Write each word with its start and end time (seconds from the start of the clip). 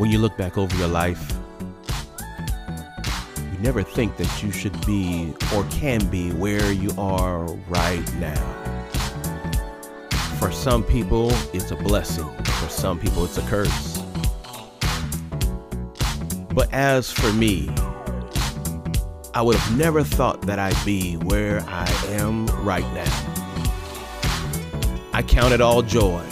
when 0.00 0.10
you 0.10 0.18
look 0.18 0.34
back 0.38 0.56
over 0.56 0.74
your 0.78 0.88
life, 0.88 1.30
you 3.52 3.58
never 3.58 3.82
think 3.82 4.16
that 4.16 4.42
you 4.42 4.50
should 4.50 4.74
be 4.86 5.34
or 5.54 5.62
can 5.64 6.02
be 6.06 6.30
where 6.30 6.72
you 6.72 6.90
are 6.96 7.44
right 7.68 8.14
now. 8.14 8.40
For 10.38 10.50
some 10.50 10.82
people, 10.82 11.30
it's 11.52 11.70
a 11.70 11.76
blessing. 11.76 12.26
For 12.44 12.70
some 12.70 12.98
people, 12.98 13.26
it's 13.26 13.36
a 13.36 13.42
curse. 13.42 13.98
But 16.54 16.72
as 16.72 17.12
for 17.12 17.30
me, 17.34 17.68
I 19.34 19.42
would 19.42 19.56
have 19.56 19.76
never 19.76 20.02
thought 20.02 20.40
that 20.46 20.58
I'd 20.58 20.82
be 20.86 21.16
where 21.16 21.60
I 21.68 21.86
am 22.08 22.46
right 22.64 22.90
now. 22.94 23.34
I 25.12 25.22
count 25.22 25.52
it 25.52 25.60
all 25.60 25.82
joy 25.82 26.24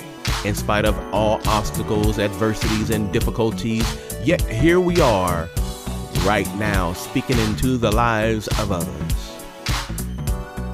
in 0.44 0.54
spite 0.54 0.84
of 0.84 0.96
all 1.12 1.40
obstacles, 1.46 2.18
adversities, 2.18 2.90
and 2.90 3.12
difficulties. 3.12 3.84
Yet 4.24 4.40
here 4.42 4.80
we 4.80 5.00
are 5.00 5.48
right 6.24 6.48
now 6.56 6.92
speaking 6.92 7.38
into 7.38 7.76
the 7.76 7.90
lives 7.90 8.48
of 8.58 8.72
others. 8.72 9.44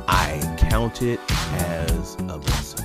I 0.07 0.41
count 0.59 1.03
it 1.03 1.21
as 1.53 2.15
a 2.15 2.39
blessing. 2.39 2.85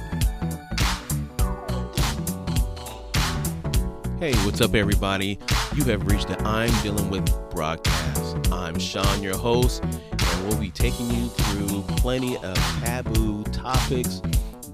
Hey, 4.19 4.33
what's 4.45 4.61
up, 4.61 4.75
everybody? 4.75 5.39
You 5.75 5.83
have 5.85 6.05
reached 6.07 6.27
the 6.27 6.41
I'm 6.41 6.71
Dealing 6.81 7.09
With 7.09 7.29
broadcast. 7.51 8.51
I'm 8.51 8.77
Sean, 8.79 9.23
your 9.23 9.37
host, 9.37 9.83
and 9.83 10.47
we'll 10.47 10.59
be 10.59 10.71
taking 10.71 11.09
you 11.09 11.27
through 11.29 11.83
plenty 11.97 12.35
of 12.37 12.55
taboo 12.83 13.43
topics 13.45 14.21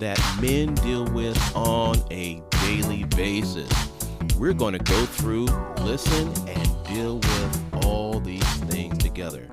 that 0.05 0.21
men 0.39 0.75
deal 0.75 1.03
with 1.13 1.35
on 1.55 1.95
a 2.11 2.39
daily 2.61 3.05
basis. 3.15 3.67
We're 4.37 4.53
going 4.53 4.73
to 4.73 4.83
go 4.83 5.05
through, 5.07 5.45
listen, 5.81 6.27
and 6.47 6.83
deal 6.85 7.15
with 7.15 7.83
all 7.83 8.19
these 8.19 8.45
things 8.65 8.99
together. 8.99 9.49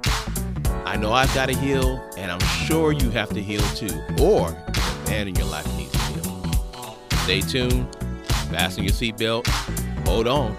I 0.85 0.99
know 0.99 1.11
I've 1.11 1.33
got 1.35 1.47
to 1.47 1.55
heal, 1.55 2.07
and 2.19 2.31
I'm 2.31 2.67
sure 2.67 2.93
you 2.93 3.09
have 3.13 3.31
to 3.31 3.41
heal 3.41 3.63
too, 3.75 3.99
or 4.21 4.51
the 4.51 5.03
man 5.07 5.29
in 5.29 5.37
your 5.37 5.47
life 5.47 5.67
needs 5.79 5.93
to 5.93 5.99
heal. 6.21 6.99
Stay 7.23 7.41
tuned, 7.41 7.97
fasten 8.51 8.85
your 8.85 8.93
seatbelt, 8.93 9.47
hold 10.07 10.29
on. 10.29 10.55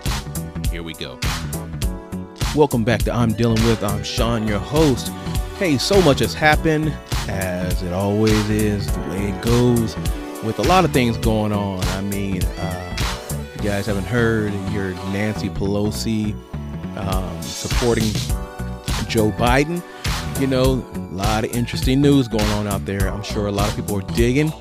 Here 0.72 0.82
we 0.82 0.96
go. 0.96 1.20
Welcome 2.56 2.84
back 2.84 3.04
to 3.04 3.14
I'm 3.14 3.34
Dealing 3.34 3.64
With. 3.64 3.84
I'm 3.84 4.04
Sean, 4.04 4.48
your 4.48 4.58
host. 4.58 5.10
Hey, 5.60 5.78
so 5.78 6.02
much 6.02 6.18
has 6.18 6.34
happened, 6.34 6.92
as 7.30 7.82
it 7.84 7.94
always 7.94 8.50
is, 8.50 8.92
the 8.92 9.00
way 9.10 9.30
it 9.30 9.42
goes, 9.42 9.96
with 10.44 10.60
a 10.60 10.64
lot 10.64 10.86
of 10.86 10.92
things 10.92 11.18
going 11.18 11.52
on. 11.52 11.84
I 11.84 12.02
mean, 12.02 12.44
uh, 12.44 12.98
if 12.98 13.58
you 13.58 13.70
guys 13.70 13.86
haven't 13.86 14.06
heard, 14.06 14.54
you're 14.72 14.94
Nancy 15.12 15.50
Pelosi 15.50 16.34
um, 16.98 17.42
supporting 17.42 18.12
Joe 19.08 19.32
Biden. 19.32 19.82
You 20.40 20.48
know, 20.48 20.86
a 20.96 21.00
lot 21.14 21.44
of 21.44 21.52
interesting 21.52 22.02
news 22.02 22.28
going 22.28 22.50
on 22.52 22.68
out 22.68 22.86
there. 22.86 23.08
I'm 23.08 23.24
sure 23.24 23.48
a 23.48 23.52
lot 23.52 23.70
of 23.70 23.76
people 23.76 23.98
are 23.98 24.14
digging 24.14 24.52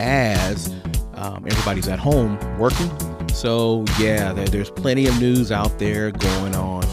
as 0.00 0.74
um, 1.14 1.46
everybody's 1.46 1.88
at 1.88 1.98
home 1.98 2.38
working 2.58 2.90
so, 3.34 3.84
yeah, 3.98 4.32
there's 4.32 4.70
plenty 4.70 5.06
of 5.06 5.20
news 5.20 5.50
out 5.50 5.78
there 5.78 6.12
going 6.12 6.54
on. 6.54 6.86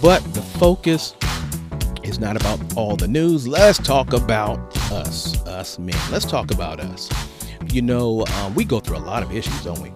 But 0.00 0.22
the 0.32 0.40
focus 0.40 1.14
is 2.08 2.18
not 2.18 2.36
about 2.36 2.58
all 2.76 2.96
the 2.96 3.06
news. 3.06 3.46
Let's 3.46 3.78
talk 3.78 4.14
about 4.14 4.58
us, 4.90 5.44
us 5.46 5.78
men. 5.78 5.96
Let's 6.10 6.24
talk 6.24 6.50
about 6.50 6.80
us. 6.80 7.10
You 7.70 7.82
know, 7.82 8.24
um, 8.38 8.54
we 8.54 8.64
go 8.64 8.80
through 8.80 8.96
a 8.96 9.04
lot 9.04 9.22
of 9.22 9.30
issues, 9.30 9.62
don't 9.62 9.80
we? 9.80 9.92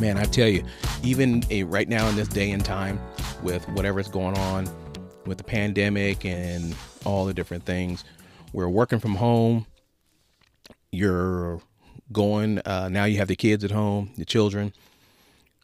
Man, 0.00 0.16
I 0.16 0.24
tell 0.24 0.48
you, 0.48 0.62
even 1.02 1.42
a, 1.50 1.64
right 1.64 1.88
now 1.88 2.08
in 2.08 2.14
this 2.14 2.28
day 2.28 2.52
and 2.52 2.64
time, 2.64 3.00
with 3.42 3.68
whatever's 3.70 4.08
going 4.08 4.36
on 4.38 4.68
with 5.26 5.38
the 5.38 5.44
pandemic 5.44 6.24
and 6.24 6.76
all 7.04 7.24
the 7.24 7.34
different 7.34 7.64
things, 7.64 8.04
we're 8.52 8.68
working 8.68 9.00
from 9.00 9.16
home. 9.16 9.66
You're 10.92 11.60
going, 12.12 12.60
uh, 12.60 12.88
now 12.88 13.04
you 13.04 13.18
have 13.18 13.28
the 13.28 13.36
kids 13.36 13.64
at 13.64 13.70
home, 13.72 14.12
the 14.16 14.24
children 14.24 14.72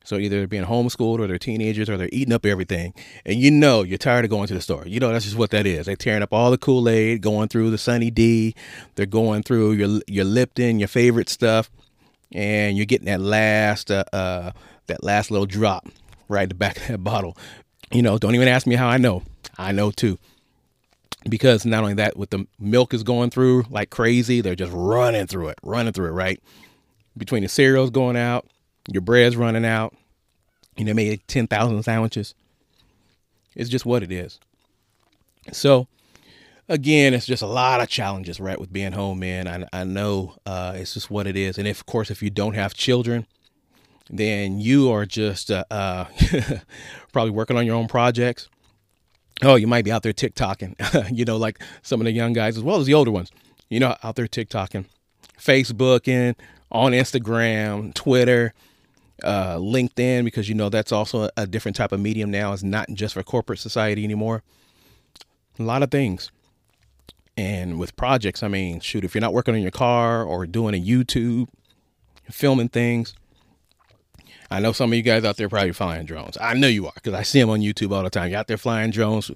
so 0.07 0.17
either 0.19 0.39
they're 0.39 0.47
being 0.47 0.65
homeschooled 0.65 1.19
or 1.19 1.27
they're 1.27 1.37
teenagers 1.37 1.91
or 1.91 1.97
they're 1.97 2.09
eating 2.13 2.33
up 2.33 2.47
everything. 2.47 2.95
And 3.25 3.41
you 3.41 3.51
know 3.51 3.83
you're 3.83 3.99
tired 3.99 4.25
of 4.25 4.31
going 4.31 4.47
to 4.47 4.55
the 4.55 4.61
store. 4.61 4.85
You 4.87 5.01
know 5.01 5.13
that's 5.13 5.25
just 5.25 5.37
what 5.37 5.51
that 5.51 5.67
is. 5.67 5.87
They're 5.87 5.97
tearing 5.97 6.23
up 6.23 6.33
all 6.33 6.53
the 6.53 6.59
Kool-Aid, 6.59 7.23
going 7.23 7.49
through 7.49 7.71
the 7.71 7.79
Sunny 7.79 8.11
D. 8.13 8.55
They're 8.95 9.05
going 9.05 9.43
through 9.43 9.73
your 9.73 10.01
your 10.07 10.25
Lipton, 10.25 10.79
your 10.79 10.89
favorite 10.89 11.29
stuff, 11.29 11.71
and 12.31 12.77
you're 12.77 12.87
getting 12.87 13.07
that 13.07 13.21
last 13.21 13.91
uh, 13.91 14.05
uh 14.13 14.53
that 14.87 15.03
last 15.03 15.33
little 15.33 15.47
drop 15.47 15.89
right 16.29 16.45
at 16.45 16.51
the 16.51 16.55
back 16.55 16.77
of 16.83 16.87
that 16.87 16.99
bottle. 16.99 17.37
You 17.93 18.03
know, 18.03 18.17
don't 18.17 18.37
even 18.37 18.49
ask 18.49 18.67
me 18.67 18.77
how 18.77 18.87
I 18.87 18.99
know. 18.99 19.25
I 19.59 19.73
know 19.73 19.91
too. 19.91 20.19
Because 21.29 21.67
not 21.67 21.83
only 21.83 21.95
that, 21.95 22.17
with 22.17 22.31
the 22.31 22.47
milk 22.61 22.95
is 22.95 23.03
going 23.03 23.31
through 23.31 23.65
like 23.71 23.91
crazy, 23.91 24.41
they're 24.41 24.55
just 24.55 24.73
running 24.73 25.27
through 25.27 25.49
it, 25.49 25.59
running 25.65 25.93
through 25.93 26.07
it, 26.07 26.13
right? 26.13 26.41
Between 27.19 27.43
the 27.43 27.49
cereals 27.49 27.91
going 27.91 28.17
out, 28.17 28.47
your 28.91 29.03
bread's 29.03 29.37
running 29.37 29.65
out. 29.65 29.95
You 30.77 30.85
know, 30.85 30.95
made 30.95 31.27
10,000 31.27 31.83
sandwiches. 31.83 32.35
It's 33.55 33.71
just 33.71 33.87
what 33.87 34.03
it 34.03 34.13
is. 34.13 34.39
So, 35.53 35.89
again, 36.69 37.15
it's 37.15 37.25
just 37.25 37.43
a 37.43 37.47
lot 37.47 37.81
of 37.81 37.89
challenges, 37.89 38.39
right, 38.39 38.61
with 38.61 38.73
being 38.73 38.93
home, 38.93 39.21
man. 39.21 39.49
I, 39.49 39.81
I 39.81 39.85
know 39.85 40.37
uh, 40.45 40.75
it's 40.77 40.93
just 40.93 41.11
what 41.11 41.27
it 41.27 41.37
is. 41.37 41.57
And 41.57 41.67
if, 41.67 41.81
of 41.81 41.87
course, 41.87 42.11
if 42.11 42.23
you 42.23 42.29
don't 42.29 42.55
have 42.55 42.75
children, 42.75 43.27
then 44.11 44.61
you 44.61 44.91
are 44.91 45.07
just 45.07 45.51
uh, 45.51 45.65
uh, 45.71 46.05
probably 47.13 47.31
working 47.31 47.57
on 47.57 47.65
your 47.65 47.77
own 47.77 47.89
projects. 47.89 48.49
Oh, 49.43 49.55
you 49.55 49.67
might 49.67 49.85
be 49.85 49.93
out 49.93 50.03
there 50.03 50.13
TikToking, 50.13 51.11
you 51.17 51.25
know, 51.25 51.37
like 51.37 51.61
some 51.83 52.01
of 52.01 52.05
the 52.05 52.13
young 52.13 52.33
guys 52.33 52.57
as 52.57 52.63
well 52.63 52.79
as 52.79 52.87
the 52.87 52.95
older 52.95 53.11
ones, 53.11 53.31
you 53.69 53.81
know, 53.81 53.97
out 54.03 54.17
there 54.17 54.27
TikToking, 54.27 54.87
Facebooking, 55.39 56.37
on 56.71 56.93
Instagram, 56.93 57.93
Twitter, 57.95 58.55
uh, 59.23 59.57
LinkedIn, 59.57 60.25
because 60.25 60.49
you 60.49 60.55
know 60.55 60.69
that's 60.69 60.93
also 60.93 61.29
a 61.37 61.47
different 61.47 61.77
type 61.77 61.93
of 61.93 62.01
medium 62.01 62.31
now. 62.31 62.53
It's 62.53 62.63
not 62.63 62.89
just 62.93 63.15
for 63.15 63.23
corporate 63.23 63.59
society 63.59 64.05
anymore. 64.05 64.43
A 65.59 65.63
lot 65.63 65.83
of 65.83 65.91
things. 65.91 66.31
And 67.37 67.79
with 67.79 67.97
projects, 67.97 68.43
I 68.43 68.49
mean, 68.49 68.81
shoot, 68.81 69.05
if 69.05 69.15
you're 69.15 69.21
not 69.21 69.35
working 69.35 69.55
on 69.55 69.61
your 69.61 69.71
car 69.71 70.23
or 70.25 70.47
doing 70.47 70.75
a 70.75 70.83
YouTube, 70.83 71.49
filming 72.31 72.69
things, 72.69 73.15
I 74.51 74.61
know 74.61 74.73
some 74.73 74.91
of 74.91 74.97
you 74.97 75.03
guys 75.03 75.25
out 75.25 75.37
there 75.37 75.49
probably 75.49 75.73
flying 75.73 76.07
drones. 76.07 76.39
I 76.41 76.55
know 76.55 76.69
you 76.69 76.87
are 76.87 76.93
because 76.95 77.15
I 77.15 77.23
see 77.23 77.41
them 77.41 77.51
on 77.51 77.61
YouTube 77.61 77.93
all 77.93 78.03
the 78.03 78.11
time. 78.11 78.31
You're 78.31 78.39
out 78.39 78.47
there 78.47 78.57
flying 78.57 78.91
drones, 78.91 79.31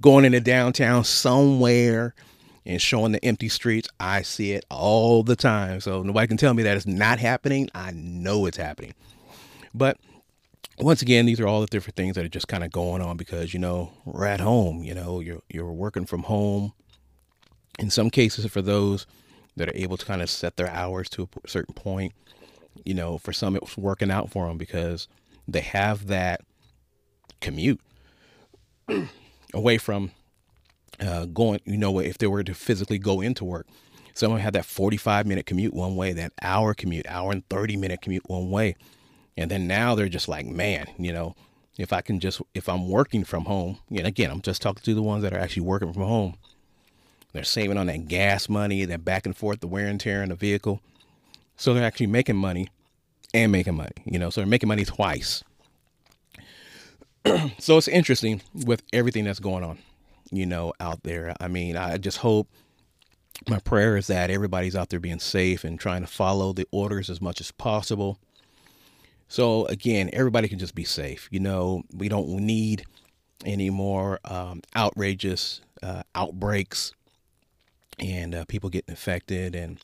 going 0.00 0.24
into 0.24 0.40
downtown 0.40 1.04
somewhere 1.04 2.14
and 2.66 2.80
showing 2.80 3.12
the 3.12 3.24
empty 3.24 3.48
streets. 3.48 3.88
I 4.00 4.22
see 4.22 4.52
it 4.52 4.64
all 4.70 5.22
the 5.22 5.36
time. 5.36 5.80
So 5.80 6.02
nobody 6.02 6.26
can 6.26 6.38
tell 6.38 6.54
me 6.54 6.62
that 6.62 6.76
it's 6.76 6.86
not 6.86 7.18
happening. 7.18 7.68
I 7.74 7.92
know 7.92 8.46
it's 8.46 8.56
happening. 8.56 8.94
But 9.74 9.98
once 10.78 11.02
again, 11.02 11.26
these 11.26 11.40
are 11.40 11.46
all 11.46 11.60
the 11.60 11.66
different 11.66 11.96
things 11.96 12.14
that 12.14 12.24
are 12.24 12.28
just 12.28 12.48
kind 12.48 12.64
of 12.64 12.70
going 12.70 13.02
on 13.02 13.16
because 13.16 13.52
you 13.52 13.60
know 13.60 13.92
we're 14.04 14.26
at 14.26 14.40
home. 14.40 14.82
You 14.82 14.94
know, 14.94 15.20
you're 15.20 15.42
you're 15.48 15.72
working 15.72 16.06
from 16.06 16.24
home. 16.24 16.72
In 17.78 17.90
some 17.90 18.08
cases, 18.08 18.46
for 18.46 18.62
those 18.62 19.06
that 19.56 19.68
are 19.68 19.76
able 19.76 19.96
to 19.96 20.06
kind 20.06 20.22
of 20.22 20.30
set 20.30 20.56
their 20.56 20.70
hours 20.70 21.08
to 21.10 21.28
a 21.44 21.48
certain 21.48 21.74
point, 21.74 22.12
you 22.84 22.94
know, 22.94 23.18
for 23.18 23.32
some 23.32 23.56
it's 23.56 23.76
working 23.76 24.10
out 24.10 24.30
for 24.30 24.46
them 24.46 24.58
because 24.58 25.08
they 25.46 25.60
have 25.60 26.06
that 26.06 26.42
commute 27.40 27.80
away 29.54 29.76
from 29.76 30.12
uh, 31.00 31.26
going. 31.26 31.60
You 31.64 31.78
know, 31.78 31.98
if 31.98 32.18
they 32.18 32.28
were 32.28 32.44
to 32.44 32.54
physically 32.54 32.98
go 32.98 33.20
into 33.20 33.44
work, 33.44 33.66
someone 34.14 34.40
had 34.40 34.54
that 34.54 34.64
45 34.64 35.26
minute 35.26 35.46
commute 35.46 35.74
one 35.74 35.96
way, 35.96 36.12
that 36.12 36.32
hour 36.42 36.74
commute, 36.74 37.06
hour 37.08 37.32
and 37.32 37.48
30 37.48 37.76
minute 37.76 38.02
commute 38.02 38.28
one 38.28 38.50
way 38.50 38.76
and 39.36 39.50
then 39.50 39.66
now 39.66 39.94
they're 39.94 40.08
just 40.08 40.28
like, 40.28 40.46
man, 40.46 40.86
you 40.98 41.12
know, 41.12 41.34
if 41.78 41.92
I 41.92 42.00
can 42.02 42.20
just, 42.20 42.40
if 42.54 42.68
I'm 42.68 42.88
working 42.88 43.24
from 43.24 43.46
home, 43.46 43.78
and 43.90 44.06
again, 44.06 44.30
I'm 44.30 44.42
just 44.42 44.62
talking 44.62 44.82
to 44.84 44.94
the 44.94 45.02
ones 45.02 45.22
that 45.22 45.32
are 45.32 45.38
actually 45.38 45.64
working 45.64 45.92
from 45.92 46.02
home. 46.02 46.36
They're 47.32 47.42
saving 47.42 47.78
on 47.78 47.88
that 47.88 48.06
gas 48.06 48.48
money, 48.48 48.84
that 48.84 49.04
back 49.04 49.26
and 49.26 49.36
forth, 49.36 49.58
the 49.58 49.66
wear 49.66 49.86
and 49.88 49.98
tear 49.98 50.22
in 50.22 50.28
the 50.28 50.36
vehicle. 50.36 50.80
So 51.56 51.74
they're 51.74 51.84
actually 51.84 52.06
making 52.06 52.36
money 52.36 52.68
and 53.32 53.50
making 53.50 53.74
money, 53.74 53.90
you 54.04 54.20
know, 54.20 54.30
so 54.30 54.40
they're 54.40 54.46
making 54.46 54.68
money 54.68 54.84
twice. 54.84 55.42
so 57.58 57.76
it's 57.76 57.88
interesting 57.88 58.40
with 58.54 58.82
everything 58.92 59.24
that's 59.24 59.40
going 59.40 59.64
on, 59.64 59.78
you 60.30 60.46
know, 60.46 60.72
out 60.78 61.02
there. 61.02 61.34
I 61.40 61.48
mean, 61.48 61.76
I 61.76 61.96
just 61.96 62.18
hope 62.18 62.48
my 63.48 63.58
prayer 63.58 63.96
is 63.96 64.06
that 64.06 64.30
everybody's 64.30 64.76
out 64.76 64.90
there 64.90 65.00
being 65.00 65.18
safe 65.18 65.64
and 65.64 65.78
trying 65.78 66.02
to 66.02 66.06
follow 66.06 66.52
the 66.52 66.68
orders 66.70 67.10
as 67.10 67.20
much 67.20 67.40
as 67.40 67.50
possible 67.50 68.18
so 69.28 69.66
again, 69.66 70.10
everybody 70.12 70.48
can 70.48 70.58
just 70.58 70.74
be 70.74 70.84
safe. 70.84 71.28
You 71.30 71.40
know, 71.40 71.82
we 71.92 72.08
don't 72.08 72.28
need 72.30 72.84
any 73.44 73.70
more 73.70 74.20
um, 74.24 74.62
outrageous 74.76 75.60
uh, 75.82 76.02
outbreaks 76.14 76.92
and 77.98 78.34
uh, 78.34 78.44
people 78.46 78.70
getting 78.70 78.92
infected 78.92 79.54
and 79.54 79.80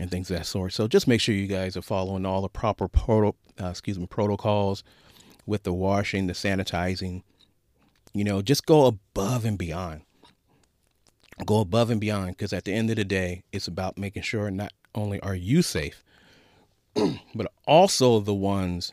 and 0.00 0.10
things 0.10 0.30
of 0.30 0.38
that 0.38 0.44
sort. 0.46 0.72
So 0.72 0.88
just 0.88 1.06
make 1.06 1.20
sure 1.20 1.34
you 1.34 1.46
guys 1.46 1.76
are 1.76 1.82
following 1.82 2.26
all 2.26 2.42
the 2.42 2.48
proper 2.48 2.88
proto, 2.88 3.36
uh, 3.60 3.68
excuse 3.68 3.98
me 3.98 4.06
protocols 4.06 4.82
with 5.46 5.62
the 5.62 5.72
washing, 5.72 6.26
the 6.26 6.32
sanitizing. 6.32 7.22
You 8.12 8.24
know, 8.24 8.42
just 8.42 8.66
go 8.66 8.86
above 8.86 9.44
and 9.44 9.56
beyond. 9.56 10.02
Go 11.46 11.60
above 11.60 11.90
and 11.90 12.00
beyond 12.00 12.30
because 12.30 12.52
at 12.52 12.64
the 12.64 12.72
end 12.72 12.90
of 12.90 12.96
the 12.96 13.04
day, 13.04 13.44
it's 13.52 13.66
about 13.68 13.98
making 13.98 14.22
sure 14.22 14.50
not 14.50 14.72
only 14.94 15.20
are 15.20 15.34
you 15.34 15.62
safe, 15.62 16.03
but 17.34 17.50
also 17.66 18.20
the 18.20 18.34
ones 18.34 18.92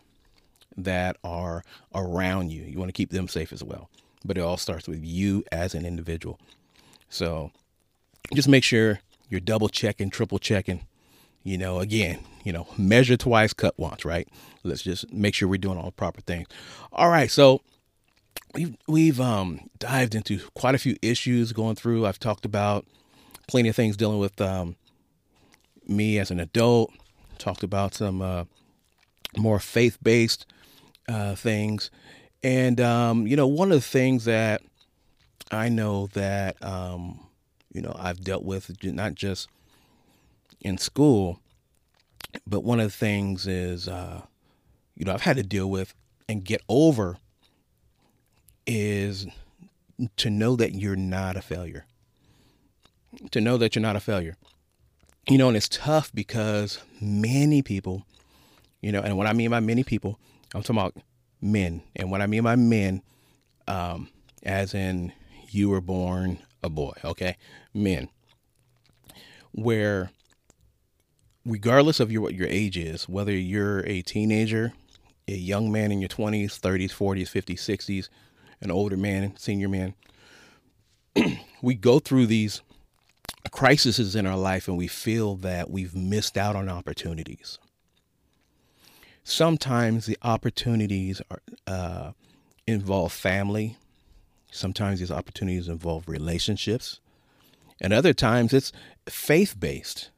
that 0.77 1.17
are 1.23 1.63
around 1.93 2.51
you. 2.51 2.63
You 2.63 2.77
want 2.77 2.89
to 2.89 2.93
keep 2.93 3.11
them 3.11 3.27
safe 3.27 3.51
as 3.51 3.63
well. 3.63 3.89
But 4.23 4.37
it 4.37 4.41
all 4.41 4.57
starts 4.57 4.87
with 4.87 5.03
you 5.03 5.43
as 5.51 5.73
an 5.73 5.85
individual. 5.85 6.39
So 7.09 7.51
just 8.33 8.47
make 8.47 8.63
sure 8.63 8.99
you're 9.29 9.39
double 9.39 9.69
checking, 9.69 10.09
triple 10.09 10.39
checking. 10.39 10.85
You 11.43 11.57
know, 11.57 11.79
again, 11.79 12.19
you 12.43 12.53
know, 12.53 12.67
measure 12.77 13.17
twice, 13.17 13.51
cut 13.51 13.77
once, 13.79 14.05
right? 14.05 14.27
Let's 14.63 14.83
just 14.83 15.11
make 15.11 15.33
sure 15.33 15.47
we're 15.47 15.57
doing 15.57 15.77
all 15.77 15.85
the 15.85 15.91
proper 15.91 16.21
things. 16.21 16.47
All 16.93 17.09
right, 17.09 17.31
so 17.31 17.61
we've 18.53 18.75
we've 18.87 19.19
um, 19.19 19.69
dived 19.79 20.13
into 20.13 20.39
quite 20.53 20.75
a 20.75 20.77
few 20.77 20.97
issues 21.01 21.51
going 21.51 21.75
through. 21.75 22.05
I've 22.05 22.19
talked 22.19 22.45
about 22.45 22.85
plenty 23.47 23.69
of 23.69 23.75
things 23.75 23.97
dealing 23.97 24.19
with 24.19 24.39
um, 24.39 24.75
me 25.87 26.19
as 26.19 26.29
an 26.29 26.39
adult. 26.39 26.91
Talked 27.41 27.63
about 27.63 27.95
some 27.95 28.21
uh, 28.21 28.43
more 29.35 29.57
faith 29.57 29.97
based 30.03 30.45
uh, 31.09 31.33
things, 31.33 31.89
and 32.43 32.79
um, 32.79 33.25
you 33.25 33.35
know, 33.35 33.47
one 33.47 33.71
of 33.71 33.77
the 33.77 33.81
things 33.81 34.25
that 34.25 34.61
I 35.49 35.67
know 35.67 36.05
that 36.13 36.63
um, 36.63 37.19
you 37.73 37.81
know 37.81 37.95
I've 37.97 38.23
dealt 38.23 38.43
with 38.43 38.71
not 38.83 39.15
just 39.15 39.47
in 40.59 40.77
school, 40.77 41.39
but 42.45 42.63
one 42.63 42.79
of 42.79 42.91
the 42.91 42.95
things 42.95 43.47
is 43.47 43.87
uh, 43.87 44.21
you 44.95 45.05
know 45.05 45.13
I've 45.13 45.21
had 45.21 45.37
to 45.37 45.43
deal 45.43 45.67
with 45.67 45.95
and 46.29 46.43
get 46.43 46.61
over 46.69 47.17
is 48.67 49.25
to 50.17 50.29
know 50.29 50.55
that 50.57 50.75
you're 50.75 50.95
not 50.95 51.37
a 51.37 51.41
failure. 51.41 51.87
To 53.31 53.41
know 53.41 53.57
that 53.57 53.75
you're 53.75 53.81
not 53.81 53.95
a 53.95 53.99
failure. 53.99 54.37
You 55.27 55.37
know, 55.37 55.47
and 55.47 55.57
it's 55.57 55.69
tough 55.69 56.11
because 56.13 56.79
many 56.99 57.61
people, 57.61 58.05
you 58.81 58.91
know, 58.91 59.01
and 59.01 59.17
what 59.17 59.27
I 59.27 59.33
mean 59.33 59.51
by 59.51 59.59
many 59.59 59.83
people, 59.83 60.19
I'm 60.53 60.63
talking 60.63 60.77
about 60.77 60.95
men. 61.41 61.83
And 61.95 62.09
what 62.09 62.21
I 62.21 62.27
mean 62.27 62.43
by 62.43 62.55
men, 62.55 63.01
um, 63.67 64.09
as 64.43 64.73
in 64.73 65.13
you 65.49 65.69
were 65.69 65.81
born 65.81 66.39
a 66.63 66.69
boy, 66.69 66.93
okay? 67.03 67.37
Men. 67.73 68.09
Where 69.51 70.11
regardless 71.45 71.99
of 71.99 72.11
your 72.11 72.21
what 72.21 72.33
your 72.33 72.47
age 72.47 72.77
is, 72.77 73.07
whether 73.07 73.31
you're 73.31 73.85
a 73.85 74.01
teenager, 74.01 74.73
a 75.27 75.33
young 75.33 75.71
man 75.71 75.91
in 75.91 75.99
your 75.99 76.09
20s, 76.09 76.59
30s, 76.59 76.91
40s, 76.91 77.29
50s, 77.29 77.59
60s, 77.59 78.09
an 78.61 78.71
older 78.71 78.97
man, 78.97 79.35
senior 79.37 79.69
man, 79.69 79.93
we 81.61 81.75
go 81.75 81.99
through 81.99 82.27
these 82.27 82.61
crises 83.49 84.15
in 84.15 84.25
our 84.25 84.37
life 84.37 84.67
and 84.67 84.77
we 84.77 84.87
feel 84.87 85.35
that 85.37 85.69
we've 85.69 85.95
missed 85.95 86.37
out 86.37 86.55
on 86.55 86.69
opportunities. 86.69 87.57
Sometimes 89.23 90.05
the 90.05 90.17
opportunities 90.21 91.21
are, 91.29 91.41
uh, 91.67 92.11
involve 92.67 93.11
family. 93.11 93.77
Sometimes 94.51 94.99
these 94.99 95.11
opportunities 95.11 95.67
involve 95.67 96.07
relationships. 96.07 96.99
And 97.79 97.93
other 97.93 98.13
times 98.13 98.53
it's 98.53 98.71
faith 99.07 99.59
based. 99.59 100.09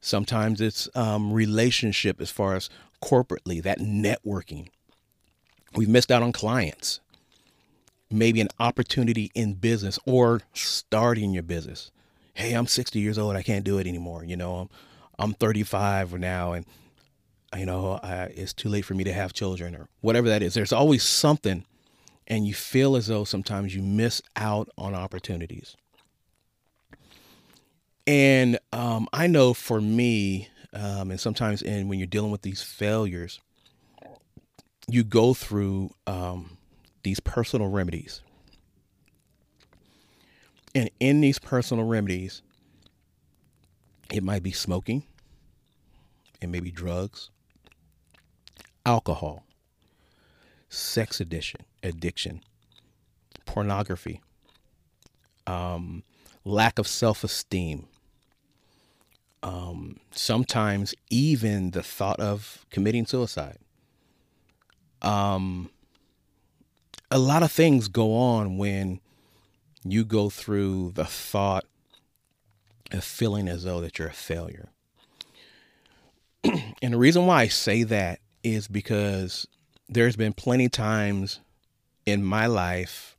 Sometimes 0.00 0.60
it's 0.60 0.88
um, 0.94 1.32
relationship 1.32 2.20
as 2.20 2.30
far 2.30 2.54
as 2.54 2.70
corporately, 3.02 3.62
that 3.62 3.80
networking. 3.80 4.68
We've 5.74 5.88
missed 5.88 6.10
out 6.10 6.22
on 6.22 6.32
clients 6.32 7.00
maybe 8.10 8.40
an 8.40 8.48
opportunity 8.58 9.30
in 9.34 9.54
business 9.54 9.98
or 10.06 10.40
starting 10.52 11.32
your 11.32 11.42
business. 11.42 11.90
Hey, 12.36 12.52
I'm 12.52 12.66
60 12.66 13.00
years 13.00 13.16
old. 13.16 13.34
I 13.34 13.42
can't 13.42 13.64
do 13.64 13.78
it 13.78 13.86
anymore. 13.86 14.22
You 14.22 14.36
know, 14.36 14.56
I'm, 14.56 14.68
I'm 15.18 15.32
35 15.32 16.20
now 16.20 16.52
and, 16.52 16.66
you 17.56 17.64
know, 17.64 17.98
I, 18.02 18.24
it's 18.24 18.52
too 18.52 18.68
late 18.68 18.84
for 18.84 18.92
me 18.92 19.04
to 19.04 19.12
have 19.14 19.32
children 19.32 19.74
or 19.74 19.88
whatever 20.02 20.28
that 20.28 20.42
is. 20.42 20.52
There's 20.52 20.72
always 20.72 21.02
something, 21.02 21.64
and 22.26 22.46
you 22.46 22.52
feel 22.52 22.94
as 22.94 23.06
though 23.06 23.24
sometimes 23.24 23.74
you 23.74 23.80
miss 23.80 24.20
out 24.36 24.68
on 24.76 24.94
opportunities. 24.94 25.76
And 28.06 28.58
um, 28.70 29.08
I 29.14 29.28
know 29.28 29.54
for 29.54 29.80
me, 29.80 30.48
um, 30.74 31.10
and 31.10 31.18
sometimes 31.18 31.62
in 31.62 31.88
when 31.88 31.98
you're 31.98 32.06
dealing 32.06 32.32
with 32.32 32.42
these 32.42 32.62
failures, 32.62 33.40
you 34.88 35.04
go 35.04 35.32
through 35.32 35.94
um, 36.06 36.58
these 37.02 37.18
personal 37.18 37.68
remedies. 37.68 38.20
And 40.76 40.90
in 41.00 41.22
these 41.22 41.38
personal 41.38 41.86
remedies, 41.86 42.42
it 44.12 44.22
might 44.22 44.42
be 44.42 44.52
smoking, 44.52 45.04
it 46.42 46.50
may 46.50 46.60
be 46.60 46.70
drugs, 46.70 47.30
alcohol, 48.84 49.46
sex 50.68 51.18
addiction, 51.18 51.62
addiction, 51.82 52.42
pornography, 53.46 54.20
um, 55.46 56.02
lack 56.44 56.78
of 56.78 56.86
self 56.86 57.24
esteem, 57.24 57.88
um, 59.42 59.98
sometimes 60.10 60.94
even 61.08 61.70
the 61.70 61.82
thought 61.82 62.20
of 62.20 62.66
committing 62.68 63.06
suicide. 63.06 63.56
Um, 65.00 65.70
a 67.10 67.18
lot 67.18 67.42
of 67.42 67.50
things 67.50 67.88
go 67.88 68.14
on 68.14 68.58
when 68.58 69.00
you 69.92 70.04
go 70.04 70.30
through 70.30 70.92
the 70.94 71.04
thought 71.04 71.64
of 72.92 73.04
feeling 73.04 73.48
as 73.48 73.64
though 73.64 73.80
that 73.80 73.98
you're 73.98 74.08
a 74.08 74.12
failure. 74.12 74.70
and 76.44 76.94
the 76.94 76.98
reason 76.98 77.26
why 77.26 77.42
I 77.42 77.48
say 77.48 77.82
that 77.84 78.20
is 78.42 78.68
because 78.68 79.46
there's 79.88 80.16
been 80.16 80.32
plenty 80.32 80.68
times 80.68 81.40
in 82.04 82.22
my 82.24 82.46
life 82.46 83.16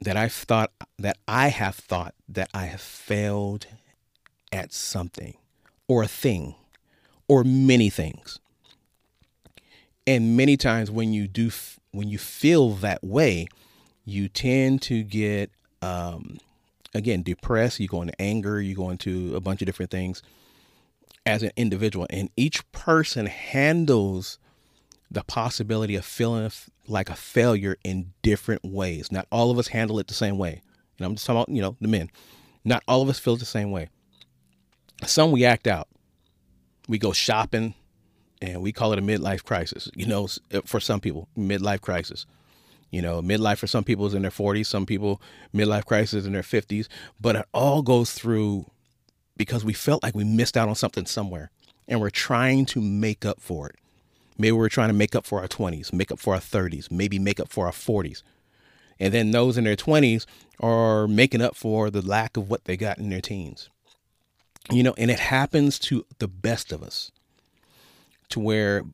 that 0.00 0.16
I've 0.16 0.32
thought 0.32 0.72
that 0.98 1.16
I 1.28 1.48
have 1.48 1.76
thought 1.76 2.14
that 2.28 2.48
I 2.52 2.66
have 2.66 2.80
failed 2.80 3.66
at 4.50 4.72
something 4.72 5.36
or 5.88 6.02
a 6.02 6.08
thing 6.08 6.54
or 7.28 7.44
many 7.44 7.88
things. 7.88 8.40
And 10.06 10.36
many 10.36 10.56
times 10.56 10.90
when 10.90 11.12
you 11.12 11.28
do 11.28 11.50
when 11.92 12.08
you 12.08 12.18
feel 12.18 12.70
that 12.70 13.04
way, 13.04 13.46
you 14.04 14.28
tend 14.28 14.82
to 14.82 15.02
get 15.02 15.50
um, 15.80 16.38
again 16.94 17.22
depressed. 17.22 17.80
You 17.80 17.88
go 17.88 18.02
into 18.02 18.20
anger. 18.20 18.60
You 18.60 18.74
go 18.74 18.90
into 18.90 19.34
a 19.36 19.40
bunch 19.40 19.62
of 19.62 19.66
different 19.66 19.90
things 19.90 20.22
as 21.24 21.42
an 21.42 21.52
individual, 21.56 22.06
and 22.10 22.30
each 22.36 22.70
person 22.72 23.26
handles 23.26 24.38
the 25.10 25.22
possibility 25.22 25.94
of 25.94 26.04
feeling 26.04 26.50
like 26.88 27.10
a 27.10 27.14
failure 27.14 27.76
in 27.84 28.12
different 28.22 28.64
ways. 28.64 29.12
Not 29.12 29.26
all 29.30 29.50
of 29.50 29.58
us 29.58 29.68
handle 29.68 29.98
it 29.98 30.08
the 30.08 30.14
same 30.14 30.38
way. 30.38 30.62
And 30.98 31.06
I'm 31.06 31.14
just 31.14 31.26
talking 31.26 31.42
about, 31.42 31.48
you 31.54 31.62
know, 31.62 31.76
the 31.80 31.88
men. 31.88 32.10
Not 32.64 32.82
all 32.88 33.02
of 33.02 33.08
us 33.08 33.18
feel 33.18 33.34
it 33.34 33.40
the 33.40 33.44
same 33.44 33.70
way. 33.70 33.88
Some 35.04 35.30
we 35.30 35.44
act 35.44 35.66
out. 35.66 35.88
We 36.88 36.98
go 36.98 37.12
shopping 37.12 37.74
and 38.40 38.62
we 38.62 38.72
call 38.72 38.92
it 38.92 38.98
a 38.98 39.02
midlife 39.02 39.44
crisis. 39.44 39.90
You 39.94 40.06
know, 40.06 40.28
for 40.64 40.80
some 40.80 41.00
people, 41.00 41.28
midlife 41.36 41.80
crisis. 41.80 42.26
You 42.92 43.00
know, 43.00 43.22
midlife 43.22 43.56
for 43.56 43.66
some 43.66 43.84
people 43.84 44.06
is 44.06 44.12
in 44.12 44.20
their 44.22 44.30
40s, 44.30 44.66
some 44.66 44.84
people 44.84 45.20
midlife 45.52 45.86
crisis 45.86 46.26
in 46.26 46.34
their 46.34 46.42
50s, 46.42 46.88
but 47.18 47.34
it 47.34 47.46
all 47.52 47.80
goes 47.80 48.12
through 48.12 48.66
because 49.34 49.64
we 49.64 49.72
felt 49.72 50.02
like 50.02 50.14
we 50.14 50.24
missed 50.24 50.58
out 50.58 50.68
on 50.68 50.74
something 50.74 51.06
somewhere 51.06 51.50
and 51.88 52.00
we're 52.02 52.10
trying 52.10 52.66
to 52.66 52.82
make 52.82 53.24
up 53.24 53.40
for 53.40 53.70
it. 53.70 53.76
Maybe 54.36 54.52
we're 54.52 54.68
trying 54.68 54.90
to 54.90 54.94
make 54.94 55.16
up 55.16 55.24
for 55.24 55.40
our 55.40 55.48
20s, 55.48 55.90
make 55.90 56.12
up 56.12 56.18
for 56.18 56.34
our 56.34 56.40
30s, 56.40 56.90
maybe 56.90 57.18
make 57.18 57.40
up 57.40 57.48
for 57.48 57.64
our 57.64 57.72
40s. 57.72 58.22
And 59.00 59.12
then 59.12 59.30
those 59.30 59.56
in 59.56 59.64
their 59.64 59.74
20s 59.74 60.26
are 60.60 61.08
making 61.08 61.40
up 61.40 61.56
for 61.56 61.90
the 61.90 62.02
lack 62.02 62.36
of 62.36 62.50
what 62.50 62.66
they 62.66 62.76
got 62.76 62.98
in 62.98 63.08
their 63.08 63.22
teens. 63.22 63.70
You 64.70 64.82
know, 64.82 64.94
and 64.98 65.10
it 65.10 65.18
happens 65.18 65.78
to 65.80 66.04
the 66.18 66.28
best 66.28 66.72
of 66.72 66.82
us 66.82 67.10
to 68.28 68.38
where 68.38 68.84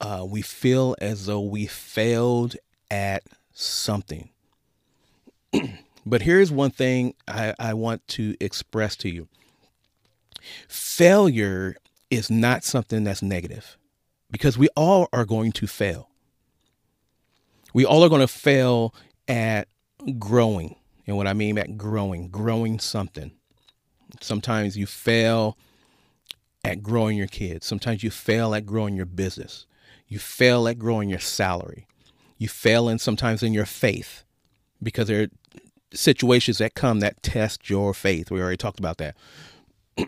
uh, 0.00 0.26
we 0.28 0.42
feel 0.42 0.94
as 1.00 1.24
though 1.24 1.40
we 1.40 1.66
failed 1.66 2.54
at 2.90 3.22
something. 3.56 4.30
but 6.06 6.22
here's 6.22 6.52
one 6.52 6.70
thing 6.70 7.14
I, 7.26 7.54
I 7.58 7.74
want 7.74 8.06
to 8.08 8.36
express 8.40 8.96
to 8.96 9.08
you 9.08 9.28
failure 10.68 11.76
is 12.10 12.30
not 12.30 12.62
something 12.62 13.02
that's 13.02 13.22
negative 13.22 13.76
because 14.30 14.56
we 14.56 14.68
all 14.76 15.08
are 15.12 15.24
going 15.24 15.50
to 15.52 15.66
fail. 15.66 16.08
We 17.74 17.84
all 17.84 18.04
are 18.04 18.08
going 18.08 18.20
to 18.20 18.28
fail 18.28 18.94
at 19.26 19.68
growing. 20.18 20.76
And 21.06 21.16
what 21.16 21.26
I 21.26 21.32
mean 21.32 21.56
by 21.56 21.64
growing, 21.64 22.28
growing 22.28 22.78
something. 22.78 23.32
Sometimes 24.20 24.76
you 24.76 24.86
fail 24.86 25.58
at 26.64 26.82
growing 26.82 27.16
your 27.16 27.26
kids. 27.26 27.66
Sometimes 27.66 28.02
you 28.02 28.10
fail 28.10 28.54
at 28.54 28.66
growing 28.66 28.96
your 28.96 29.06
business. 29.06 29.66
You 30.06 30.18
fail 30.18 30.68
at 30.68 30.78
growing 30.78 31.08
your 31.08 31.18
salary. 31.18 31.86
You 32.38 32.48
fail 32.48 32.88
in 32.88 32.98
sometimes 32.98 33.42
in 33.42 33.52
your 33.52 33.66
faith 33.66 34.24
because 34.82 35.08
there 35.08 35.22
are 35.22 35.28
situations 35.92 36.58
that 36.58 36.74
come 36.74 37.00
that 37.00 37.22
test 37.22 37.70
your 37.70 37.94
faith. 37.94 38.30
We 38.30 38.40
already 38.40 38.56
talked 38.56 38.78
about 38.78 38.98
that. 38.98 39.16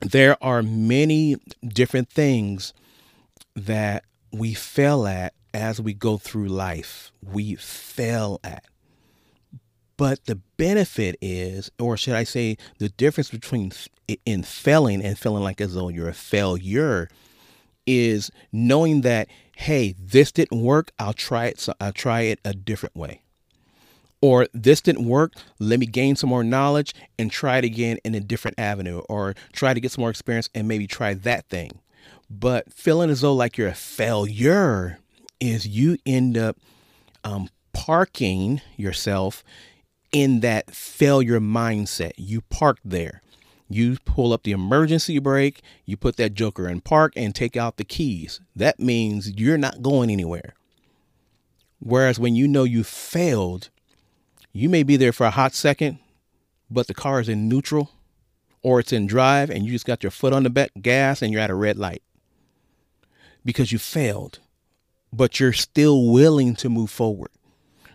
there 0.00 0.42
are 0.42 0.62
many 0.62 1.36
different 1.66 2.10
things 2.10 2.72
that 3.54 4.04
we 4.32 4.54
fail 4.54 5.06
at 5.06 5.34
as 5.52 5.80
we 5.80 5.94
go 5.94 6.16
through 6.16 6.48
life. 6.48 7.12
We 7.22 7.56
fail 7.56 8.40
at. 8.44 8.64
But 9.96 10.24
the 10.24 10.36
benefit 10.56 11.16
is, 11.20 11.70
or 11.78 11.96
should 11.96 12.14
I 12.14 12.24
say, 12.24 12.56
the 12.78 12.88
difference 12.88 13.30
between 13.30 13.72
in 14.24 14.42
failing 14.42 15.04
and 15.04 15.18
feeling 15.18 15.42
like 15.42 15.60
as 15.60 15.74
though 15.74 15.88
you're 15.88 16.08
a 16.08 16.14
failure 16.14 17.08
is 17.90 18.30
knowing 18.52 19.00
that, 19.02 19.28
hey, 19.56 19.94
this 19.98 20.32
didn't 20.32 20.62
work. 20.62 20.92
I'll 20.98 21.12
try 21.12 21.46
it. 21.46 21.60
So 21.60 21.74
I'll 21.80 21.92
try 21.92 22.22
it 22.22 22.40
a 22.44 22.52
different 22.52 22.96
way. 22.96 23.22
Or 24.22 24.46
this 24.52 24.80
didn't 24.80 25.06
work. 25.06 25.32
Let 25.58 25.80
me 25.80 25.86
gain 25.86 26.14
some 26.14 26.30
more 26.30 26.44
knowledge 26.44 26.94
and 27.18 27.30
try 27.30 27.58
it 27.58 27.64
again 27.64 27.98
in 28.04 28.14
a 28.14 28.20
different 28.20 28.58
avenue, 28.58 28.98
or 29.08 29.34
try 29.52 29.72
to 29.72 29.80
get 29.80 29.92
some 29.92 30.02
more 30.02 30.10
experience 30.10 30.50
and 30.54 30.68
maybe 30.68 30.86
try 30.86 31.14
that 31.14 31.48
thing. 31.48 31.80
But 32.28 32.72
feeling 32.72 33.10
as 33.10 33.22
though 33.22 33.34
like 33.34 33.56
you're 33.56 33.68
a 33.68 33.74
failure 33.74 34.98
is 35.40 35.66
you 35.66 35.96
end 36.04 36.36
up 36.36 36.58
um, 37.24 37.48
parking 37.72 38.60
yourself 38.76 39.42
in 40.12 40.40
that 40.40 40.70
failure 40.70 41.40
mindset. 41.40 42.12
You 42.16 42.42
park 42.42 42.78
there. 42.84 43.22
You 43.72 43.98
pull 44.04 44.32
up 44.32 44.42
the 44.42 44.50
emergency 44.50 45.20
brake, 45.20 45.62
you 45.86 45.96
put 45.96 46.16
that 46.16 46.34
joker 46.34 46.68
in 46.68 46.80
park 46.80 47.12
and 47.14 47.32
take 47.32 47.56
out 47.56 47.76
the 47.76 47.84
keys. 47.84 48.40
That 48.56 48.80
means 48.80 49.30
you're 49.38 49.56
not 49.56 49.80
going 49.80 50.10
anywhere. 50.10 50.54
Whereas 51.78 52.18
when 52.18 52.34
you 52.34 52.48
know 52.48 52.64
you 52.64 52.82
failed, 52.82 53.70
you 54.52 54.68
may 54.68 54.82
be 54.82 54.96
there 54.96 55.12
for 55.12 55.24
a 55.24 55.30
hot 55.30 55.54
second, 55.54 56.00
but 56.68 56.88
the 56.88 56.94
car 56.94 57.20
is 57.20 57.28
in 57.28 57.48
neutral 57.48 57.92
or 58.60 58.80
it's 58.80 58.92
in 58.92 59.06
drive 59.06 59.50
and 59.50 59.64
you 59.64 59.70
just 59.70 59.86
got 59.86 60.02
your 60.02 60.10
foot 60.10 60.32
on 60.32 60.42
the 60.42 60.50
back 60.50 60.72
gas 60.82 61.22
and 61.22 61.32
you're 61.32 61.40
at 61.40 61.48
a 61.48 61.54
red 61.54 61.78
light 61.78 62.02
because 63.44 63.70
you 63.70 63.78
failed, 63.78 64.40
but 65.12 65.38
you're 65.38 65.52
still 65.52 66.10
willing 66.10 66.56
to 66.56 66.68
move 66.68 66.90
forward. 66.90 67.30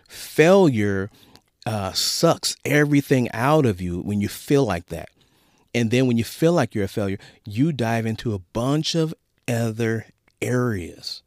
Failure 0.08 1.10
uh, 1.66 1.92
sucks 1.92 2.56
everything 2.64 3.30
out 3.32 3.66
of 3.66 3.82
you 3.82 4.00
when 4.00 4.22
you 4.22 4.28
feel 4.28 4.64
like 4.64 4.86
that. 4.86 5.10
And 5.76 5.90
then 5.90 6.06
when 6.06 6.16
you 6.16 6.24
feel 6.24 6.54
like 6.54 6.74
you're 6.74 6.84
a 6.84 6.88
failure, 6.88 7.18
you 7.44 7.70
dive 7.70 8.06
into 8.06 8.32
a 8.32 8.38
bunch 8.38 8.94
of 8.94 9.12
other 9.46 10.06
areas. 10.40 11.22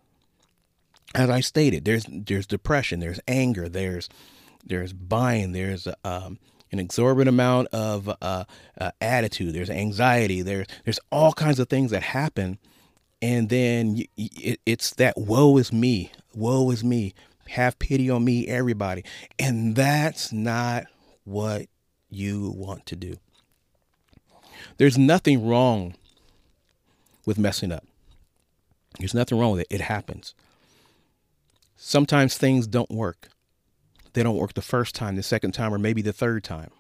As 1.14 1.30
I 1.30 1.40
stated, 1.42 1.86
there's 1.86 2.08
there's 2.10 2.48
depression, 2.48 3.00
there's 3.00 3.20
anger, 3.28 3.70
there's 3.70 4.10
there's 4.66 4.92
buying, 4.92 5.52
there's 5.52 5.88
um, 6.04 6.40
an 6.72 6.80
exorbitant 6.80 7.30
amount 7.30 7.68
of 7.68 8.10
uh, 8.10 8.46
uh, 8.82 8.92
attitude, 9.00 9.54
there's 9.54 9.70
anxiety, 9.70 10.42
there's 10.42 10.66
there's 10.84 11.00
all 11.12 11.34
kinds 11.34 11.60
of 11.60 11.70
things 11.70 11.92
that 11.92 12.02
happen, 12.02 12.58
and 13.22 13.50
then 13.50 14.04
it, 14.18 14.60
it's 14.66 14.96
that 14.96 15.16
woe 15.16 15.58
is 15.58 15.72
me, 15.72 16.12
woe 16.34 16.72
is 16.72 16.84
me, 16.84 17.14
have 17.50 17.78
pity 17.78 18.10
on 18.10 18.26
me, 18.26 18.48
everybody. 18.48 19.04
And 19.38 19.76
that's 19.76 20.34
not 20.34 20.86
what 21.24 21.68
you 22.10 22.52
want 22.56 22.88
to 22.88 22.96
do. 22.96 23.18
There's 24.80 24.98
nothing 24.98 25.46
wrong 25.46 25.96
with 27.26 27.38
messing 27.38 27.74
up. 27.74 27.86
There's 28.98 29.14
nothing 29.14 29.38
wrong 29.38 29.52
with 29.52 29.62
it. 29.62 29.68
It 29.70 29.82
happens. 29.82 30.34
Sometimes 31.76 32.38
things 32.38 32.66
don't 32.66 32.90
work. 32.90 33.28
They 34.14 34.24
don't 34.24 34.38
work 34.38 34.54
the 34.54 34.62
first 34.62 34.96
time, 34.96 35.18
the 35.18 35.24
second 35.24 35.52
time, 35.52 35.74
or 35.74 35.78
maybe 35.78 36.02
the 36.02 36.14
third 36.14 36.46
time. 36.46 36.72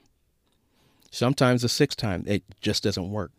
Sometimes 1.11 1.61
the 1.61 1.69
sixth 1.69 1.97
time, 1.97 2.23
it 2.25 2.43
just 2.61 2.83
doesn't 2.83 3.11
work. 3.11 3.31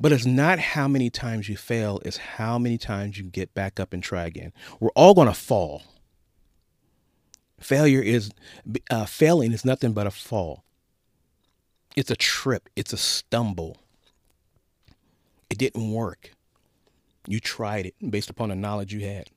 But 0.00 0.12
it's 0.12 0.26
not 0.26 0.58
how 0.58 0.88
many 0.88 1.10
times 1.10 1.50
you 1.50 1.56
fail, 1.58 2.00
it's 2.06 2.16
how 2.16 2.58
many 2.58 2.78
times 2.78 3.18
you 3.18 3.24
get 3.24 3.52
back 3.52 3.78
up 3.78 3.92
and 3.92 4.02
try 4.02 4.24
again. 4.24 4.54
We're 4.80 4.90
all 4.96 5.12
going 5.12 5.28
to 5.28 5.34
fall. 5.34 5.82
Failure 7.60 8.00
is 8.00 8.30
uh, 8.90 9.04
failing 9.04 9.52
is 9.52 9.64
nothing 9.64 9.92
but 9.92 10.06
a 10.06 10.10
fall. 10.10 10.64
It's 11.96 12.10
a 12.10 12.16
trip. 12.16 12.68
It's 12.76 12.92
a 12.92 12.96
stumble. 12.96 13.78
It 15.50 15.58
didn't 15.58 15.92
work. 15.92 16.32
You 17.26 17.40
tried 17.40 17.86
it 17.86 17.94
based 18.10 18.30
upon 18.30 18.48
the 18.48 18.56
knowledge 18.56 18.92
you 18.92 19.06
had. 19.06 19.28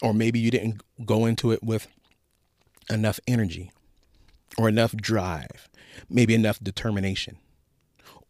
Or 0.00 0.12
maybe 0.12 0.38
you 0.38 0.50
didn't 0.50 0.82
go 1.04 1.26
into 1.26 1.52
it 1.52 1.62
with 1.62 1.86
enough 2.90 3.20
energy 3.26 3.70
or 4.58 4.68
enough 4.68 4.96
drive, 4.96 5.68
maybe 6.08 6.34
enough 6.34 6.58
determination. 6.60 7.36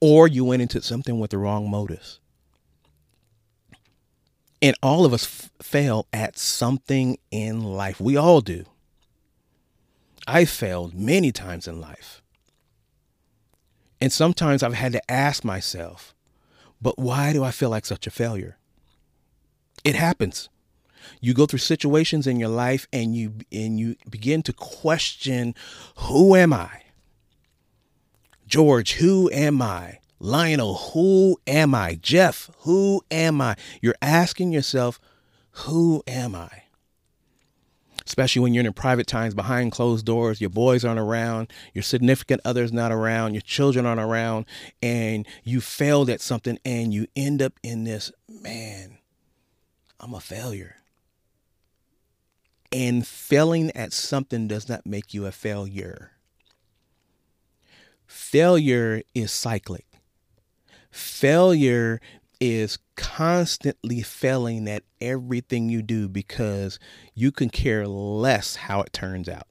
Or 0.00 0.26
you 0.26 0.44
went 0.44 0.62
into 0.62 0.82
something 0.82 1.18
with 1.18 1.30
the 1.30 1.38
wrong 1.38 1.70
motives. 1.70 2.18
And 4.60 4.76
all 4.82 5.04
of 5.04 5.12
us 5.12 5.24
f- 5.24 5.50
fail 5.60 6.06
at 6.12 6.38
something 6.38 7.18
in 7.30 7.62
life. 7.62 8.00
We 8.00 8.16
all 8.16 8.40
do. 8.40 8.64
I 10.26 10.44
failed 10.44 10.94
many 10.94 11.32
times 11.32 11.66
in 11.66 11.80
life. 11.80 12.21
And 14.02 14.12
sometimes 14.12 14.64
I've 14.64 14.74
had 14.74 14.90
to 14.94 15.10
ask 15.10 15.44
myself, 15.44 16.12
but 16.80 16.98
why 16.98 17.32
do 17.32 17.44
I 17.44 17.52
feel 17.52 17.70
like 17.70 17.86
such 17.86 18.04
a 18.08 18.10
failure? 18.10 18.58
It 19.84 19.94
happens. 19.94 20.48
You 21.20 21.34
go 21.34 21.46
through 21.46 21.60
situations 21.60 22.26
in 22.26 22.40
your 22.40 22.48
life 22.48 22.88
and 22.92 23.14
you 23.14 23.34
and 23.52 23.78
you 23.78 23.94
begin 24.10 24.42
to 24.42 24.52
question, 24.52 25.54
who 25.98 26.34
am 26.34 26.52
I? 26.52 26.82
George, 28.44 28.94
who 28.94 29.30
am 29.30 29.62
I? 29.62 30.00
Lionel, 30.18 30.74
who 30.74 31.38
am 31.46 31.72
I? 31.72 31.96
Jeff, 32.02 32.50
who 32.62 33.02
am 33.08 33.40
I? 33.40 33.54
You're 33.80 33.94
asking 34.02 34.50
yourself, 34.50 34.98
who 35.52 36.02
am 36.08 36.34
I? 36.34 36.61
Especially 38.06 38.40
when 38.40 38.54
you're 38.54 38.64
in 38.64 38.72
private 38.72 39.06
times 39.06 39.34
behind 39.34 39.72
closed 39.72 40.06
doors, 40.06 40.40
your 40.40 40.50
boys 40.50 40.84
aren't 40.84 41.00
around, 41.00 41.52
your 41.74 41.82
significant 41.82 42.40
other's 42.44 42.72
not 42.72 42.92
around, 42.92 43.34
your 43.34 43.42
children 43.42 43.86
aren't 43.86 44.00
around, 44.00 44.46
and 44.82 45.26
you 45.44 45.60
failed 45.60 46.10
at 46.10 46.20
something 46.20 46.58
and 46.64 46.92
you 46.92 47.06
end 47.14 47.42
up 47.42 47.54
in 47.62 47.84
this, 47.84 48.12
man, 48.28 48.98
I'm 50.00 50.14
a 50.14 50.20
failure. 50.20 50.76
And 52.70 53.06
failing 53.06 53.70
at 53.76 53.92
something 53.92 54.48
does 54.48 54.68
not 54.68 54.86
make 54.86 55.12
you 55.12 55.26
a 55.26 55.32
failure. 55.32 56.12
Failure 58.06 59.02
is 59.14 59.30
cyclic 59.32 59.86
Failure 60.92 62.00
is 62.38 62.76
constantly 62.96 64.02
failing 64.02 64.68
at 64.68 64.84
everything 65.00 65.68
you 65.68 65.82
do 65.82 66.08
because 66.08 66.78
you 67.14 67.32
can 67.32 67.50
care 67.50 67.86
less 67.86 68.56
how 68.56 68.80
it 68.80 68.92
turns 68.92 69.28
out. 69.28 69.46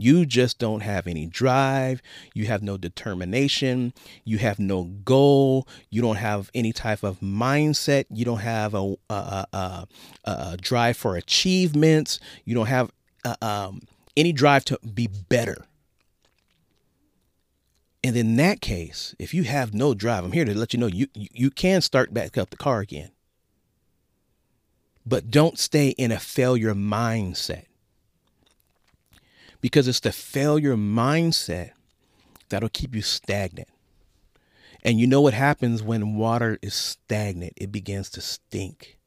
You 0.00 0.24
just 0.24 0.60
don't 0.60 0.82
have 0.82 1.08
any 1.08 1.26
drive. 1.26 2.00
You 2.32 2.46
have 2.46 2.62
no 2.62 2.76
determination. 2.76 3.92
You 4.24 4.38
have 4.38 4.60
no 4.60 4.84
goal. 4.84 5.66
You 5.90 6.00
don't 6.00 6.16
have 6.16 6.50
any 6.54 6.72
type 6.72 7.02
of 7.02 7.18
mindset. 7.18 8.04
You 8.08 8.24
don't 8.24 8.38
have 8.38 8.74
a, 8.74 8.94
a, 9.10 9.46
a, 9.52 9.88
a 10.24 10.56
drive 10.56 10.96
for 10.96 11.16
achievements. 11.16 12.20
You 12.44 12.54
don't 12.54 12.66
have 12.66 12.92
uh, 13.24 13.34
um, 13.42 13.80
any 14.16 14.32
drive 14.32 14.64
to 14.66 14.78
be 14.94 15.08
better. 15.08 15.66
And 18.04 18.16
in 18.16 18.36
that 18.36 18.60
case, 18.60 19.14
if 19.18 19.34
you 19.34 19.42
have 19.44 19.74
no 19.74 19.92
drive, 19.92 20.24
I'm 20.24 20.32
here 20.32 20.44
to 20.44 20.56
let 20.56 20.72
you 20.72 20.78
know 20.78 20.86
you, 20.86 21.08
you, 21.14 21.50
can 21.50 21.80
start 21.80 22.14
back 22.14 22.38
up 22.38 22.50
the 22.50 22.56
car 22.56 22.80
again. 22.80 23.10
But 25.04 25.30
don't 25.30 25.58
stay 25.58 25.88
in 25.90 26.12
a 26.12 26.20
failure 26.20 26.74
mindset. 26.74 27.64
Because 29.60 29.88
it's 29.88 30.00
the 30.00 30.12
failure 30.12 30.76
mindset 30.76 31.72
that'll 32.50 32.68
keep 32.68 32.94
you 32.94 33.02
stagnant. 33.02 33.68
And 34.84 35.00
you 35.00 35.08
know 35.08 35.20
what 35.20 35.34
happens 35.34 35.82
when 35.82 36.14
water 36.14 36.58
is 36.62 36.74
stagnant? 36.74 37.54
It 37.56 37.72
begins 37.72 38.10
to 38.10 38.20
stink. 38.20 38.98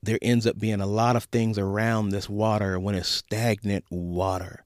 There 0.00 0.18
ends 0.22 0.46
up 0.46 0.60
being 0.60 0.80
a 0.80 0.86
lot 0.86 1.16
of 1.16 1.24
things 1.24 1.58
around 1.58 2.10
this 2.10 2.28
water 2.28 2.78
when 2.78 2.94
it's 2.94 3.08
stagnant 3.08 3.84
water 3.90 4.65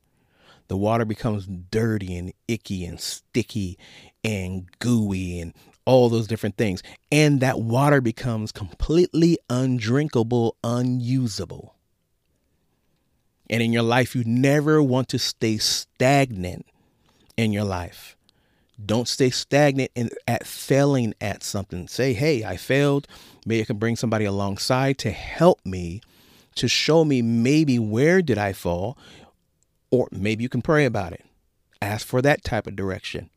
the 0.71 0.77
water 0.77 1.05
becomes 1.05 1.49
dirty 1.49 2.17
and 2.17 2.33
icky 2.47 2.85
and 2.85 3.01
sticky 3.01 3.77
and 4.23 4.69
gooey 4.79 5.41
and 5.41 5.53
all 5.85 6.09
those 6.09 6.29
different 6.29 6.57
things. 6.57 6.81
And 7.11 7.41
that 7.41 7.59
water 7.59 8.01
becomes 8.01 8.53
completely 8.53 9.37
undrinkable, 9.51 10.55
unusable. 10.63 11.75
And 13.51 13.65
in 13.65 13.73
your 13.73 13.83
life, 13.83 14.15
you 14.15 14.23
never 14.25 14.81
want 14.81 15.09
to 15.09 15.19
stay 15.19 15.59
stagnant 15.59 16.67
in 17.37 17.53
your 17.53 17.65
life. 17.65 18.17
Don't 18.87 19.09
stay 19.09 19.31
stagnant 19.31 19.91
in, 19.97 20.11
at 20.29 20.47
failing 20.47 21.15
at 21.21 21.43
something. 21.43 21.89
Say, 21.89 22.13
hey, 22.13 22.45
I 22.45 22.57
failed. 22.57 23.09
Maybe 23.45 23.63
I 23.63 23.65
can 23.65 23.79
bring 23.79 23.97
somebody 23.97 24.25
alongside 24.25 24.99
to 24.99 25.11
help 25.11 25.67
me, 25.67 26.01
to 26.55 26.69
show 26.69 27.05
me 27.05 27.23
maybe 27.23 27.81
where 27.81 28.23
did 28.23 28.39
I 28.39 28.53
fall, 28.53 28.97
or 29.91 30.09
maybe 30.11 30.43
you 30.43 30.49
can 30.49 30.63
pray 30.63 30.85
about 30.85 31.13
it. 31.13 31.25
Ask 31.83 32.07
for 32.07 32.23
that 32.23 32.45
type 32.45 32.67
of 32.67 32.77
direction. 32.77 33.31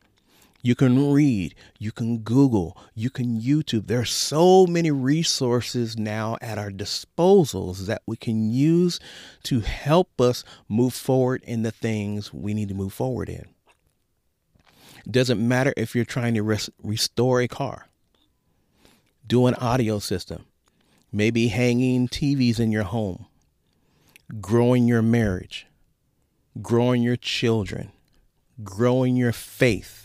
You 0.64 0.74
can 0.74 1.12
read, 1.12 1.54
you 1.78 1.92
can 1.92 2.20
Google, 2.20 2.74
you 2.94 3.10
can 3.10 3.38
YouTube. 3.38 3.86
There 3.86 4.00
are 4.00 4.06
so 4.06 4.66
many 4.66 4.90
resources 4.90 5.98
now 5.98 6.38
at 6.40 6.56
our 6.56 6.70
disposals 6.70 7.84
that 7.84 8.00
we 8.06 8.16
can 8.16 8.50
use 8.50 8.98
to 9.42 9.60
help 9.60 10.22
us 10.22 10.42
move 10.66 10.94
forward 10.94 11.42
in 11.44 11.64
the 11.64 11.70
things 11.70 12.32
we 12.32 12.54
need 12.54 12.70
to 12.70 12.74
move 12.74 12.94
forward 12.94 13.28
in. 13.28 13.44
Doesn't 15.10 15.46
matter 15.46 15.74
if 15.76 15.94
you're 15.94 16.06
trying 16.06 16.32
to 16.32 16.42
res- 16.42 16.70
restore 16.82 17.42
a 17.42 17.48
car, 17.48 17.88
do 19.26 19.46
an 19.46 19.54
audio 19.56 19.98
system, 19.98 20.46
maybe 21.12 21.48
hanging 21.48 22.08
TVs 22.08 22.58
in 22.58 22.72
your 22.72 22.84
home, 22.84 23.26
growing 24.40 24.88
your 24.88 25.02
marriage, 25.02 25.66
growing 26.62 27.02
your 27.02 27.16
children, 27.16 27.92
growing 28.62 29.16
your 29.16 29.32
faith 29.32 30.04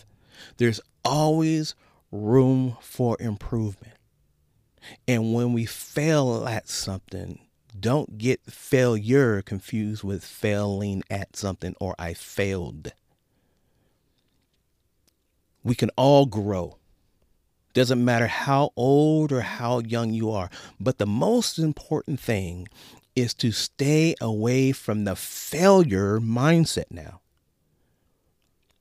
there's 0.57 0.81
always 1.03 1.75
room 2.11 2.77
for 2.81 3.17
improvement. 3.19 3.95
And 5.07 5.33
when 5.33 5.53
we 5.53 5.65
fail 5.65 6.47
at 6.47 6.67
something, 6.67 7.39
don't 7.79 8.17
get 8.17 8.41
failure 8.45 9.41
confused 9.41 10.03
with 10.03 10.23
failing 10.23 11.03
at 11.09 11.35
something 11.35 11.75
or 11.79 11.95
I 11.99 12.13
failed. 12.13 12.93
We 15.63 15.75
can 15.75 15.91
all 15.95 16.25
grow. 16.25 16.77
Doesn't 17.73 18.03
matter 18.03 18.27
how 18.27 18.71
old 18.75 19.31
or 19.31 19.41
how 19.41 19.79
young 19.79 20.11
you 20.11 20.31
are. 20.31 20.49
But 20.79 20.97
the 20.97 21.05
most 21.05 21.59
important 21.59 22.19
thing 22.19 22.67
is 23.19 23.33
to 23.35 23.51
stay 23.51 24.15
away 24.21 24.71
from 24.71 25.03
the 25.03 25.15
failure 25.15 26.19
mindset 26.19 26.85
now. 26.89 27.21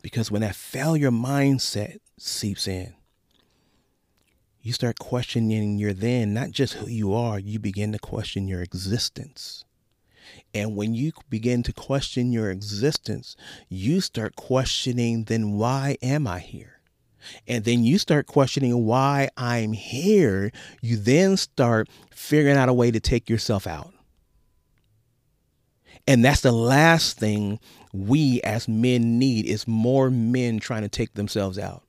Because 0.03 0.31
when 0.31 0.43
that 0.43 0.55
failure 0.55 1.11
mindset 1.11 1.99
seeps 2.19 2.69
in, 2.69 2.95
you 4.63 4.73
start 4.73 4.99
questioning 4.99 5.79
your 5.79 5.93
then, 5.93 6.35
not 6.35 6.51
just 6.51 6.75
who 6.75 6.89
you 6.89 7.15
are, 7.15 7.39
you 7.39 7.59
begin 7.59 7.93
to 7.93 7.99
question 7.99 8.49
your 8.49 8.61
existence. 8.63 9.65
And 10.53 10.77
when 10.77 10.95
you 10.95 11.13
begin 11.31 11.63
to 11.65 11.73
question 11.73 12.33
your 12.33 12.51
existence, 12.51 13.37
you 13.69 14.01
start 14.01 14.37
questioning, 14.37 15.25
then 15.25 15.53
why 15.53 15.97
am 16.03 16.27
I 16.27 16.41
here? 16.41 16.81
And 17.47 17.65
then 17.65 17.83
you 17.83 17.99
start 17.99 18.27
questioning 18.27 18.85
why 18.85 19.29
I'm 19.37 19.73
here. 19.73 20.53
You 20.81 20.97
then 20.97 21.37
start 21.37 21.89
figuring 22.11 22.57
out 22.57 22.69
a 22.69 22.75
way 22.75 22.91
to 22.91 23.01
take 23.01 23.29
yourself 23.29 23.67
out. 23.67 23.95
And 26.09 26.25
that's 26.25 26.41
the 26.41 26.53
last 26.53 27.19
thing 27.19 27.61
we 27.93 28.41
as 28.41 28.67
men 28.67 29.19
need 29.19 29.45
is 29.45 29.69
more 29.69 30.11
men 30.11 30.59
trying 30.59 30.81
to 30.81 30.89
take 30.89 31.13
themselves 31.13 31.59
out. 31.59 31.83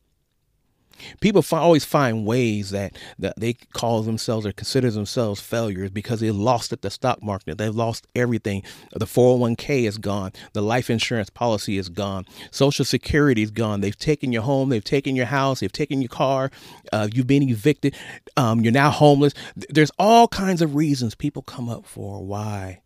People 1.21 1.41
always 1.53 1.85
find 1.85 2.25
ways 2.25 2.71
that, 2.71 2.97
that 3.17 3.39
they 3.39 3.53
call 3.53 4.01
themselves 4.01 4.45
or 4.45 4.51
consider 4.51 4.91
themselves 4.91 5.39
failures 5.39 5.91
because 5.91 6.19
they 6.19 6.31
lost 6.31 6.73
at 6.73 6.81
the 6.81 6.89
stock 6.89 7.23
market. 7.23 7.57
They've 7.57 7.73
lost 7.73 8.07
everything. 8.13 8.63
The 8.91 9.05
401k 9.05 9.87
is 9.87 9.97
gone. 9.97 10.33
The 10.51 10.61
life 10.61 10.89
insurance 10.89 11.29
policy 11.29 11.77
is 11.77 11.87
gone. 11.87 12.25
Social 12.51 12.83
security 12.83 13.43
is 13.43 13.51
gone. 13.51 13.79
They've 13.79 13.97
taken 13.97 14.33
your 14.33 14.41
home. 14.41 14.67
They've 14.67 14.83
taken 14.83 15.15
your 15.15 15.27
house. 15.27 15.61
They've 15.61 15.71
taken 15.71 16.01
your 16.01 16.09
car. 16.09 16.51
Uh, 16.91 17.07
you've 17.13 17.27
been 17.27 17.47
evicted. 17.47 17.95
Um, 18.35 18.59
you're 18.59 18.73
now 18.73 18.89
homeless. 18.89 19.33
There's 19.55 19.91
all 19.97 20.27
kinds 20.27 20.61
of 20.61 20.75
reasons 20.75 21.15
people 21.15 21.41
come 21.41 21.69
up 21.69 21.85
for 21.85 22.21
why 22.21 22.81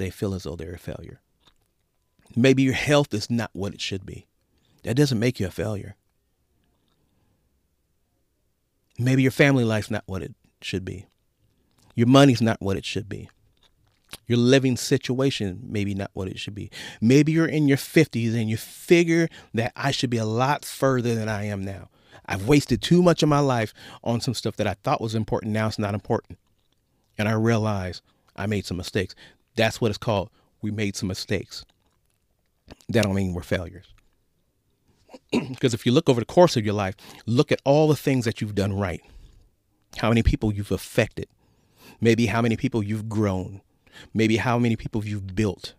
they 0.00 0.10
feel 0.10 0.34
as 0.34 0.42
though 0.42 0.56
they're 0.56 0.74
a 0.74 0.78
failure. 0.78 1.20
Maybe 2.34 2.62
your 2.62 2.74
health 2.74 3.12
is 3.14 3.30
not 3.30 3.50
what 3.52 3.74
it 3.74 3.80
should 3.80 4.06
be. 4.06 4.26
That 4.82 4.96
doesn't 4.96 5.18
make 5.18 5.38
you 5.38 5.46
a 5.46 5.50
failure. 5.50 5.96
Maybe 8.98 9.22
your 9.22 9.30
family 9.30 9.64
life's 9.64 9.90
not 9.90 10.04
what 10.06 10.22
it 10.22 10.34
should 10.60 10.84
be. 10.84 11.06
Your 11.94 12.06
money's 12.06 12.42
not 12.42 12.60
what 12.60 12.76
it 12.76 12.84
should 12.84 13.08
be. 13.08 13.28
Your 14.26 14.38
living 14.38 14.76
situation 14.76 15.60
maybe 15.62 15.94
not 15.94 16.10
what 16.14 16.28
it 16.28 16.38
should 16.38 16.54
be. 16.54 16.70
Maybe 17.00 17.32
you're 17.32 17.46
in 17.46 17.68
your 17.68 17.76
50s 17.76 18.34
and 18.34 18.50
you 18.50 18.56
figure 18.56 19.28
that 19.54 19.72
I 19.76 19.90
should 19.90 20.10
be 20.10 20.18
a 20.18 20.24
lot 20.24 20.64
further 20.64 21.14
than 21.14 21.28
I 21.28 21.44
am 21.44 21.64
now. 21.64 21.88
I've 22.26 22.46
wasted 22.46 22.82
too 22.82 23.02
much 23.02 23.22
of 23.22 23.28
my 23.28 23.40
life 23.40 23.72
on 24.04 24.20
some 24.20 24.34
stuff 24.34 24.56
that 24.56 24.66
I 24.66 24.74
thought 24.82 25.00
was 25.00 25.14
important. 25.14 25.52
Now 25.52 25.66
it's 25.66 25.78
not 25.78 25.94
important. 25.94 26.38
And 27.18 27.28
I 27.28 27.32
realize 27.32 28.02
I 28.36 28.46
made 28.46 28.66
some 28.66 28.76
mistakes. 28.76 29.14
That's 29.56 29.80
what 29.80 29.88
it's 29.88 29.98
called. 29.98 30.30
We 30.62 30.70
made 30.70 30.96
some 30.96 31.08
mistakes. 31.08 31.64
That 32.88 33.04
don't 33.04 33.14
mean 33.14 33.34
we're 33.34 33.42
failures. 33.42 33.86
because 35.32 35.74
if 35.74 35.84
you 35.86 35.92
look 35.92 36.08
over 36.08 36.20
the 36.20 36.26
course 36.26 36.56
of 36.56 36.64
your 36.64 36.74
life, 36.74 36.94
look 37.26 37.50
at 37.50 37.60
all 37.64 37.88
the 37.88 37.96
things 37.96 38.24
that 38.24 38.40
you've 38.40 38.54
done 38.54 38.72
right. 38.72 39.00
How 39.96 40.08
many 40.08 40.22
people 40.22 40.52
you've 40.52 40.70
affected. 40.70 41.28
Maybe 42.00 42.26
how 42.26 42.42
many 42.42 42.56
people 42.56 42.82
you've 42.82 43.08
grown. 43.08 43.60
Maybe 44.14 44.36
how 44.36 44.58
many 44.58 44.76
people 44.76 45.04
you've 45.04 45.34
built. 45.34 45.74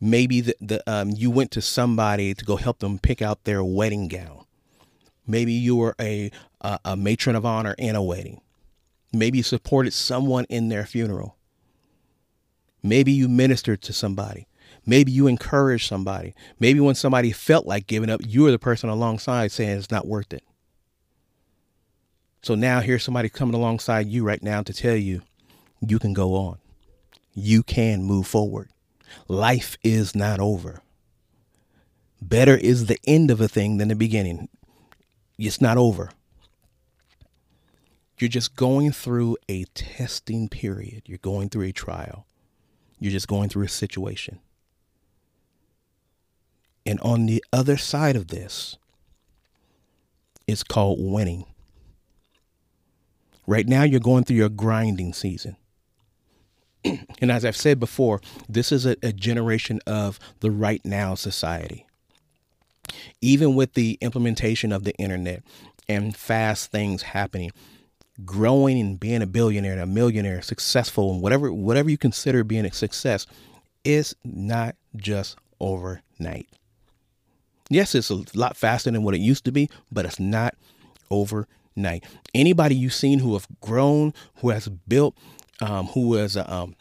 Maybe 0.00 0.42
the, 0.42 0.56
the 0.60 0.90
um, 0.90 1.10
you 1.10 1.30
went 1.30 1.50
to 1.52 1.62
somebody 1.62 2.34
to 2.34 2.44
go 2.44 2.56
help 2.56 2.80
them 2.80 2.98
pick 2.98 3.22
out 3.22 3.44
their 3.44 3.64
wedding 3.64 4.08
gown. 4.08 4.44
Maybe 5.26 5.52
you 5.52 5.76
were 5.76 5.94
a, 6.00 6.30
a, 6.60 6.78
a 6.84 6.96
matron 6.96 7.34
of 7.34 7.46
honor 7.46 7.74
in 7.78 7.96
a 7.96 8.02
wedding. 8.02 8.40
Maybe 9.12 9.38
you 9.38 9.44
supported 9.44 9.92
someone 9.92 10.44
in 10.48 10.68
their 10.68 10.84
funeral. 10.84 11.35
Maybe 12.82 13.12
you 13.12 13.28
ministered 13.28 13.82
to 13.82 13.92
somebody. 13.92 14.46
Maybe 14.84 15.10
you 15.10 15.26
encouraged 15.26 15.88
somebody. 15.88 16.34
Maybe 16.60 16.78
when 16.78 16.94
somebody 16.94 17.32
felt 17.32 17.66
like 17.66 17.86
giving 17.86 18.10
up, 18.10 18.20
you 18.24 18.42
were 18.42 18.52
the 18.52 18.58
person 18.58 18.88
alongside 18.88 19.50
saying 19.50 19.78
it's 19.78 19.90
not 19.90 20.06
worth 20.06 20.32
it. 20.32 20.44
So 22.42 22.54
now 22.54 22.80
here's 22.80 23.02
somebody 23.02 23.28
coming 23.28 23.54
alongside 23.54 24.06
you 24.06 24.22
right 24.22 24.42
now 24.42 24.62
to 24.62 24.72
tell 24.72 24.94
you 24.94 25.22
you 25.80 25.98
can 25.98 26.12
go 26.12 26.34
on. 26.34 26.58
You 27.34 27.64
can 27.64 28.04
move 28.04 28.28
forward. 28.28 28.68
Life 29.26 29.76
is 29.82 30.14
not 30.14 30.38
over. 30.38 30.80
Better 32.22 32.56
is 32.56 32.86
the 32.86 32.98
end 33.04 33.30
of 33.30 33.40
a 33.40 33.48
thing 33.48 33.78
than 33.78 33.88
the 33.88 33.96
beginning. 33.96 34.48
It's 35.38 35.60
not 35.60 35.76
over. 35.76 36.10
You're 38.18 38.28
just 38.28 38.56
going 38.56 38.92
through 38.92 39.36
a 39.48 39.64
testing 39.74 40.48
period. 40.48 41.02
You're 41.06 41.18
going 41.18 41.50
through 41.50 41.66
a 41.66 41.72
trial. 41.72 42.26
You're 42.98 43.12
just 43.12 43.28
going 43.28 43.48
through 43.48 43.64
a 43.64 43.68
situation. 43.68 44.40
And 46.84 47.00
on 47.00 47.26
the 47.26 47.44
other 47.52 47.76
side 47.76 48.16
of 48.16 48.28
this, 48.28 48.78
it's 50.46 50.62
called 50.62 50.98
winning. 51.00 51.44
Right 53.46 53.66
now, 53.66 53.82
you're 53.82 54.00
going 54.00 54.24
through 54.24 54.36
your 54.36 54.48
grinding 54.48 55.12
season. 55.12 55.56
and 57.20 57.30
as 57.30 57.44
I've 57.44 57.56
said 57.56 57.80
before, 57.80 58.20
this 58.48 58.72
is 58.72 58.86
a, 58.86 58.96
a 59.02 59.12
generation 59.12 59.80
of 59.86 60.18
the 60.40 60.50
right 60.50 60.84
now 60.84 61.14
society. 61.14 61.86
Even 63.20 63.54
with 63.56 63.74
the 63.74 63.98
implementation 64.00 64.72
of 64.72 64.84
the 64.84 64.94
internet 64.96 65.42
and 65.88 66.16
fast 66.16 66.70
things 66.70 67.02
happening, 67.02 67.50
growing 68.24 68.80
and 68.80 68.98
being 68.98 69.22
a 69.22 69.26
billionaire 69.26 69.72
and 69.72 69.80
a 69.80 69.86
millionaire, 69.86 70.40
successful, 70.42 71.12
and 71.12 71.22
whatever 71.22 71.52
whatever 71.52 71.90
you 71.90 71.98
consider 71.98 72.44
being 72.44 72.64
a 72.64 72.72
success, 72.72 73.26
is 73.84 74.14
not 74.24 74.76
just 74.96 75.36
overnight. 75.60 76.48
Yes, 77.68 77.94
it's 77.94 78.10
a 78.10 78.22
lot 78.34 78.56
faster 78.56 78.90
than 78.90 79.02
what 79.02 79.14
it 79.14 79.20
used 79.20 79.44
to 79.44 79.52
be, 79.52 79.68
but 79.90 80.04
it's 80.04 80.20
not 80.20 80.54
overnight. 81.10 82.04
Anybody 82.34 82.74
you've 82.74 82.94
seen 82.94 83.18
who 83.18 83.34
have 83.34 83.46
grown, 83.60 84.14
who 84.36 84.50
has 84.50 84.68
built, 84.68 85.16
um, 85.60 85.86
who 85.88 86.14
has 86.14 86.36
um, 86.36 86.76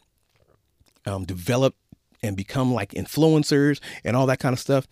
um, 1.06 1.26
developed 1.26 1.78
and 2.22 2.38
become 2.38 2.74
like 2.74 2.92
influencers 2.92 3.80
and 4.04 4.16
all 4.16 4.28
that 4.28 4.40
kind 4.40 4.54
of 4.54 4.60
stuff, 4.60 4.88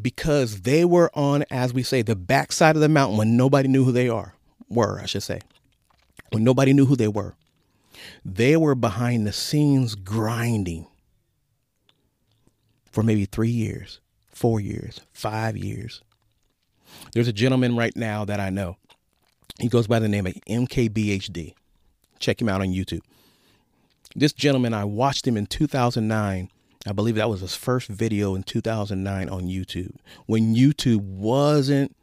because 0.00 0.62
they 0.62 0.84
were 0.84 1.10
on, 1.14 1.44
as 1.50 1.72
we 1.72 1.82
say, 1.82 2.02
the 2.02 2.16
backside 2.16 2.76
of 2.76 2.82
the 2.82 2.88
mountain 2.88 3.18
when 3.18 3.36
nobody 3.36 3.68
knew 3.68 3.84
who 3.84 3.92
they 3.92 4.08
are, 4.08 4.34
were, 4.68 5.00
I 5.00 5.06
should 5.06 5.22
say 5.22 5.40
when 6.32 6.44
nobody 6.44 6.72
knew 6.72 6.86
who 6.86 6.96
they 6.96 7.08
were. 7.08 7.34
They 8.24 8.56
were 8.56 8.74
behind 8.74 9.26
the 9.26 9.32
scenes 9.32 9.94
grinding 9.94 10.86
for 12.90 13.02
maybe 13.02 13.24
three 13.24 13.50
years, 13.50 14.00
four 14.28 14.60
years, 14.60 15.00
five 15.12 15.56
years. 15.56 16.02
There's 17.12 17.28
a 17.28 17.32
gentleman 17.32 17.76
right 17.76 17.96
now 17.96 18.24
that 18.24 18.40
I 18.40 18.50
know. 18.50 18.76
He 19.58 19.68
goes 19.68 19.86
by 19.86 19.98
the 19.98 20.08
name 20.08 20.26
of 20.26 20.34
MKBHD. 20.48 21.54
Check 22.18 22.40
him 22.40 22.48
out 22.48 22.60
on 22.60 22.68
YouTube. 22.68 23.02
This 24.14 24.32
gentleman, 24.32 24.74
I 24.74 24.84
watched 24.84 25.26
him 25.26 25.36
in 25.36 25.46
2009 25.46 26.50
I 26.86 26.92
believe 26.92 27.14
that 27.14 27.30
was 27.30 27.40
his 27.40 27.54
first 27.54 27.88
video 27.88 28.34
in 28.34 28.42
2009 28.42 29.28
on 29.28 29.42
YouTube 29.42 29.94
when 30.26 30.54
YouTube 30.54 31.00
wasn't 31.00 31.96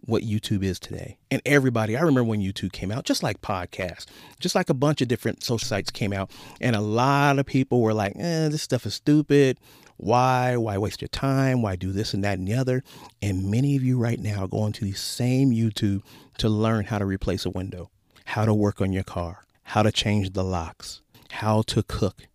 what 0.00 0.22
YouTube 0.22 0.62
is 0.62 0.78
today. 0.78 1.18
And 1.30 1.42
everybody, 1.44 1.96
I 1.96 2.00
remember 2.00 2.24
when 2.24 2.40
YouTube 2.40 2.72
came 2.72 2.90
out, 2.90 3.04
just 3.04 3.22
like 3.22 3.40
podcasts, 3.40 4.06
just 4.40 4.54
like 4.54 4.70
a 4.70 4.74
bunch 4.74 5.00
of 5.00 5.08
different 5.08 5.42
social 5.42 5.66
sites 5.66 5.90
came 5.90 6.12
out, 6.12 6.30
and 6.60 6.74
a 6.74 6.80
lot 6.80 7.38
of 7.38 7.46
people 7.46 7.80
were 7.80 7.94
like, 7.94 8.14
eh, 8.16 8.48
this 8.48 8.62
stuff 8.62 8.86
is 8.86 8.94
stupid. 8.94 9.58
Why? 9.96 10.56
Why 10.56 10.78
waste 10.78 11.02
your 11.02 11.08
time? 11.08 11.60
Why 11.60 11.74
do 11.74 11.90
this 11.90 12.14
and 12.14 12.22
that 12.22 12.38
and 12.38 12.46
the 12.46 12.54
other? 12.54 12.84
And 13.20 13.50
many 13.50 13.74
of 13.76 13.82
you 13.82 13.98
right 13.98 14.18
now 14.18 14.44
are 14.44 14.48
going 14.48 14.72
to 14.74 14.84
the 14.84 14.92
same 14.92 15.50
YouTube 15.50 16.02
to 16.38 16.48
learn 16.48 16.84
how 16.84 16.98
to 16.98 17.04
replace 17.04 17.44
a 17.44 17.50
window, 17.50 17.90
how 18.24 18.44
to 18.44 18.54
work 18.54 18.80
on 18.80 18.92
your 18.92 19.02
car, 19.02 19.44
how 19.64 19.82
to 19.82 19.90
change 19.90 20.32
the 20.32 20.44
locks, 20.44 21.02
how 21.30 21.62
to 21.62 21.82
cook, 21.82 22.28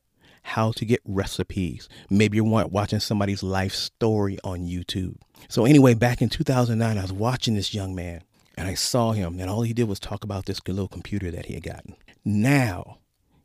how 0.43 0.71
to 0.73 0.85
get 0.85 1.01
recipes. 1.05 1.89
Maybe 2.09 2.37
you're 2.37 2.67
watching 2.67 2.99
somebody's 2.99 3.43
life 3.43 3.73
story 3.73 4.37
on 4.43 4.59
YouTube. 4.59 5.15
So, 5.49 5.65
anyway, 5.65 5.93
back 5.93 6.21
in 6.21 6.29
2009, 6.29 6.97
I 6.97 7.01
was 7.01 7.11
watching 7.11 7.55
this 7.55 7.73
young 7.73 7.95
man 7.95 8.21
and 8.55 8.67
I 8.67 8.75
saw 8.75 9.13
him, 9.13 9.39
and 9.39 9.49
all 9.49 9.63
he 9.63 9.73
did 9.73 9.87
was 9.87 9.99
talk 9.99 10.23
about 10.23 10.45
this 10.45 10.59
little 10.67 10.87
computer 10.87 11.31
that 11.31 11.47
he 11.47 11.55
had 11.55 11.63
gotten. 11.63 11.95
Now, 12.23 12.99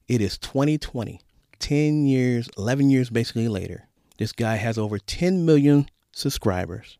it 0.06 0.20
is 0.20 0.36
2020, 0.38 1.20
10 1.58 2.06
years, 2.06 2.48
11 2.58 2.90
years 2.90 3.10
basically 3.10 3.48
later. 3.48 3.88
This 4.18 4.32
guy 4.32 4.56
has 4.56 4.76
over 4.76 4.98
10 4.98 5.46
million 5.46 5.88
subscribers 6.12 6.98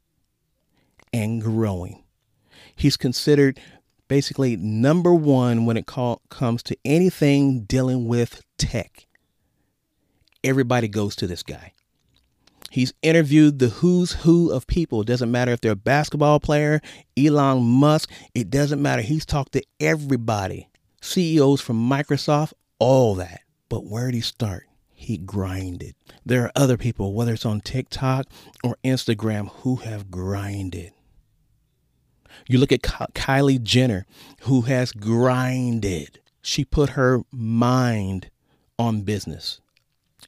and 1.13 1.43
growing. 1.43 2.05
He's 2.77 2.97
considered 2.97 3.61
basically 4.07 4.57
number 4.57 5.13
one 5.13 5.67
when 5.67 5.77
it 5.77 5.87
call, 5.87 6.23
comes 6.31 6.63
to 6.65 6.77
anything 6.85 7.65
dealing 7.65 8.09
with 8.09 8.43
tech 8.57 9.08
everybody 10.49 10.89
goes 10.89 11.15
to 11.17 11.27
this 11.27 11.43
guy. 11.43 11.73
He's 12.71 12.93
interviewed 13.03 13.59
the 13.59 13.69
who's 13.69 14.13
who 14.13 14.51
of 14.51 14.67
people. 14.67 15.03
It 15.03 15.07
doesn't 15.07 15.31
matter 15.31 15.53
if 15.53 15.61
they're 15.61 15.73
a 15.73 15.77
basketball 15.77 16.41
player, 16.41 16.81
Elon 17.17 17.63
Musk, 17.63 18.11
it 18.35 18.51
doesn't 18.51 18.83
matter. 18.83 19.03
He's 19.03 19.25
talked 19.25 19.53
to 19.53 19.63
everybody, 19.81 20.69
CEOs 21.01 21.61
from 21.61 21.89
Microsoft, 21.89 22.53
all 22.79 23.15
that. 23.15 23.41
But 23.69 23.85
where 23.85 24.07
did 24.07 24.15
he 24.15 24.21
start? 24.21 24.67
He 24.93 25.17
grinded. 25.17 25.95
There 26.27 26.45
are 26.45 26.53
other 26.57 26.77
people, 26.77 27.15
whether 27.15 27.35
it's 27.35 27.47
on 27.47 27.61
TikTok 27.61 28.27
or 28.65 28.77
Instagram, 28.85 29.51
who 29.61 29.77
have 29.77 30.11
grinded. 30.11 30.93
You 32.49 32.59
look 32.59 32.73
at 32.73 32.83
Kylie 32.83 33.63
Jenner, 33.63 34.07
who 34.43 34.63
has 34.63 34.93
grinded. 34.93 36.21
She 36.43 36.65
put 36.65 36.91
her 36.91 37.23
mind 37.33 38.31
on 38.79 39.03
business 39.03 39.61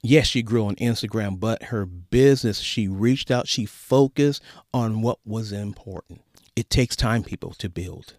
yes, 0.01 0.27
she 0.27 0.41
grew 0.41 0.65
on 0.65 0.75
Instagram, 0.75 1.39
but 1.39 1.63
her 1.63 1.85
business, 1.85 2.59
she 2.59 2.87
reached 2.87 3.31
out, 3.31 3.47
she 3.47 3.65
focused 3.65 4.41
on 4.73 5.01
what 5.01 5.19
was 5.25 5.51
important. 5.51 6.21
It 6.55 6.69
takes 6.69 6.95
time, 6.95 7.23
people, 7.23 7.53
to 7.55 7.69
build. 7.69 8.15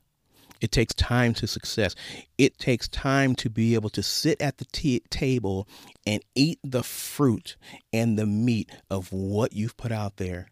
It 0.60 0.70
takes 0.70 0.94
time 0.94 1.34
to 1.34 1.48
success. 1.48 1.96
It 2.38 2.56
takes 2.56 2.86
time 2.86 3.34
to 3.36 3.50
be 3.50 3.74
able 3.74 3.90
to 3.90 4.02
sit 4.02 4.40
at 4.40 4.58
the 4.58 4.64
t- 4.66 5.02
table 5.10 5.66
and 6.06 6.22
eat 6.36 6.60
the 6.62 6.84
fruit 6.84 7.56
and 7.92 8.16
the 8.16 8.26
meat 8.26 8.70
of 8.88 9.12
what 9.12 9.52
you've 9.52 9.76
put 9.76 9.90
out 9.90 10.18
there 10.18 10.46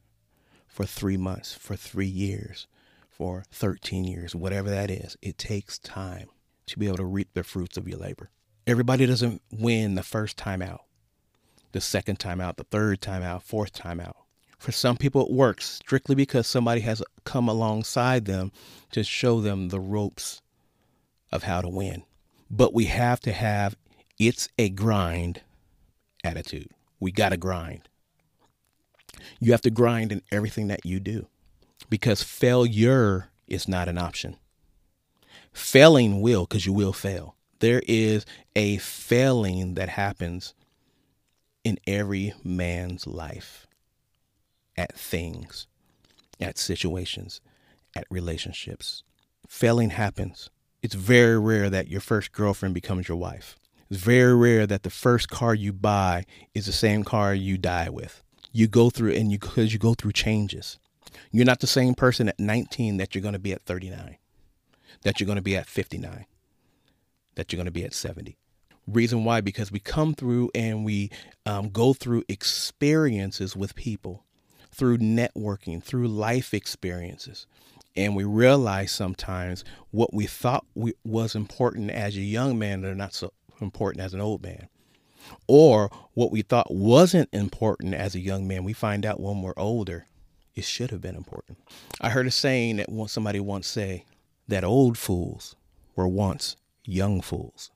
for 0.66 0.84
three 0.84 1.16
months, 1.16 1.54
for 1.54 1.76
three 1.76 2.08
years, 2.08 2.66
for 3.08 3.44
13 3.52 4.04
years, 4.04 4.34
whatever 4.34 4.68
that 4.68 4.90
is. 4.90 5.16
It 5.22 5.38
takes 5.38 5.78
time 5.78 6.28
to 6.66 6.78
be 6.78 6.88
able 6.88 6.96
to 6.96 7.04
reap 7.04 7.28
the 7.34 7.44
fruits 7.44 7.76
of 7.76 7.86
your 7.86 7.98
labor. 7.98 8.30
Everybody 8.66 9.06
doesn't 9.06 9.42
win 9.52 9.94
the 9.94 10.02
first 10.02 10.36
time 10.36 10.60
out 10.60 10.82
the 11.72 11.80
second 11.80 12.18
time 12.18 12.40
out, 12.40 12.56
the 12.56 12.64
third 12.64 13.00
time 13.00 13.22
out, 13.22 13.42
fourth 13.42 13.72
time 13.72 14.00
out. 14.00 14.16
For 14.58 14.72
some 14.72 14.96
people, 14.96 15.26
it 15.26 15.32
works 15.32 15.66
strictly 15.66 16.14
because 16.14 16.46
somebody 16.46 16.82
has 16.82 17.02
come 17.24 17.48
alongside 17.48 18.26
them 18.26 18.52
to 18.92 19.02
show 19.02 19.40
them 19.40 19.68
the 19.68 19.80
ropes 19.80 20.42
of 21.32 21.44
how 21.44 21.62
to 21.62 21.68
win. 21.68 22.02
But 22.50 22.74
we 22.74 22.84
have 22.86 23.20
to 23.20 23.32
have 23.32 23.76
it's 24.18 24.48
a 24.58 24.68
grind 24.68 25.40
attitude. 26.22 26.70
We 26.98 27.10
got 27.10 27.30
to 27.30 27.38
grind. 27.38 27.88
You 29.38 29.52
have 29.52 29.62
to 29.62 29.70
grind 29.70 30.12
in 30.12 30.22
everything 30.30 30.68
that 30.68 30.84
you 30.84 31.00
do 31.00 31.26
because 31.88 32.22
failure 32.22 33.30
is 33.48 33.66
not 33.66 33.88
an 33.88 33.96
option. 33.96 34.36
Failing 35.52 36.20
will, 36.20 36.44
because 36.44 36.66
you 36.66 36.72
will 36.72 36.92
fail. 36.92 37.34
There 37.60 37.82
is 37.86 38.24
a 38.54 38.76
failing 38.78 39.74
that 39.74 39.88
happens 39.90 40.54
in 41.64 41.78
every 41.86 42.34
man's 42.42 43.06
life 43.06 43.66
at 44.76 44.96
things, 44.96 45.66
at 46.40 46.58
situations, 46.58 47.40
at 47.94 48.06
relationships. 48.10 49.02
Failing 49.46 49.90
happens. 49.90 50.48
It's 50.82 50.94
very 50.94 51.38
rare 51.38 51.68
that 51.68 51.88
your 51.88 52.00
first 52.00 52.32
girlfriend 52.32 52.74
becomes 52.74 53.08
your 53.08 53.18
wife. 53.18 53.56
It's 53.90 54.00
very 54.00 54.34
rare 54.34 54.66
that 54.66 54.84
the 54.84 54.90
first 54.90 55.28
car 55.28 55.54
you 55.54 55.72
buy 55.72 56.24
is 56.54 56.66
the 56.66 56.72
same 56.72 57.02
car 57.02 57.34
you 57.34 57.58
die 57.58 57.90
with. 57.90 58.22
You 58.52 58.68
go 58.68 58.88
through 58.88 59.12
and 59.12 59.30
you 59.30 59.38
because 59.38 59.72
you 59.72 59.78
go 59.78 59.94
through 59.94 60.12
changes. 60.12 60.78
You're 61.32 61.44
not 61.44 61.60
the 61.60 61.66
same 61.66 61.94
person 61.94 62.28
at 62.28 62.38
19 62.38 62.96
that 62.96 63.14
you're 63.14 63.22
going 63.22 63.34
to 63.34 63.38
be 63.38 63.52
at 63.52 63.62
39, 63.62 64.16
that 65.02 65.20
you're 65.20 65.26
going 65.26 65.36
to 65.36 65.42
be 65.42 65.56
at 65.56 65.66
59, 65.66 66.24
that 67.34 67.52
you're 67.52 67.58
going 67.58 67.66
to 67.66 67.72
be 67.72 67.84
at 67.84 67.94
70. 67.94 68.36
Reason 68.92 69.24
why? 69.24 69.40
Because 69.40 69.70
we 69.70 69.78
come 69.78 70.14
through 70.14 70.50
and 70.54 70.84
we 70.84 71.10
um, 71.46 71.70
go 71.70 71.92
through 71.92 72.24
experiences 72.28 73.54
with 73.54 73.74
people, 73.74 74.24
through 74.70 74.98
networking, 74.98 75.82
through 75.82 76.08
life 76.08 76.52
experiences. 76.52 77.46
And 77.96 78.16
we 78.16 78.24
realize 78.24 78.90
sometimes 78.90 79.64
what 79.90 80.12
we 80.12 80.26
thought 80.26 80.66
we, 80.74 80.94
was 81.04 81.34
important 81.34 81.90
as 81.90 82.16
a 82.16 82.20
young 82.20 82.58
man 82.58 82.84
are 82.84 82.94
not 82.94 83.14
so 83.14 83.32
important 83.60 84.04
as 84.04 84.14
an 84.14 84.20
old 84.20 84.42
man. 84.42 84.68
Or 85.46 85.90
what 86.14 86.32
we 86.32 86.42
thought 86.42 86.72
wasn't 86.72 87.28
important 87.32 87.94
as 87.94 88.14
a 88.14 88.20
young 88.20 88.48
man, 88.48 88.64
we 88.64 88.72
find 88.72 89.06
out 89.06 89.20
when 89.20 89.42
we're 89.42 89.54
older, 89.56 90.06
it 90.54 90.64
should 90.64 90.90
have 90.90 91.00
been 91.00 91.16
important. 91.16 91.58
I 92.00 92.10
heard 92.10 92.26
a 92.26 92.30
saying 92.30 92.76
that 92.76 92.88
somebody 93.08 93.38
once 93.38 93.66
say 93.66 94.04
that 94.48 94.64
old 94.64 94.98
fools 94.98 95.54
were 95.94 96.08
once 96.08 96.56
young 96.84 97.20
fools. 97.20 97.70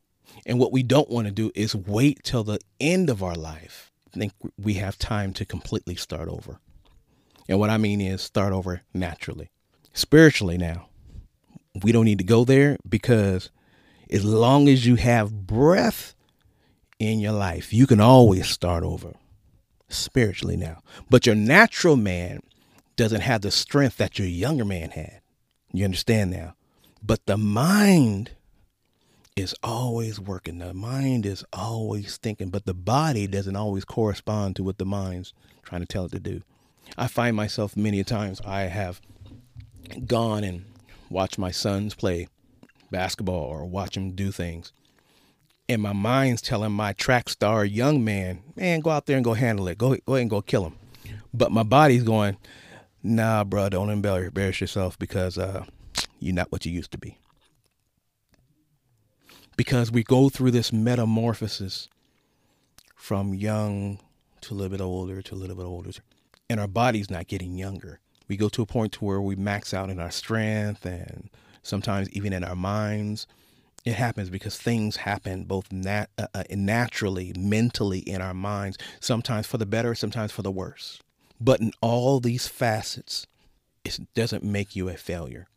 And 0.46 0.58
what 0.58 0.72
we 0.72 0.82
don't 0.82 1.10
want 1.10 1.26
to 1.26 1.32
do 1.32 1.50
is 1.54 1.74
wait 1.74 2.22
till 2.22 2.44
the 2.44 2.60
end 2.80 3.10
of 3.10 3.22
our 3.22 3.34
life. 3.34 3.92
I 4.14 4.18
think 4.18 4.32
we 4.58 4.74
have 4.74 4.98
time 4.98 5.32
to 5.34 5.44
completely 5.44 5.96
start 5.96 6.28
over. 6.28 6.58
And 7.48 7.58
what 7.58 7.70
I 7.70 7.78
mean 7.78 8.00
is 8.00 8.22
start 8.22 8.52
over 8.52 8.82
naturally. 8.92 9.50
Spiritually 9.92 10.58
now, 10.58 10.88
we 11.82 11.92
don't 11.92 12.04
need 12.04 12.18
to 12.18 12.24
go 12.24 12.44
there 12.44 12.76
because 12.88 13.50
as 14.10 14.24
long 14.24 14.68
as 14.68 14.86
you 14.86 14.96
have 14.96 15.46
breath 15.46 16.14
in 16.98 17.20
your 17.20 17.32
life, 17.32 17.72
you 17.72 17.86
can 17.86 18.00
always 18.00 18.48
start 18.48 18.84
over 18.84 19.14
spiritually 19.88 20.56
now. 20.56 20.82
But 21.10 21.26
your 21.26 21.34
natural 21.34 21.96
man 21.96 22.40
doesn't 22.96 23.22
have 23.22 23.42
the 23.42 23.50
strength 23.50 23.96
that 23.96 24.18
your 24.18 24.28
younger 24.28 24.64
man 24.64 24.90
had. 24.90 25.20
You 25.72 25.84
understand 25.84 26.30
now? 26.30 26.54
But 27.02 27.26
the 27.26 27.36
mind 27.36 28.32
is 29.36 29.54
always 29.64 30.20
working. 30.20 30.58
The 30.58 30.72
mind 30.72 31.26
is 31.26 31.44
always 31.52 32.18
thinking, 32.18 32.50
but 32.50 32.66
the 32.66 32.74
body 32.74 33.26
doesn't 33.26 33.56
always 33.56 33.84
correspond 33.84 34.54
to 34.56 34.62
what 34.62 34.78
the 34.78 34.84
mind's 34.84 35.32
trying 35.64 35.80
to 35.80 35.86
tell 35.86 36.04
it 36.04 36.12
to 36.12 36.20
do. 36.20 36.42
I 36.96 37.08
find 37.08 37.34
myself 37.34 37.76
many 37.76 38.04
times 38.04 38.40
I 38.44 38.62
have 38.62 39.00
gone 40.06 40.44
and 40.44 40.64
watched 41.10 41.38
my 41.38 41.50
sons 41.50 41.94
play 41.94 42.28
basketball 42.92 43.44
or 43.44 43.64
watch 43.64 43.94
them 43.94 44.12
do 44.12 44.30
things. 44.30 44.72
And 45.68 45.82
my 45.82 45.92
mind's 45.92 46.42
telling 46.42 46.72
my 46.72 46.92
track 46.92 47.28
star 47.28 47.64
young 47.64 48.04
man, 48.04 48.42
man, 48.54 48.80
go 48.80 48.90
out 48.90 49.06
there 49.06 49.16
and 49.16 49.24
go 49.24 49.34
handle 49.34 49.66
it. 49.66 49.78
Go, 49.78 49.96
go 50.06 50.14
ahead 50.14 50.22
and 50.22 50.30
go 50.30 50.42
kill 50.42 50.66
him. 50.66 50.76
But 51.32 51.50
my 51.50 51.62
body's 51.64 52.04
going, 52.04 52.36
nah, 53.02 53.42
bro, 53.42 53.68
don't 53.70 53.90
embarrass 53.90 54.60
yourself 54.60 54.96
because 54.98 55.38
uh, 55.38 55.64
you're 56.20 56.34
not 56.34 56.52
what 56.52 56.64
you 56.66 56.70
used 56.70 56.92
to 56.92 56.98
be 56.98 57.18
because 59.56 59.90
we 59.90 60.02
go 60.02 60.28
through 60.28 60.50
this 60.50 60.72
metamorphosis 60.72 61.88
from 62.94 63.34
young 63.34 63.98
to 64.40 64.52
a 64.52 64.56
little 64.56 64.70
bit 64.70 64.80
older 64.80 65.22
to 65.22 65.34
a 65.34 65.36
little 65.36 65.56
bit 65.56 65.64
older 65.64 65.90
and 66.48 66.60
our 66.60 66.68
body's 66.68 67.10
not 67.10 67.26
getting 67.26 67.56
younger. 67.56 68.00
We 68.28 68.36
go 68.36 68.48
to 68.50 68.62
a 68.62 68.66
point 68.66 68.92
to 68.92 69.04
where 69.04 69.20
we 69.20 69.36
max 69.36 69.74
out 69.74 69.90
in 69.90 70.00
our 70.00 70.10
strength 70.10 70.84
and 70.84 71.30
sometimes 71.62 72.10
even 72.10 72.32
in 72.32 72.44
our 72.44 72.56
minds. 72.56 73.26
It 73.84 73.94
happens 73.94 74.30
because 74.30 74.56
things 74.56 74.96
happen 74.96 75.44
both 75.44 75.70
nat- 75.70 76.08
uh, 76.16 76.26
uh, 76.34 76.44
naturally 76.50 77.34
mentally 77.36 77.98
in 77.98 78.22
our 78.22 78.32
minds 78.32 78.78
sometimes 78.98 79.46
for 79.46 79.58
the 79.58 79.66
better 79.66 79.94
sometimes 79.94 80.32
for 80.32 80.42
the 80.42 80.50
worse. 80.50 81.00
But 81.38 81.60
in 81.60 81.72
all 81.80 82.20
these 82.20 82.48
facets 82.48 83.26
it 83.84 83.98
doesn't 84.14 84.42
make 84.42 84.74
you 84.74 84.88
a 84.88 84.94
failure. 84.94 85.48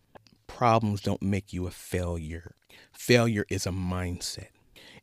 Problems 0.45 0.99
don't 0.99 1.21
make 1.21 1.53
you 1.53 1.67
a 1.67 1.71
failure 1.71 2.56
Failure 2.91 3.45
is 3.49 3.65
a 3.65 3.71
mindset. 3.71 4.49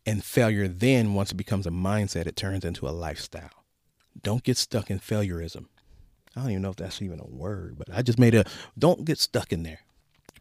And 0.06 0.22
failure 0.22 0.68
then, 0.68 1.14
once 1.14 1.32
it 1.32 1.36
becomes 1.36 1.66
a 1.66 1.70
mindset, 1.70 2.26
it 2.26 2.36
turns 2.36 2.64
into 2.64 2.86
a 2.86 2.90
lifestyle. 2.90 3.64
don't 4.22 4.44
get 4.44 4.56
stuck 4.56 4.90
in 4.90 5.00
failureism. 5.00 5.66
I 6.36 6.40
don't 6.40 6.50
even 6.50 6.62
know 6.62 6.70
if 6.70 6.76
that's 6.76 7.02
even 7.02 7.20
a 7.20 7.26
word, 7.26 7.76
but 7.78 7.88
I 7.92 8.02
just 8.02 8.18
made 8.18 8.34
a 8.34 8.44
don't 8.78 9.04
get 9.04 9.18
stuck 9.18 9.52
in 9.52 9.62
there 9.62 9.80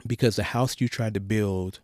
because 0.05 0.35
the 0.35 0.43
house 0.43 0.79
you 0.79 0.87
tried 0.87 1.13
to 1.13 1.19
build 1.19 1.79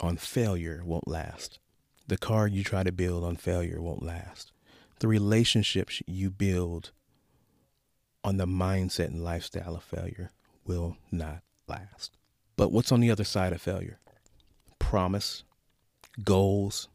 on 0.00 0.16
failure 0.16 0.82
won't 0.84 1.08
last. 1.08 1.58
The 2.06 2.18
car 2.18 2.46
you 2.46 2.62
try 2.62 2.82
to 2.82 2.92
build 2.92 3.24
on 3.24 3.36
failure 3.36 3.80
won't 3.80 4.02
last. 4.02 4.52
The 5.00 5.08
relationships 5.08 6.02
you 6.06 6.30
build 6.30 6.92
on 8.22 8.36
the 8.36 8.46
mindset 8.46 9.06
and 9.06 9.24
lifestyle 9.24 9.74
of 9.74 9.84
failure 9.84 10.32
will 10.64 10.96
not 11.10 11.42
last. 11.66 12.16
But 12.56 12.72
what's 12.72 12.92
on 12.92 13.00
the 13.00 13.10
other 13.10 13.24
side 13.24 13.52
of 13.52 13.60
failure? 13.60 13.98
Promise, 14.88 15.44
goals, 16.22 16.88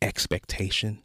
expectation. 0.00 1.02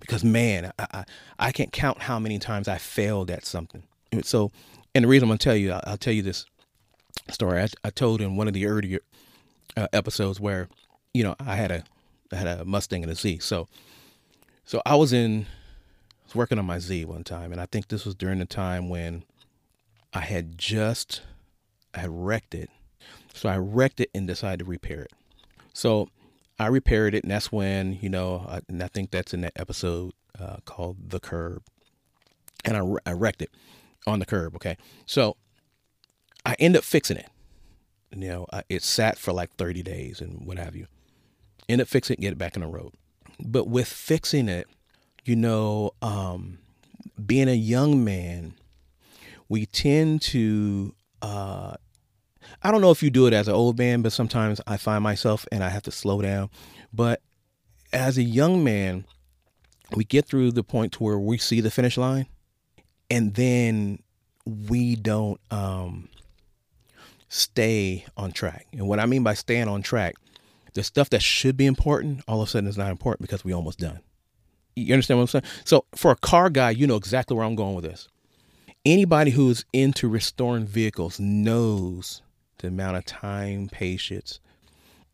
Because 0.00 0.24
man, 0.24 0.72
I, 0.78 0.86
I, 0.92 1.04
I 1.38 1.52
can't 1.52 1.72
count 1.72 2.02
how 2.02 2.18
many 2.18 2.38
times 2.38 2.68
I 2.68 2.78
failed 2.78 3.30
at 3.30 3.44
something. 3.44 3.82
So, 4.22 4.50
and 4.94 5.04
the 5.04 5.08
reason 5.08 5.24
I'm 5.24 5.30
gonna 5.30 5.38
tell 5.38 5.56
you, 5.56 5.72
I'll, 5.72 5.82
I'll 5.86 5.96
tell 5.96 6.12
you 6.12 6.22
this 6.22 6.46
story. 7.30 7.60
I, 7.62 7.68
I, 7.84 7.90
told 7.90 8.20
in 8.20 8.36
one 8.36 8.48
of 8.48 8.54
the 8.54 8.66
earlier 8.66 9.00
uh, 9.76 9.88
episodes 9.92 10.40
where, 10.40 10.68
you 11.12 11.22
know, 11.22 11.36
I 11.38 11.56
had 11.56 11.70
a 11.70 11.84
I 12.32 12.36
had 12.36 12.46
a 12.46 12.64
Mustang 12.64 13.02
and 13.02 13.12
a 13.12 13.14
Z. 13.14 13.38
So, 13.38 13.68
so 14.64 14.82
I 14.84 14.96
was 14.96 15.12
in, 15.12 15.42
I 15.42 16.24
was 16.24 16.34
working 16.34 16.58
on 16.58 16.66
my 16.66 16.78
Z 16.78 17.04
one 17.04 17.24
time, 17.24 17.52
and 17.52 17.60
I 17.60 17.66
think 17.66 17.88
this 17.88 18.04
was 18.04 18.14
during 18.14 18.38
the 18.38 18.46
time 18.46 18.88
when 18.88 19.24
I 20.12 20.20
had 20.20 20.58
just, 20.58 21.22
I 21.94 22.00
had 22.00 22.10
wrecked 22.10 22.54
it. 22.54 22.70
So 23.38 23.48
I 23.48 23.56
wrecked 23.56 24.00
it 24.00 24.10
and 24.14 24.26
decided 24.26 24.60
to 24.60 24.64
repair 24.64 25.02
it. 25.02 25.12
So 25.72 26.08
I 26.58 26.66
repaired 26.66 27.14
it, 27.14 27.22
and 27.22 27.30
that's 27.30 27.52
when 27.52 27.98
you 28.00 28.08
know, 28.08 28.44
I, 28.48 28.60
and 28.68 28.82
I 28.82 28.88
think 28.88 29.10
that's 29.10 29.32
in 29.32 29.42
that 29.42 29.52
episode 29.56 30.12
uh, 30.38 30.56
called 30.64 31.10
"The 31.10 31.20
Curb," 31.20 31.62
and 32.64 32.76
I, 32.76 33.10
I 33.10 33.12
wrecked 33.12 33.42
it 33.42 33.50
on 34.06 34.18
the 34.18 34.26
curb. 34.26 34.56
Okay, 34.56 34.76
so 35.06 35.36
I 36.44 36.56
end 36.58 36.76
up 36.76 36.84
fixing 36.84 37.16
it. 37.16 37.28
You 38.10 38.28
know, 38.28 38.46
I, 38.52 38.62
it 38.68 38.82
sat 38.82 39.18
for 39.18 39.32
like 39.32 39.54
30 39.56 39.82
days 39.82 40.20
and 40.20 40.46
what 40.46 40.58
have 40.58 40.74
you. 40.74 40.86
End 41.68 41.80
up 41.80 41.88
fixing 41.88 42.14
it, 42.14 42.20
get 42.20 42.32
it 42.32 42.38
back 42.38 42.56
on 42.56 42.62
the 42.62 42.68
road. 42.68 42.92
But 43.38 43.68
with 43.68 43.86
fixing 43.86 44.48
it, 44.48 44.66
you 45.24 45.36
know, 45.36 45.92
um, 46.00 46.58
being 47.24 47.48
a 47.48 47.54
young 47.54 48.02
man, 48.02 48.54
we 49.48 49.66
tend 49.66 50.22
to 50.22 50.94
uh, 51.20 51.74
I 52.62 52.70
don't 52.70 52.80
know 52.80 52.90
if 52.90 53.02
you 53.02 53.10
do 53.10 53.26
it 53.26 53.32
as 53.32 53.48
an 53.48 53.54
old 53.54 53.78
man, 53.78 54.02
but 54.02 54.12
sometimes 54.12 54.60
I 54.66 54.76
find 54.76 55.02
myself 55.02 55.46
and 55.52 55.62
I 55.62 55.68
have 55.68 55.84
to 55.84 55.90
slow 55.90 56.20
down. 56.20 56.50
But 56.92 57.20
as 57.92 58.18
a 58.18 58.22
young 58.22 58.64
man, 58.64 59.04
we 59.94 60.04
get 60.04 60.26
through 60.26 60.52
the 60.52 60.64
point 60.64 60.92
to 60.94 61.04
where 61.04 61.18
we 61.18 61.38
see 61.38 61.60
the 61.60 61.70
finish 61.70 61.96
line 61.96 62.26
and 63.10 63.34
then 63.34 64.02
we 64.44 64.96
don't 64.96 65.40
um, 65.50 66.08
stay 67.28 68.04
on 68.16 68.32
track. 68.32 68.66
And 68.72 68.88
what 68.88 69.00
I 69.00 69.06
mean 69.06 69.22
by 69.22 69.34
staying 69.34 69.68
on 69.68 69.82
track, 69.82 70.16
the 70.74 70.82
stuff 70.82 71.10
that 71.10 71.22
should 71.22 71.56
be 71.56 71.66
important 71.66 72.22
all 72.28 72.42
of 72.42 72.48
a 72.48 72.50
sudden 72.50 72.68
is 72.68 72.78
not 72.78 72.90
important 72.90 73.22
because 73.22 73.44
we 73.44 73.52
almost 73.52 73.78
done. 73.78 74.00
You 74.76 74.94
understand 74.94 75.18
what 75.18 75.34
I'm 75.34 75.42
saying? 75.42 75.44
So 75.64 75.84
for 75.94 76.10
a 76.10 76.16
car 76.16 76.50
guy, 76.50 76.70
you 76.70 76.86
know 76.86 76.96
exactly 76.96 77.36
where 77.36 77.44
I'm 77.44 77.56
going 77.56 77.74
with 77.74 77.84
this. 77.84 78.08
Anybody 78.84 79.32
who's 79.32 79.64
into 79.72 80.08
restoring 80.08 80.66
vehicles 80.66 81.18
knows 81.18 82.22
the 82.58 82.68
amount 82.68 82.96
of 82.96 83.04
time, 83.04 83.68
patience, 83.68 84.40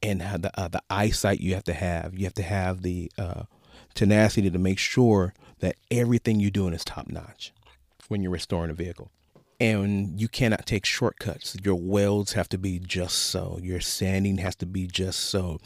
and 0.03 0.21
the 0.21 0.51
uh, 0.55 0.69
the 0.69 0.83
eyesight 0.91 1.41
you 1.41 1.55
have 1.55 1.65
to 1.65 1.75
have. 1.75 2.15
You 2.15 2.25
have 2.25 2.35
to 2.35 2.43
have 2.43 2.83
the 2.83 3.11
uh, 3.19 3.45
tenacity 3.95 4.51
to 4.51 4.59
make 4.59 4.79
sure 4.79 5.35
that 5.61 5.77
everything 5.91 6.41
you're 6.41 6.51
doing 6.51 6.75
is 6.75 6.85
top 6.85 7.09
notch 7.09 7.53
when 8.09 8.23
you're 8.23 8.33
restoring 8.33 8.71
a 8.71 8.75
vehicle. 8.75 9.11
And 9.61 10.21
you 10.21 10.27
cannot 10.29 10.67
take 10.67 10.85
shortcuts. 10.85 11.57
Your 11.63 11.77
welds 11.77 12.33
have 12.33 12.49
to 12.51 12.59
be 12.59 12.81
just 12.81 13.17
so. 13.17 13.59
Your 13.63 13.81
sanding 13.81 14.39
has 14.39 14.57
to 14.57 14.67
be 14.67 14.87
just 14.87 15.21
so. 15.21 15.59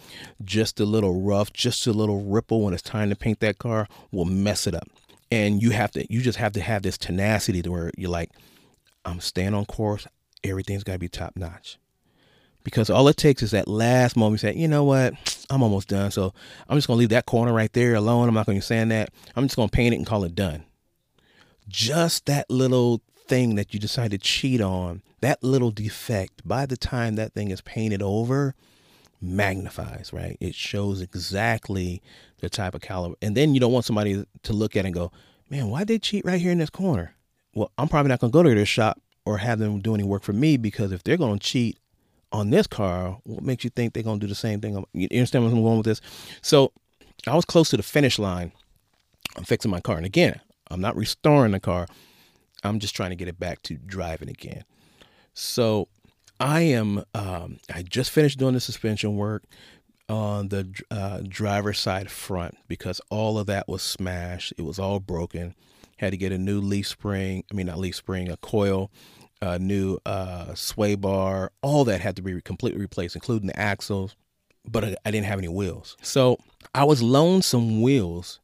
Just 0.45 0.79
a 0.79 0.85
little 0.85 1.23
rough, 1.23 1.53
just 1.53 1.87
a 1.87 1.93
little 1.93 2.23
ripple 2.23 2.63
when 2.63 2.75
it's 2.75 2.83
time 2.83 3.09
to 3.09 3.17
paint 3.17 3.41
that 3.41 3.59
car 3.59 3.89
will 4.13 4.27
mess 4.27 4.67
it 4.67 4.75
up. 4.75 4.89
And 5.33 5.63
you 5.63 5.71
have 5.71 5.91
to, 5.93 6.13
you 6.13 6.21
just 6.21 6.39
have 6.39 6.53
to 6.53 6.61
have 6.61 6.83
this 6.83 6.99
tenacity 6.99 7.63
to 7.63 7.71
where 7.71 7.91
you're 7.97 8.11
like, 8.11 8.31
I'm 9.05 9.21
staying 9.21 9.55
on 9.55 9.65
course 9.65 10.07
everything's 10.45 10.85
got 10.85 10.95
to 10.95 10.99
be 10.99 11.09
top 11.09 11.37
notch. 11.37 11.79
Because 12.65 12.91
all 12.91 13.09
it 13.09 13.17
takes 13.17 13.43
is 13.43 13.53
that 13.53 13.69
last 13.69 14.17
moment 14.17 14.43
you 14.43 14.51
say, 14.51 14.57
you 14.57 14.69
know 14.69 14.85
what, 14.85 15.15
I'm 15.51 15.63
almost 15.63 15.89
done. 15.89 16.11
So 16.11 16.35
I'm 16.69 16.77
just 16.77 16.87
going 16.87 16.97
to 16.97 17.01
leave 17.01 17.09
that 17.11 17.27
corner 17.27 17.53
right 17.53 17.73
there 17.73 17.95
alone. 17.95 18.29
I'm 18.29 18.35
not 18.35 18.47
going 18.47 18.59
to 18.59 18.67
sand 18.67 18.91
that. 18.91 19.11
I'm 19.37 19.45
just 19.45 19.57
going 19.57 19.69
to 19.69 19.75
paint 19.75 19.95
it 19.95 19.99
and 19.99 20.07
call 20.07 20.25
it 20.25 20.35
done. 20.35 20.65
Just 21.69 22.27
that 22.27 22.51
little 22.51 23.03
thing 23.27 23.55
that 23.57 23.73
you 23.75 23.81
decide 23.81 24.11
to 24.11 24.19
cheat 24.19 24.61
on, 24.61 25.03
that 25.21 25.43
little 25.43 25.71
defect, 25.71 26.47
by 26.47 26.67
the 26.67 26.77
time 26.77 27.17
that 27.17 27.35
thing 27.35 27.51
is 27.51 27.61
painted 27.61 28.03
over, 28.03 28.55
magnifies, 29.21 30.13
right? 30.13 30.37
It 30.41 30.55
shows 30.55 31.01
exactly 31.01 32.03
the 32.41 32.49
type 32.49 32.75
of 32.75 32.81
caliber. 32.81 33.17
And 33.21 33.37
then 33.37 33.55
you 33.55 33.61
don't 33.61 33.73
want 33.73 33.85
somebody 33.85 34.25
to 34.43 34.53
look 34.53 34.77
at 34.77 34.85
it 34.85 34.89
and 34.89 34.95
go, 34.95 35.13
man, 35.51 35.69
why 35.69 35.81
did 35.81 35.89
they 35.89 35.99
cheat 35.99 36.25
right 36.25 36.41
here 36.41 36.53
in 36.53 36.59
this 36.59 36.71
corner? 36.71 37.15
Well, 37.55 37.71
I'm 37.79 37.89
probably 37.89 38.11
not 38.11 38.21
going 38.21 38.31
to 38.31 38.37
go 38.37 38.43
to 38.43 38.55
their 38.55 38.67
shop 38.67 39.01
or 39.29 39.37
have 39.37 39.59
them 39.59 39.79
do 39.81 39.95
any 39.95 40.05
work 40.05 40.23
for 40.23 40.33
me 40.33 40.57
because 40.57 40.91
if 40.91 41.05
they're 41.05 41.19
going 41.19 41.39
to 41.39 41.47
cheat 41.47 41.79
on 42.33 42.49
this 42.49 42.67
car, 42.67 43.19
what 43.25 43.43
makes 43.43 43.63
you 43.63 43.69
think 43.69 43.93
they're 43.93 44.03
going 44.03 44.19
to 44.19 44.27
do 44.27 44.29
the 44.29 44.35
same 44.35 44.59
thing? 44.59 44.83
You 44.95 45.09
understand 45.13 45.45
where 45.45 45.53
I'm 45.53 45.63
going 45.63 45.77
with 45.77 45.85
this? 45.85 46.01
So 46.41 46.73
I 47.27 47.35
was 47.37 47.45
close 47.45 47.69
to 47.71 47.77
the 47.77 47.83
finish 47.83 48.19
line. 48.19 48.53
I'm 49.37 49.45
fixing 49.45 49.71
my 49.71 49.81
car. 49.81 49.99
And 49.99 50.07
again, 50.07 50.41
I'm 50.71 50.81
not 50.81 50.97
restoring 50.97 51.53
the 51.53 51.61
car. 51.61 51.87
I'm 52.65 52.79
just 52.79 52.97
trying 52.97 53.11
to 53.11 53.17
get 53.17 53.29
it 53.29 53.39
back 53.39 53.61
to 53.65 53.75
driving 53.75 54.31
again. 54.31 54.65
So 55.35 55.89
I 56.41 56.63
am, 56.63 57.05
um, 57.15 57.59
I 57.73 57.83
just 57.83 58.11
finished 58.11 58.39
doing 58.39 58.55
the 58.55 58.61
suspension 58.61 59.17
work 59.17 59.45
on 60.09 60.49
the 60.49 60.73
uh, 60.91 61.21
driver's 61.29 61.79
side 61.79 62.11
front 62.11 62.57
because 62.67 62.99
all 63.11 63.39
of 63.39 63.47
that 63.47 63.69
was 63.69 63.83
smashed. 63.83 64.55
It 64.57 64.63
was 64.63 64.79
all 64.79 65.01
broken. 65.01 65.55
Had 65.99 66.13
to 66.13 66.17
get 66.17 66.33
a 66.33 66.39
new 66.39 66.61
leaf 66.61 66.87
spring. 66.87 67.45
I 67.51 67.55
mean, 67.55 67.67
not 67.67 67.79
leaf 67.79 67.97
spring, 67.97 68.31
a 68.31 68.37
coil 68.39 68.91
a 69.41 69.59
new 69.59 69.99
uh, 70.05 70.55
sway 70.55 70.95
bar. 70.95 71.53
All 71.63 71.85
that 71.85 72.01
had 72.01 72.17
to 72.17 72.23
be 72.23 72.41
completely 72.41 72.81
replaced, 72.81 73.15
including 73.15 73.49
the 73.49 73.59
axles. 73.59 74.17
But 74.67 74.85
I, 74.85 74.97
I 75.05 75.11
didn't 75.11 75.27
have 75.27 75.39
any 75.39 75.49
wheels, 75.49 75.97
so 76.03 76.39
I 76.75 76.85
was 76.85 77.03
loaned 77.03 77.45
some 77.45 77.81
wheels, 77.81 78.39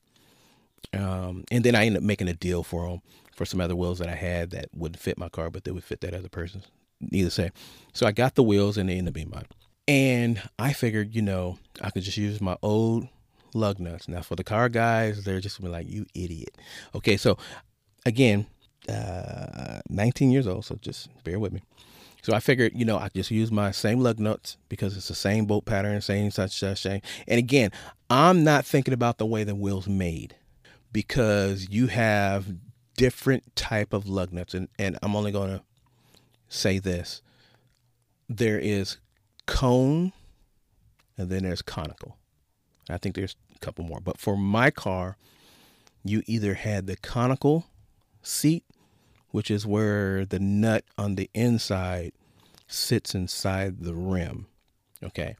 um, 0.94 1.44
and 1.50 1.62
then 1.64 1.74
I 1.74 1.84
ended 1.84 2.02
up 2.02 2.06
making 2.06 2.28
a 2.28 2.34
deal 2.34 2.62
for 2.62 2.88
them 2.88 3.02
for 3.34 3.44
some 3.44 3.60
other 3.60 3.76
wheels 3.76 3.98
that 3.98 4.08
I 4.08 4.14
had 4.14 4.50
that 4.52 4.68
wouldn't 4.74 5.00
fit 5.00 5.18
my 5.18 5.28
car, 5.28 5.50
but 5.50 5.64
they 5.64 5.70
would 5.70 5.84
fit 5.84 6.00
that 6.00 6.14
other 6.14 6.30
person's. 6.30 6.64
Neither 7.00 7.28
say. 7.28 7.50
So 7.92 8.06
I 8.06 8.12
got 8.12 8.36
the 8.36 8.42
wheels, 8.42 8.78
and 8.78 8.88
they 8.88 8.94
ended 8.94 9.08
up 9.08 9.14
being 9.14 9.28
mine. 9.28 9.44
And 9.86 10.40
I 10.58 10.72
figured, 10.72 11.14
you 11.14 11.20
know, 11.20 11.58
I 11.82 11.90
could 11.90 12.04
just 12.04 12.16
use 12.16 12.40
my 12.40 12.56
old 12.62 13.08
lug 13.54 13.78
nuts. 13.78 14.08
Now, 14.08 14.22
for 14.22 14.36
the 14.36 14.44
car 14.44 14.68
guys, 14.68 15.24
they're 15.24 15.40
just 15.40 15.60
be 15.62 15.68
like, 15.68 15.88
"You 15.88 16.06
idiot." 16.14 16.56
Okay, 16.94 17.16
so 17.16 17.38
again, 18.04 18.46
uh, 18.88 19.80
19 19.88 20.30
years 20.30 20.46
old, 20.46 20.64
so 20.64 20.76
just 20.76 21.08
bear 21.24 21.38
with 21.38 21.52
me. 21.52 21.62
So 22.22 22.32
I 22.32 22.40
figured, 22.40 22.72
you 22.74 22.86
know, 22.86 22.96
I 22.96 23.10
just 23.14 23.30
use 23.30 23.52
my 23.52 23.70
same 23.70 24.00
lug 24.00 24.18
nuts 24.18 24.56
because 24.70 24.96
it's 24.96 25.08
the 25.08 25.14
same 25.14 25.44
bolt 25.44 25.66
pattern, 25.66 26.00
same 26.00 26.30
such 26.30 26.58
such 26.58 26.82
thing. 26.82 27.02
And 27.28 27.38
again, 27.38 27.70
I'm 28.08 28.44
not 28.44 28.64
thinking 28.64 28.94
about 28.94 29.18
the 29.18 29.26
way 29.26 29.44
the 29.44 29.54
wheel's 29.54 29.86
made 29.86 30.34
because 30.90 31.68
you 31.68 31.88
have 31.88 32.46
different 32.96 33.54
type 33.56 33.92
of 33.92 34.08
lug 34.08 34.32
nuts, 34.32 34.54
and 34.54 34.68
and 34.78 34.98
I'm 35.02 35.14
only 35.14 35.32
going 35.32 35.50
to 35.50 35.62
say 36.48 36.78
this: 36.78 37.20
there 38.26 38.58
is 38.58 38.96
cone, 39.46 40.12
and 41.18 41.28
then 41.28 41.42
there's 41.42 41.62
conical. 41.62 42.16
I 42.88 42.98
think 42.98 43.14
there's 43.14 43.36
a 43.54 43.58
couple 43.58 43.84
more, 43.84 44.00
but 44.00 44.18
for 44.18 44.36
my 44.36 44.70
car, 44.70 45.16
you 46.04 46.22
either 46.26 46.54
had 46.54 46.86
the 46.86 46.96
conical 46.96 47.66
seat 48.22 48.64
which 49.34 49.50
is 49.50 49.66
where 49.66 50.24
the 50.24 50.38
nut 50.38 50.84
on 50.96 51.16
the 51.16 51.28
inside 51.34 52.12
sits 52.68 53.16
inside 53.16 53.80
the 53.80 53.92
rim. 53.92 54.46
Okay. 55.02 55.34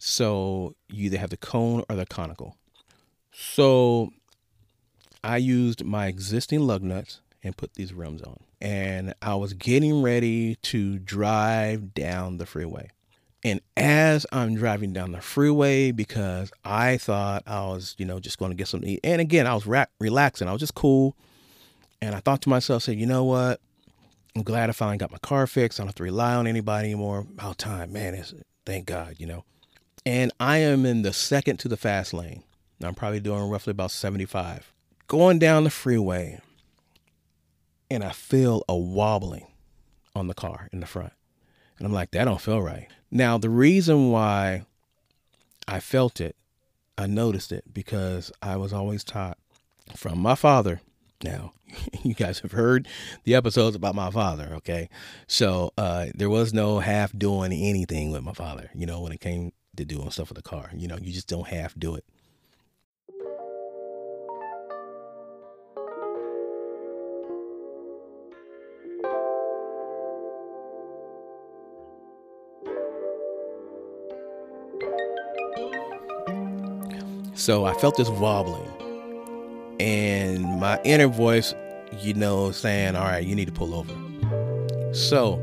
So 0.00 0.74
you 0.88 1.06
either 1.06 1.18
have 1.18 1.30
the 1.30 1.36
cone 1.36 1.84
or 1.88 1.94
the 1.94 2.04
conical. 2.04 2.56
So 3.30 4.10
I 5.22 5.36
used 5.36 5.84
my 5.84 6.08
existing 6.08 6.66
lug 6.66 6.82
nuts 6.82 7.20
and 7.44 7.56
put 7.56 7.74
these 7.74 7.92
rims 7.92 8.22
on. 8.22 8.40
And 8.60 9.14
I 9.22 9.36
was 9.36 9.52
getting 9.52 10.02
ready 10.02 10.56
to 10.56 10.98
drive 10.98 11.94
down 11.94 12.38
the 12.38 12.46
freeway. 12.46 12.90
And 13.44 13.60
as 13.76 14.24
I'm 14.30 14.54
driving 14.54 14.92
down 14.92 15.12
the 15.12 15.20
freeway, 15.20 15.90
because 15.90 16.52
I 16.64 16.96
thought 16.96 17.42
I 17.46 17.66
was, 17.66 17.96
you 17.98 18.06
know, 18.06 18.20
just 18.20 18.38
going 18.38 18.52
to 18.52 18.56
get 18.56 18.68
something 18.68 18.86
to 18.86 18.94
eat. 18.94 19.00
And 19.02 19.20
again, 19.20 19.46
I 19.46 19.54
was 19.54 19.66
ra- 19.66 19.86
relaxing. 19.98 20.46
I 20.48 20.52
was 20.52 20.60
just 20.60 20.74
cool. 20.74 21.16
And 22.00 22.14
I 22.14 22.20
thought 22.20 22.42
to 22.42 22.48
myself, 22.48 22.84
say, 22.84 22.94
you 22.94 23.06
know 23.06 23.24
what? 23.24 23.60
I'm 24.36 24.42
glad 24.42 24.70
I 24.70 24.72
finally 24.72 24.98
got 24.98 25.10
my 25.10 25.18
car 25.18 25.46
fixed. 25.46 25.78
I 25.78 25.82
don't 25.82 25.88
have 25.88 25.94
to 25.96 26.04
rely 26.04 26.34
on 26.34 26.46
anybody 26.46 26.88
anymore. 26.88 27.20
About 27.20 27.58
time, 27.58 27.92
man. 27.92 28.14
It's, 28.14 28.32
thank 28.64 28.86
God, 28.86 29.16
you 29.18 29.26
know. 29.26 29.44
And 30.06 30.32
I 30.40 30.58
am 30.58 30.86
in 30.86 31.02
the 31.02 31.12
second 31.12 31.58
to 31.58 31.68
the 31.68 31.76
fast 31.76 32.14
lane. 32.14 32.42
I'm 32.82 32.94
probably 32.94 33.20
doing 33.20 33.48
roughly 33.48 33.72
about 33.72 33.90
75. 33.90 34.72
going 35.06 35.38
down 35.38 35.64
the 35.64 35.70
freeway 35.70 36.40
and 37.90 38.02
I 38.02 38.10
feel 38.12 38.64
a 38.68 38.76
wobbling 38.76 39.46
on 40.14 40.26
the 40.26 40.34
car 40.34 40.68
in 40.72 40.80
the 40.80 40.86
front. 40.86 41.12
And 41.82 41.88
I'm 41.88 41.92
like, 41.92 42.12
that 42.12 42.26
don't 42.26 42.40
feel 42.40 42.62
right. 42.62 42.86
Now, 43.10 43.38
the 43.38 43.50
reason 43.50 44.12
why 44.12 44.66
I 45.66 45.80
felt 45.80 46.20
it, 46.20 46.36
I 46.96 47.08
noticed 47.08 47.50
it 47.50 47.74
because 47.74 48.30
I 48.40 48.54
was 48.54 48.72
always 48.72 49.02
taught 49.02 49.36
from 49.96 50.20
my 50.20 50.36
father. 50.36 50.80
Now, 51.24 51.54
you 52.04 52.14
guys 52.14 52.38
have 52.38 52.52
heard 52.52 52.86
the 53.24 53.34
episodes 53.34 53.74
about 53.74 53.96
my 53.96 54.12
father, 54.12 54.50
okay? 54.58 54.90
So 55.26 55.72
uh, 55.76 56.06
there 56.14 56.30
was 56.30 56.54
no 56.54 56.78
half 56.78 57.18
doing 57.18 57.52
anything 57.52 58.12
with 58.12 58.22
my 58.22 58.32
father, 58.32 58.70
you 58.76 58.86
know, 58.86 59.00
when 59.00 59.10
it 59.10 59.20
came 59.20 59.50
to 59.76 59.84
doing 59.84 60.12
stuff 60.12 60.28
with 60.28 60.36
the 60.36 60.42
car. 60.48 60.70
You 60.76 60.86
know, 60.86 60.98
you 61.02 61.12
just 61.12 61.26
don't 61.26 61.48
half 61.48 61.74
do 61.76 61.96
it. 61.96 62.04
So 77.42 77.64
I 77.64 77.74
felt 77.74 77.96
this 77.96 78.08
wobbling, 78.08 78.70
and 79.80 80.60
my 80.60 80.80
inner 80.84 81.08
voice, 81.08 81.52
you 81.98 82.14
know, 82.14 82.52
saying, 82.52 82.94
All 82.94 83.02
right, 83.02 83.26
you 83.26 83.34
need 83.34 83.46
to 83.46 83.52
pull 83.52 83.74
over. 83.74 83.92
So 84.94 85.42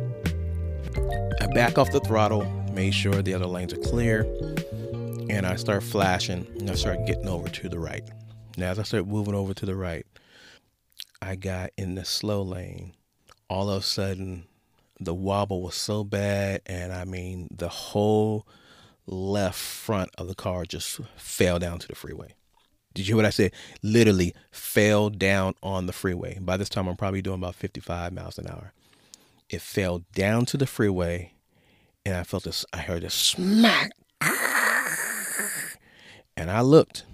I 1.42 1.48
back 1.48 1.78
off 1.78 1.92
the 1.92 2.00
throttle, 2.00 2.46
made 2.72 2.94
sure 2.94 3.22
the 3.22 3.34
other 3.34 3.48
lanes 3.48 3.74
are 3.74 3.82
clear, 3.82 4.22
and 5.30 5.46
I 5.46 5.58
start 5.58 5.84
flashing 5.84 6.48
and 6.58 6.72
I 6.72 6.76
start 6.76 7.06
getting 7.06 7.28
over 7.28 7.50
to 7.50 7.68
the 7.68 7.80
right. 7.80 8.10
Now, 8.56 8.72
as 8.72 8.80
I 8.80 8.84
start 8.84 9.06
moving 9.06 9.36
over 9.36 9.54
to 9.54 9.66
the 9.66 9.76
right, 9.76 10.06
I 11.22 11.36
got 11.36 11.72
in 11.78 11.96
the 11.96 12.06
slow 12.06 12.44
lane. 12.44 12.94
All 13.50 13.70
of 13.70 13.82
a 13.82 13.86
sudden, 13.86 14.46
the 15.02 15.14
wobble 15.14 15.62
was 15.62 15.76
so 15.76 16.06
bad, 16.06 16.62
and 16.66 16.94
I 16.94 17.04
mean, 17.04 17.50
the 17.52 17.68
whole 17.68 18.48
left 19.10 19.58
front 19.58 20.12
of 20.17 20.28
the 20.28 20.36
car 20.36 20.65
just 20.65 21.00
fell 21.15 21.60
down 21.60 21.80
to 21.80 21.88
the 21.88 21.95
freeway. 21.95 22.34
Did 22.93 23.08
you 23.08 23.13
hear 23.13 23.15
what 23.17 23.26
I 23.26 23.30
said? 23.30 23.52
Literally 23.84 24.34
fell 24.52 25.10
down 25.10 25.54
on 25.62 25.86
the 25.86 25.93
freeway. 25.93 26.39
By 26.39 26.58
this 26.58 26.69
time, 26.69 26.88
I'm 26.88 26.95
probably 26.95 27.22
doing 27.22 27.39
about 27.39 27.56
55 27.56 28.13
miles 28.13 28.38
an 28.38 28.48
hour. 28.48 28.74
It 29.50 29.62
fell 29.62 30.04
down 30.13 30.45
to 30.48 30.58
the 30.58 30.67
freeway, 30.67 31.34
and 32.06 32.15
I 32.15 32.24
felt 32.24 32.43
this. 32.43 32.65
I 32.74 32.80
heard 32.80 33.04
a 33.04 33.10
smack, 33.10 33.91
and 36.36 36.52
I 36.52 36.62
looked, 36.62 37.06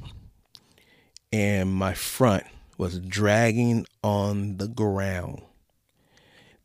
and 1.31 1.71
my 1.71 1.93
front 1.93 2.45
was 2.77 2.99
dragging 2.99 3.85
on 4.03 4.57
the 4.57 4.67
ground. 4.67 5.41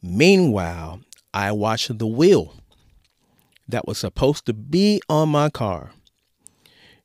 Meanwhile, 0.03 1.01
I 1.35 1.53
watched 1.53 1.99
the 1.99 2.07
wheel 2.07 2.60
that 3.71 3.87
was 3.87 3.99
supposed 3.99 4.47
to 4.47 4.53
be 4.53 5.01
on 5.09 5.29
my 5.29 5.51
car 5.51 5.93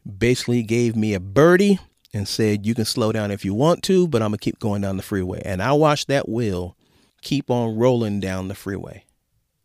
basically 0.06 0.63
gave 0.63 0.95
me 0.95 1.13
a 1.13 1.19
birdie 1.19 1.80
and 2.13 2.28
said, 2.28 2.65
You 2.65 2.75
can 2.75 2.86
slow 2.86 3.12
down 3.12 3.32
if 3.32 3.43
you 3.43 3.54
want 3.54 3.84
to, 3.84 4.08
but 4.08 4.21
I'm 4.21 4.30
going 4.30 4.39
to 4.39 4.43
keep 4.43 4.60
going 4.60 4.82
down 4.82 4.97
the 4.97 5.04
freeway. 5.04 5.41
And 5.43 5.62
I 5.62 5.73
watched 5.73 6.08
that 6.08 6.30
wheel 6.30 6.75
keep 7.21 7.49
on 7.49 7.75
rolling 7.75 8.19
down 8.19 8.47
the 8.47 8.56
freeway. 8.56 9.04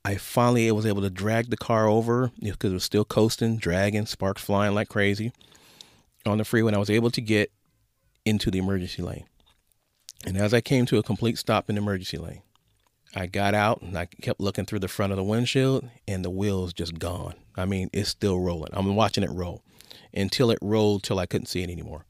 I 0.05 0.17
finally 0.17 0.73
was 0.73 0.87
able 0.87 1.03
to 1.03 1.11
drag 1.11 1.51
the 1.51 1.59
car 1.59 1.87
over 1.87 2.33
because 2.41 2.71
it 2.71 2.75
was 2.75 2.85
still 2.85 3.05
coasting, 3.05 3.59
dragging, 3.59 4.07
sparks 4.07 4.43
flying 4.43 4.75
like 4.75 4.89
crazy 4.89 5.33
on 6.25 6.39
the 6.39 6.45
freeway. 6.45 6.71
And 6.71 6.77
I 6.77 6.81
was 6.81 6.91
able 6.91 7.11
to 7.11 7.21
get 7.21 7.53
into 8.25 8.51
the 8.51 8.59
emergency 8.59 9.03
lane. 9.03 9.25
And 10.27 10.37
as 10.37 10.55
I 10.55 10.61
came 10.61 10.87
to 10.87 10.99
a 10.99 11.03
complete 11.03 11.39
stop 11.39 11.69
in 11.69 11.77
the 11.77 11.83
emergency 11.83 12.17
lane, 12.17 12.43
I 13.15 13.27
got 13.27 13.55
out 13.55 13.83
and 13.83 13.97
I 13.99 14.07
kept 14.07 14.41
looking 14.41 14.65
through 14.65 14.79
the 14.79 14.89
front 14.89 15.13
of 15.13 15.17
the 15.17 15.25
windshield 15.25 15.89
and 16.07 16.25
the 16.25 16.31
wheel's 16.31 16.73
just 16.73 16.99
gone. 16.99 17.35
I 17.57 17.65
mean, 17.65 17.91
it's 17.93 18.09
still 18.09 18.39
rolling. 18.39 18.71
I'm 18.73 18.95
watching 18.95 19.25
it 19.25 19.31
roll 19.31 19.63
until 20.15 20.51
it 20.51 20.59
rolled 20.63 21.03
till 21.03 21.19
I 21.19 21.27
couldn't 21.27 21.47
see 21.47 21.63
it 21.63 21.71
anymore. 21.71 22.05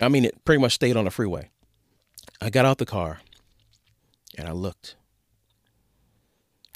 I 0.00 0.08
mean, 0.08 0.24
it 0.24 0.44
pretty 0.44 0.60
much 0.60 0.74
stayed 0.74 0.96
on 0.96 1.04
the 1.04 1.10
freeway. 1.10 1.50
I 2.40 2.50
got 2.50 2.64
out 2.64 2.78
the 2.78 2.86
car 2.86 3.20
and 4.36 4.48
I 4.48 4.52
looked 4.52 4.94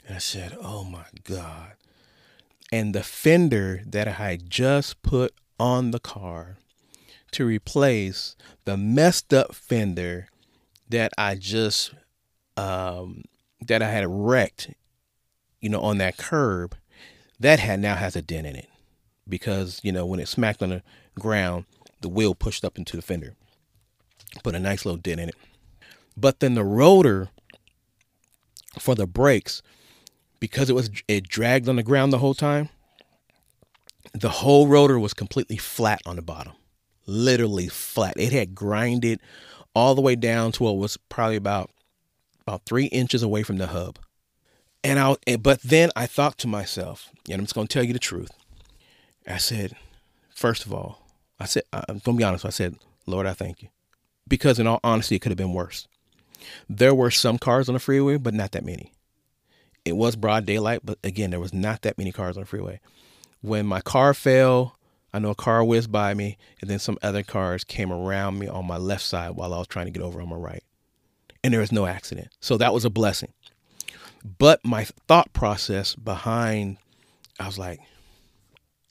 and 0.07 0.17
I 0.17 0.19
said, 0.19 0.57
Oh 0.61 0.83
my 0.83 1.05
God. 1.23 1.73
And 2.73 2.95
the 2.95 3.03
fender 3.05 3.83
that 3.87 4.09
I 4.09 4.13
had 4.13 4.51
just 4.51 5.03
put 5.03 5.35
on 5.61 5.93
the 5.93 6.01
car 6.01 6.57
to 7.33 7.47
replace 7.47 8.35
the 8.65 8.77
messed 8.77 9.33
up 9.33 9.55
fender 9.55 10.27
that 10.89 11.13
I 11.17 11.37
just 11.37 11.95
um, 12.57 13.23
that 13.67 13.83
I 13.83 13.91
had 13.91 14.07
wrecked, 14.09 14.71
you 15.61 15.69
know, 15.69 15.81
on 15.81 15.99
that 15.99 16.17
curb, 16.17 16.77
that 17.41 17.59
had 17.59 17.81
now 17.81 17.95
has 17.97 18.17
a 18.17 18.23
dent 18.23 18.47
in 18.47 18.57
it 18.57 18.69
because 19.29 19.81
you 19.83 19.93
know 19.93 20.05
when 20.05 20.21
it 20.21 20.29
smacked 20.29 20.63
on 20.63 20.71
the 20.71 20.83
ground, 21.19 21.65
the 22.01 22.09
wheel 22.09 22.35
pushed 22.35 22.65
up 22.65 22.79
into 22.79 22.97
the 22.97 23.03
fender, 23.03 23.35
put 24.43 24.55
a 24.55 24.61
nice 24.61 24.85
little 24.85 25.01
dent 25.01 25.21
in 25.21 25.29
it. 25.29 25.35
But 26.17 26.41
then 26.41 26.55
the 26.55 26.65
rotor 26.65 27.31
for 28.79 28.95
the 28.95 29.07
brakes, 29.07 29.63
because 30.41 30.69
it 30.71 30.75
was 30.75 30.91
it 31.09 31.29
dragged 31.29 31.69
on 31.69 31.77
the 31.77 31.83
ground 31.83 32.13
the 32.13 32.19
whole 32.19 32.35
time, 32.35 32.69
the 34.13 34.29
whole 34.29 34.67
rotor 34.69 34.99
was 34.99 35.15
completely 35.15 35.57
flat 35.57 36.01
on 36.05 36.17
the 36.17 36.23
bottom, 36.23 36.53
literally 37.07 37.69
flat. 37.69 38.15
It 38.17 38.33
had 38.33 38.55
grinded 38.55 39.21
all 39.75 39.95
the 39.95 40.03
way 40.03 40.17
down 40.17 40.53
to 40.53 40.65
what 40.65 40.77
was 40.77 40.97
probably 41.09 41.37
about 41.37 41.71
about 42.47 42.65
three 42.65 42.87
inches 42.87 43.23
away 43.23 43.43
from 43.43 43.57
the 43.59 43.69
hub. 43.69 43.99
And 44.85 44.99
I, 44.99 45.37
but 45.37 45.63
then 45.63 45.91
I 45.95 46.07
thought 46.07 46.39
to 46.39 46.49
myself, 46.49 47.11
and 47.27 47.35
I'm 47.35 47.45
just 47.45 47.55
going 47.55 47.69
to 47.69 47.73
tell 47.73 47.85
you 47.85 47.93
the 47.93 47.99
truth. 47.99 48.31
I 49.27 49.39
said, 49.39 49.77
first 50.35 50.67
of 50.67 50.73
all, 50.73 51.07
I 51.39 51.45
said, 51.45 51.63
I'm 51.73 51.99
going 51.99 52.01
to 52.01 52.13
be 52.15 52.25
honest. 52.25 52.45
I 52.45 52.51
said, 52.51 52.77
Lord, 53.07 53.27
I 53.27 53.33
thank 53.33 53.63
you. 53.63 53.69
Because 54.27 54.59
in 54.59 54.67
all 54.67 54.81
honesty, 54.83 55.17
it 55.17 55.21
could 55.21 55.31
have 55.31 55.39
been 55.39 55.53
worse. 55.53 55.87
There 56.69 56.95
were 56.95 57.11
some 57.11 57.39
cars 57.39 57.69
on 57.69 57.75
the 57.75 57.81
freeway, 57.81 58.17
but 58.17 58.35
not 58.35 58.53
that 58.53 58.65
many. 58.65 58.93
It 59.85 59.97
was 59.97 60.17
broad 60.17 60.47
daylight, 60.47 60.81
but 60.85 60.99
again, 61.05 61.31
there 61.31 61.41
was 61.41 61.55
not 61.55 61.83
that 61.83 61.99
many 61.99 62.11
cars 62.11 62.37
on 62.37 62.43
the 62.43 62.47
freeway. 62.49 62.81
When 63.41 63.67
my 63.67 63.81
car 63.81 64.15
fell, 64.15 64.77
I 65.13 65.19
know 65.19 65.31
a 65.31 65.37
car 65.37 65.63
whizzed 65.63 65.93
by 65.93 66.15
me, 66.15 66.39
and 66.61 66.69
then 66.69 66.79
some 66.79 66.99
other 67.03 67.23
cars 67.23 67.63
came 67.63 67.93
around 67.93 68.39
me 68.39 68.49
on 68.49 68.67
my 68.67 68.79
left 68.79 69.05
side 69.05 69.33
while 69.33 69.55
I 69.55 69.59
was 69.59 69.67
trying 69.69 69.87
to 69.87 69.93
get 69.93 70.03
over 70.03 70.21
on 70.21 70.29
my 70.29 70.37
right 70.37 70.65
and 71.43 71.53
there 71.53 71.61
was 71.61 71.73
no 71.73 71.87
accident. 71.87 72.29
So 72.41 72.57
that 72.59 72.73
was 72.73 72.85
a 72.85 72.91
blessing. 72.91 73.33
But 74.39 74.65
my 74.65 74.85
thought 75.09 75.33
process 75.33 75.95
behind, 75.95 76.79
I 77.41 77.47
was 77.47 77.59
like, 77.59 77.81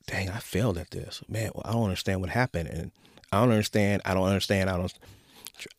dang, 0.07 0.29
I 0.29 0.39
failed 0.39 0.77
at 0.77 0.91
this. 0.91 1.21
Man, 1.29 1.51
I 1.63 1.71
don't 1.71 1.83
understand 1.83 2.21
what 2.21 2.29
happened. 2.29 2.69
And 2.69 2.91
I 3.31 3.39
don't 3.39 3.51
understand. 3.51 4.01
I 4.03 4.13
don't 4.13 4.27
understand. 4.27 4.69
I 4.69 4.77
don't. 4.77 4.93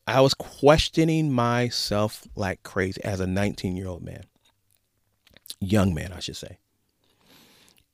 I 0.07 0.21
was 0.21 0.33
questioning 0.33 1.31
myself 1.31 2.27
like 2.35 2.63
crazy 2.63 3.03
as 3.03 3.19
a 3.19 3.27
19 3.27 3.75
year 3.75 3.87
old 3.87 4.01
man, 4.01 4.23
young 5.59 5.93
man, 5.93 6.13
I 6.13 6.19
should 6.19 6.37
say. 6.37 6.57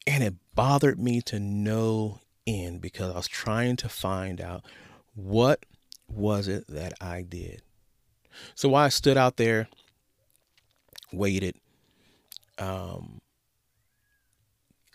And 0.07 0.23
it 0.23 0.35
bothered 0.55 0.99
me 0.99 1.21
to 1.23 1.39
no 1.39 2.19
end 2.47 2.81
because 2.81 3.11
I 3.11 3.17
was 3.17 3.27
trying 3.27 3.75
to 3.77 3.89
find 3.89 4.39
out 4.39 4.63
what 5.13 5.65
was 6.07 6.47
it 6.47 6.65
that 6.67 6.93
I 7.01 7.21
did 7.21 7.61
so 8.55 8.75
I 8.75 8.89
stood 8.89 9.17
out 9.17 9.37
there, 9.37 9.67
waited, 11.11 11.55
um, 12.57 13.21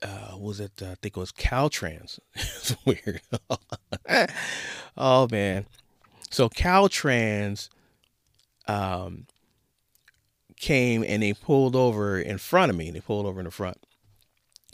uh, 0.03 0.37
was 0.39 0.61
it? 0.61 0.73
Uh, 0.83 0.93
I 0.93 0.95
think 0.97 1.17
it 1.17 1.21
was 1.21 1.33
Caltrans. 1.33 2.19
it's 2.35 2.77
weird. 2.85 3.23
oh 4.97 5.29
man. 5.31 5.67
So 6.31 6.49
Caltrans, 6.49 7.71
um, 8.67 9.27
came 10.57 11.05
and 11.07 11.23
they 11.23 11.33
pulled 11.33 11.77
over 11.77 12.19
in 12.19 12.39
front 12.39 12.71
of 12.71 12.77
me. 12.77 12.91
They 12.91 13.01
pulled 13.01 13.27
over 13.27 13.41
in 13.41 13.45
the 13.45 13.51
front, 13.51 13.79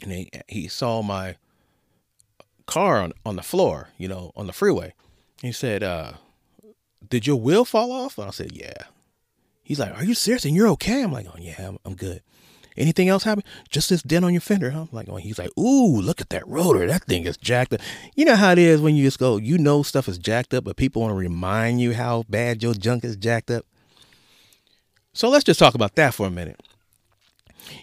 and 0.01 0.11
they, 0.11 0.29
he 0.47 0.67
saw 0.67 1.01
my 1.01 1.35
car 2.65 3.01
on 3.01 3.13
on 3.25 3.35
the 3.35 3.43
floor, 3.43 3.89
you 3.97 4.07
know, 4.07 4.31
on 4.35 4.47
the 4.47 4.53
freeway. 4.53 4.93
He 5.41 5.51
said, 5.51 5.83
uh, 5.83 6.13
did 7.09 7.27
your 7.27 7.35
wheel 7.35 7.65
fall 7.65 7.91
off? 7.91 8.17
And 8.17 8.27
I 8.27 8.31
said, 8.31 8.51
yeah. 8.53 8.83
He's 9.63 9.79
like, 9.79 9.95
are 9.95 10.03
you 10.03 10.13
serious? 10.13 10.45
And 10.45 10.55
you're 10.55 10.67
okay? 10.69 11.03
I'm 11.03 11.11
like, 11.11 11.27
oh 11.27 11.37
yeah, 11.39 11.67
I'm, 11.69 11.77
I'm 11.85 11.95
good. 11.95 12.21
Anything 12.77 13.09
else 13.09 13.23
happen? 13.23 13.43
Just 13.69 13.89
this 13.89 14.01
dent 14.01 14.23
on 14.23 14.33
your 14.33 14.41
fender, 14.41 14.71
huh? 14.71 14.81
I'm 14.81 14.89
like, 14.91 15.09
oh, 15.09 15.17
he's 15.17 15.37
like, 15.37 15.51
ooh, 15.57 15.99
look 15.99 16.21
at 16.21 16.29
that 16.29 16.47
rotor. 16.47 16.87
That 16.87 17.03
thing 17.03 17.25
is 17.25 17.37
jacked 17.37 17.73
up. 17.73 17.81
You 18.15 18.25
know 18.25 18.35
how 18.35 18.51
it 18.53 18.57
is 18.57 18.79
when 18.81 18.95
you 18.95 19.03
just 19.03 19.19
go, 19.19 19.37
you 19.37 19.57
know 19.57 19.83
stuff 19.83 20.07
is 20.07 20.17
jacked 20.17 20.53
up, 20.53 20.63
but 20.63 20.77
people 20.77 21.01
want 21.01 21.11
to 21.11 21.17
remind 21.17 21.81
you 21.81 21.93
how 21.93 22.23
bad 22.29 22.63
your 22.63 22.73
junk 22.73 23.03
is 23.03 23.17
jacked 23.17 23.51
up. 23.51 23.65
So 25.13 25.29
let's 25.29 25.43
just 25.43 25.59
talk 25.59 25.75
about 25.75 25.95
that 25.95 26.13
for 26.13 26.27
a 26.27 26.31
minute. 26.31 26.61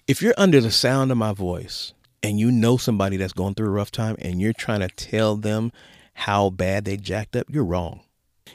If 0.07 0.23
you're 0.23 0.35
under 0.39 0.61
the 0.61 0.71
sound 0.71 1.13
of 1.13 1.19
my 1.19 1.33
voice 1.33 1.93
and 2.23 2.41
you 2.41 2.51
know 2.51 2.79
somebody 2.79 3.19
that's 3.19 3.35
going 3.35 3.55
through 3.55 3.69
a 3.69 3.73
rough 3.73 3.91
time 3.91 4.17
and 4.19 4.41
you're 4.41 4.55
trying 4.55 4.81
to 4.81 4.89
tell 4.89 5.37
them 5.37 5.71
how 6.15 6.49
bad 6.49 6.87
they 6.87 6.97
jacked 6.97 7.37
up, 7.37 7.47
you're 7.51 7.65
wrong 7.65 8.01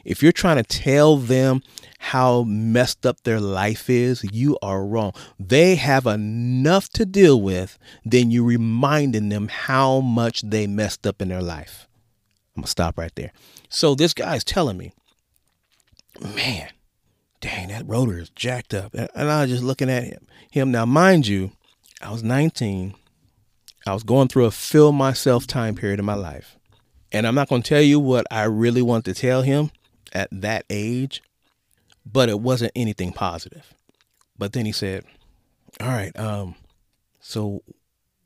If 0.04 0.22
you're 0.22 0.32
trying 0.32 0.58
to 0.58 0.64
tell 0.64 1.18
them 1.18 1.62
how 2.00 2.44
messed 2.44 3.06
up 3.06 3.24
their 3.24 3.40
life 3.40 3.90
is, 3.90 4.26
you 4.32 4.58
are 4.62 4.86
wrong. 4.86 5.14
They 5.40 5.76
have 5.76 6.06
enough 6.06 6.90
to 6.90 7.06
deal 7.06 7.42
with 7.42 7.80
than 8.06 8.30
you 8.30 8.44
reminding 8.44 9.30
them 9.30 9.48
how 9.48 10.02
much 10.02 10.42
they 10.42 10.68
messed 10.68 11.08
up 11.08 11.22
in 11.22 11.30
their 11.30 11.42
life. 11.42 11.88
I'm 12.56 12.62
going 12.62 12.66
to 12.66 12.72
stop 12.72 12.98
right 12.98 13.14
there. 13.16 13.32
So 13.70 13.96
this 13.96 14.14
guy's 14.14 14.44
telling 14.44 14.78
me, 14.78 14.94
man, 16.20 16.70
dang, 17.40 17.70
that 17.70 17.88
rotor 17.88 18.20
is 18.20 18.30
jacked 18.30 18.74
up. 18.74 18.94
And 18.94 19.10
I 19.16 19.42
was 19.42 19.50
just 19.50 19.64
looking 19.64 19.90
at 19.90 20.04
him. 20.04 20.28
Him 20.52 20.72
now, 20.72 20.86
mind 20.86 21.26
you, 21.26 21.52
I 22.02 22.12
was 22.12 22.22
19. 22.22 22.94
I 23.88 23.94
was 23.94 24.04
going 24.04 24.28
through 24.28 24.46
a 24.46 24.52
fill 24.52 24.92
myself 24.92 25.48
time 25.48 25.76
period 25.76 26.00
in 26.00 26.06
my 26.06 26.14
life. 26.14 26.58
And 27.12 27.26
I'm 27.26 27.36
not 27.36 27.50
going 27.50 27.62
to 27.62 27.70
tell 27.70 27.82
you 27.82 28.00
what 28.00 28.26
I 28.30 28.44
really 28.44 28.82
want 28.82 29.06
to 29.06 29.14
tell 29.14 29.42
him 29.42 29.72
at 30.14 30.30
that 30.32 30.66
age, 30.70 31.22
but 32.06 32.30
it 32.30 32.40
wasn't 32.40 32.72
anything 32.76 33.12
positive. 33.12 33.74
But 34.38 34.54
then 34.54 34.66
he 34.66 34.72
said, 34.72 35.04
All 35.80 35.88
right, 35.88 36.18
um, 36.18 36.56
so 37.20 37.64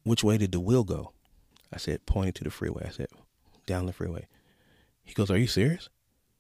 which 0.04 0.24
way 0.24 0.38
did 0.38 0.52
the 0.52 0.60
wheel 0.60 0.84
go? 0.84 1.12
I 1.74 1.78
said, 1.78 2.06
pointing 2.06 2.34
to 2.34 2.44
the 2.44 2.50
freeway. 2.50 2.86
I 2.88 2.92
said, 2.92 3.08
down 3.66 3.86
the 3.86 3.94
freeway. 3.94 4.28
He 5.04 5.14
goes, 5.14 5.30
Are 5.30 5.38
you 5.38 5.48
serious? 5.48 5.90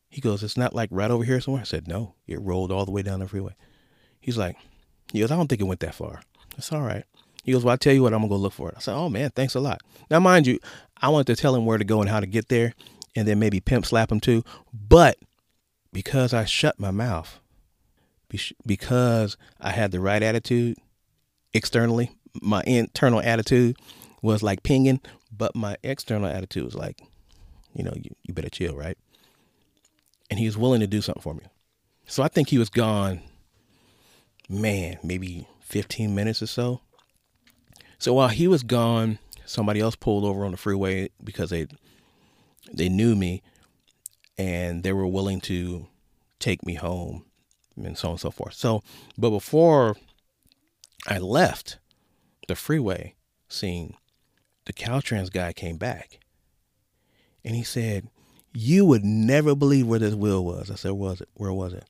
He 0.09 0.21
goes, 0.21 0.41
It's 0.43 0.57
not 0.57 0.73
like 0.73 0.89
right 0.91 1.11
over 1.11 1.23
here 1.23 1.39
somewhere. 1.39 1.61
I 1.61 1.65
said, 1.65 1.87
No, 1.87 2.15
it 2.27 2.41
rolled 2.41 2.71
all 2.71 2.85
the 2.85 2.91
way 2.91 3.03
down 3.03 3.19
the 3.19 3.27
freeway. 3.27 3.55
He's 4.19 4.37
like, 4.37 4.57
He 5.11 5.19
goes, 5.19 5.31
I 5.31 5.35
don't 5.35 5.47
think 5.47 5.61
it 5.61 5.65
went 5.65 5.81
that 5.81 5.95
far. 5.95 6.21
That's 6.55 6.71
all 6.71 6.81
right. 6.81 7.03
He 7.43 7.51
goes, 7.51 7.63
Well, 7.63 7.73
I 7.73 7.77
tell 7.77 7.93
you 7.93 8.03
what, 8.03 8.13
I'm 8.13 8.21
gonna 8.21 8.29
go 8.29 8.37
look 8.37 8.53
for 8.53 8.69
it. 8.69 8.75
I 8.77 8.79
said, 8.79 8.95
Oh 8.95 9.09
man, 9.09 9.29
thanks 9.31 9.55
a 9.55 9.59
lot. 9.59 9.81
Now, 10.09 10.19
mind 10.19 10.47
you, 10.47 10.59
I 11.01 11.09
wanted 11.09 11.35
to 11.35 11.41
tell 11.41 11.55
him 11.55 11.65
where 11.65 11.77
to 11.77 11.85
go 11.85 12.01
and 12.01 12.09
how 12.09 12.19
to 12.19 12.25
get 12.25 12.47
there, 12.49 12.73
and 13.15 13.27
then 13.27 13.39
maybe 13.39 13.59
pimp 13.59 13.85
slap 13.85 14.11
him 14.11 14.19
too. 14.19 14.43
But 14.73 15.17
because 15.91 16.33
I 16.33 16.45
shut 16.45 16.79
my 16.79 16.91
mouth, 16.91 17.39
because 18.65 19.38
I 19.59 19.71
had 19.71 19.91
the 19.91 19.99
right 19.99 20.21
attitude 20.21 20.77
externally, 21.53 22.11
my 22.41 22.63
internal 22.65 23.21
attitude 23.21 23.77
was 24.21 24.43
like 24.43 24.63
pinging, 24.63 25.01
but 25.35 25.55
my 25.55 25.77
external 25.83 26.27
attitude 26.27 26.65
was 26.65 26.75
like, 26.75 27.01
you 27.73 27.83
know, 27.83 27.93
you, 27.95 28.11
you 28.23 28.33
better 28.33 28.49
chill, 28.49 28.75
right? 28.75 28.97
And 30.29 30.39
he 30.39 30.45
was 30.45 30.57
willing 30.57 30.81
to 30.81 30.88
do 30.88 31.01
something 31.01 31.21
for 31.21 31.33
me. 31.33 31.43
So 32.05 32.23
I 32.23 32.27
think 32.27 32.49
he 32.49 32.57
was 32.57 32.69
gone, 32.69 33.21
man, 34.49 34.97
maybe 35.03 35.47
15 35.61 36.13
minutes 36.13 36.41
or 36.41 36.47
so. 36.47 36.81
So 37.99 38.13
while 38.13 38.29
he 38.29 38.47
was 38.47 38.63
gone, 38.63 39.19
somebody 39.45 39.79
else 39.79 39.95
pulled 39.95 40.23
over 40.23 40.45
on 40.45 40.51
the 40.51 40.57
freeway 40.57 41.09
because 41.23 41.49
they 41.49 41.67
they 42.71 42.89
knew 42.89 43.15
me 43.15 43.41
and 44.38 44.83
they 44.83 44.93
were 44.93 45.07
willing 45.07 45.41
to 45.41 45.88
take 46.39 46.65
me 46.65 46.75
home 46.75 47.25
and 47.75 47.97
so 47.97 48.09
on 48.09 48.11
and 48.13 48.19
so 48.19 48.31
forth. 48.31 48.53
So, 48.53 48.83
but 49.17 49.29
before 49.29 49.95
I 51.07 51.17
left 51.17 51.79
the 52.47 52.55
freeway 52.55 53.15
scene, 53.47 53.95
the 54.65 54.73
Caltrans 54.73 55.31
guy 55.31 55.53
came 55.53 55.77
back 55.77 56.19
and 57.43 57.55
he 57.55 57.63
said, 57.63 58.09
You 58.53 58.85
would 58.85 59.03
never 59.03 59.55
believe 59.55 59.88
where 59.88 59.99
this 59.99 60.13
wheel 60.15 60.43
was. 60.43 60.69
I 60.69 60.75
said, 60.75 60.91
Was 60.91 61.21
it? 61.21 61.29
Where 61.35 61.53
was 61.53 61.73
it? 61.73 61.85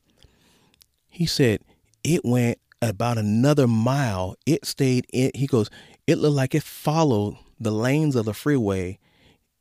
He 1.10 1.26
said, 1.26 1.62
It 2.04 2.24
went 2.24 2.60
about 2.82 3.18
another 3.18 3.68
mile. 3.68 4.36
It 4.46 4.66
stayed 4.66 5.08
in 5.12 5.32
he 5.34 5.48
goes, 5.48 5.70
It 6.06 6.18
looked 6.18 6.36
like 6.36 6.56
it 6.56 6.64
followed 6.64 7.38
the 7.60 7.72
lanes 7.72 8.16
of 8.16 8.26
the 8.26 8.34
freeway 8.34 9.00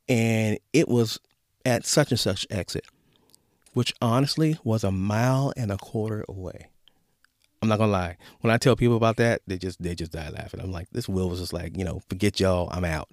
and 0.07 0.59
it 0.71 0.87
was 0.87 1.19
at 1.67 1.85
such 1.85 2.11
and 2.11 2.19
such 2.19 2.47
exit, 2.49 2.85
which 3.73 3.93
honestly 4.01 4.57
was 4.63 4.85
a 4.85 4.91
mile 4.91 5.51
and 5.57 5.69
a 5.69 5.77
quarter 5.77 6.23
away. 6.29 6.69
I'm 7.61 7.67
not 7.67 7.77
gonna 7.77 7.91
lie. 7.91 8.15
When 8.39 8.53
I 8.53 8.57
tell 8.57 8.77
people 8.77 8.95
about 8.95 9.17
that, 9.17 9.41
they 9.45 9.57
just 9.57 9.83
they 9.83 9.93
just 9.93 10.13
die 10.13 10.29
laughing. 10.29 10.61
I'm 10.61 10.71
like, 10.71 10.87
this 10.91 11.09
Will 11.09 11.29
was 11.29 11.39
just 11.39 11.51
like, 11.53 11.77
you 11.77 11.83
know, 11.83 12.01
forget 12.07 12.39
y'all, 12.39 12.69
I'm 12.71 12.85
out. 12.85 13.09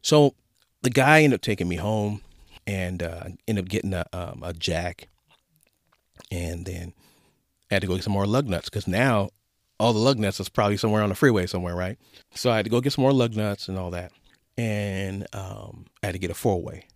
So 0.00 0.34
the 0.82 0.90
guy 0.90 1.22
ended 1.22 1.38
up 1.38 1.42
taking 1.42 1.68
me 1.68 1.76
home 1.76 2.22
and 2.66 3.02
uh, 3.02 3.24
ended 3.46 3.64
up 3.64 3.68
getting 3.68 3.92
a, 3.92 4.06
um, 4.14 4.42
a 4.42 4.54
jack, 4.54 5.08
and 6.30 6.64
then 6.64 6.94
I 7.70 7.74
had 7.74 7.82
to 7.82 7.88
go 7.88 7.94
get 7.94 8.04
some 8.04 8.14
more 8.14 8.26
lug 8.26 8.46
nuts 8.46 8.70
because 8.70 8.88
now 8.88 9.28
all 9.78 9.92
the 9.92 9.98
lug 9.98 10.18
nuts 10.18 10.40
is 10.40 10.48
probably 10.48 10.78
somewhere 10.78 11.02
on 11.02 11.10
the 11.10 11.14
freeway 11.14 11.46
somewhere, 11.46 11.74
right? 11.74 11.98
So 12.34 12.50
I 12.50 12.56
had 12.56 12.64
to 12.64 12.70
go 12.70 12.80
get 12.80 12.94
some 12.94 13.02
more 13.02 13.12
lug 13.12 13.36
nuts 13.36 13.68
and 13.68 13.76
all 13.76 13.90
that, 13.90 14.12
and 14.56 15.26
um, 15.34 15.86
I 16.02 16.06
had 16.06 16.12
to 16.12 16.18
get 16.18 16.30
a 16.30 16.34
four 16.34 16.62
way. 16.62 16.86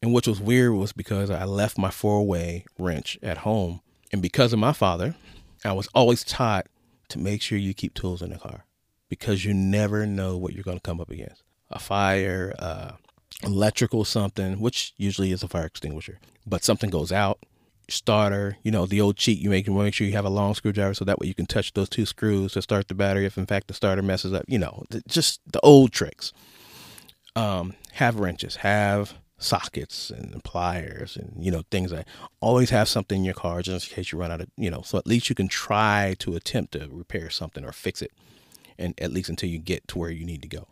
And 0.00 0.14
which 0.14 0.28
was 0.28 0.40
weird 0.40 0.74
was 0.74 0.92
because 0.92 1.30
I 1.30 1.44
left 1.44 1.76
my 1.76 1.90
four 1.90 2.24
way 2.26 2.64
wrench 2.78 3.18
at 3.22 3.38
home, 3.38 3.80
and 4.12 4.22
because 4.22 4.52
of 4.52 4.58
my 4.58 4.72
father, 4.72 5.16
I 5.64 5.72
was 5.72 5.88
always 5.94 6.24
taught 6.24 6.66
to 7.08 7.18
make 7.18 7.42
sure 7.42 7.58
you 7.58 7.74
keep 7.74 7.94
tools 7.94 8.22
in 8.22 8.30
the 8.30 8.38
car 8.38 8.64
because 9.08 9.44
you 9.44 9.54
never 9.54 10.06
know 10.06 10.36
what 10.36 10.52
you're 10.52 10.62
going 10.62 10.76
to 10.76 10.82
come 10.82 11.00
up 11.00 11.10
against. 11.10 11.42
A 11.70 11.78
fire, 11.78 12.54
uh, 12.58 12.92
electrical 13.42 14.04
something, 14.04 14.60
which 14.60 14.94
usually 14.96 15.32
is 15.32 15.42
a 15.42 15.48
fire 15.48 15.66
extinguisher, 15.66 16.18
but 16.46 16.64
something 16.64 16.90
goes 16.90 17.12
out, 17.12 17.40
starter, 17.88 18.56
you 18.62 18.70
know, 18.70 18.86
the 18.86 19.00
old 19.00 19.16
cheat 19.16 19.38
you 19.38 19.50
make, 19.50 19.66
you 19.66 19.72
make 19.72 19.94
sure 19.94 20.06
you 20.06 20.12
have 20.12 20.24
a 20.24 20.30
long 20.30 20.54
screwdriver 20.54 20.94
so 20.94 21.04
that 21.04 21.18
way 21.18 21.26
you 21.26 21.34
can 21.34 21.46
touch 21.46 21.72
those 21.72 21.88
two 21.88 22.06
screws 22.06 22.52
to 22.52 22.62
start 22.62 22.88
the 22.88 22.94
battery 22.94 23.26
if 23.26 23.38
in 23.38 23.46
fact 23.46 23.68
the 23.68 23.74
starter 23.74 24.02
messes 24.02 24.32
up, 24.32 24.44
you 24.46 24.58
know, 24.58 24.84
just 25.06 25.40
the 25.50 25.60
old 25.60 25.92
tricks. 25.92 26.32
Um, 27.36 27.74
have 27.92 28.18
wrenches, 28.18 28.56
have 28.56 29.14
sockets 29.40 30.10
and 30.10 30.42
pliers 30.42 31.16
and 31.16 31.32
you 31.38 31.50
know 31.50 31.62
things 31.70 31.92
like 31.92 32.06
always 32.40 32.70
have 32.70 32.88
something 32.88 33.20
in 33.20 33.24
your 33.24 33.34
car 33.34 33.62
just 33.62 33.88
in 33.88 33.94
case 33.94 34.10
you 34.10 34.18
run 34.18 34.32
out 34.32 34.40
of 34.40 34.48
you 34.56 34.68
know 34.68 34.82
so 34.82 34.98
at 34.98 35.06
least 35.06 35.28
you 35.28 35.34
can 35.34 35.46
try 35.46 36.16
to 36.18 36.34
attempt 36.34 36.72
to 36.72 36.88
repair 36.90 37.30
something 37.30 37.64
or 37.64 37.70
fix 37.70 38.02
it 38.02 38.10
and 38.76 38.94
at 39.00 39.12
least 39.12 39.28
until 39.28 39.48
you 39.48 39.58
get 39.58 39.86
to 39.86 39.96
where 39.96 40.10
you 40.10 40.26
need 40.26 40.42
to 40.42 40.48
go 40.48 40.66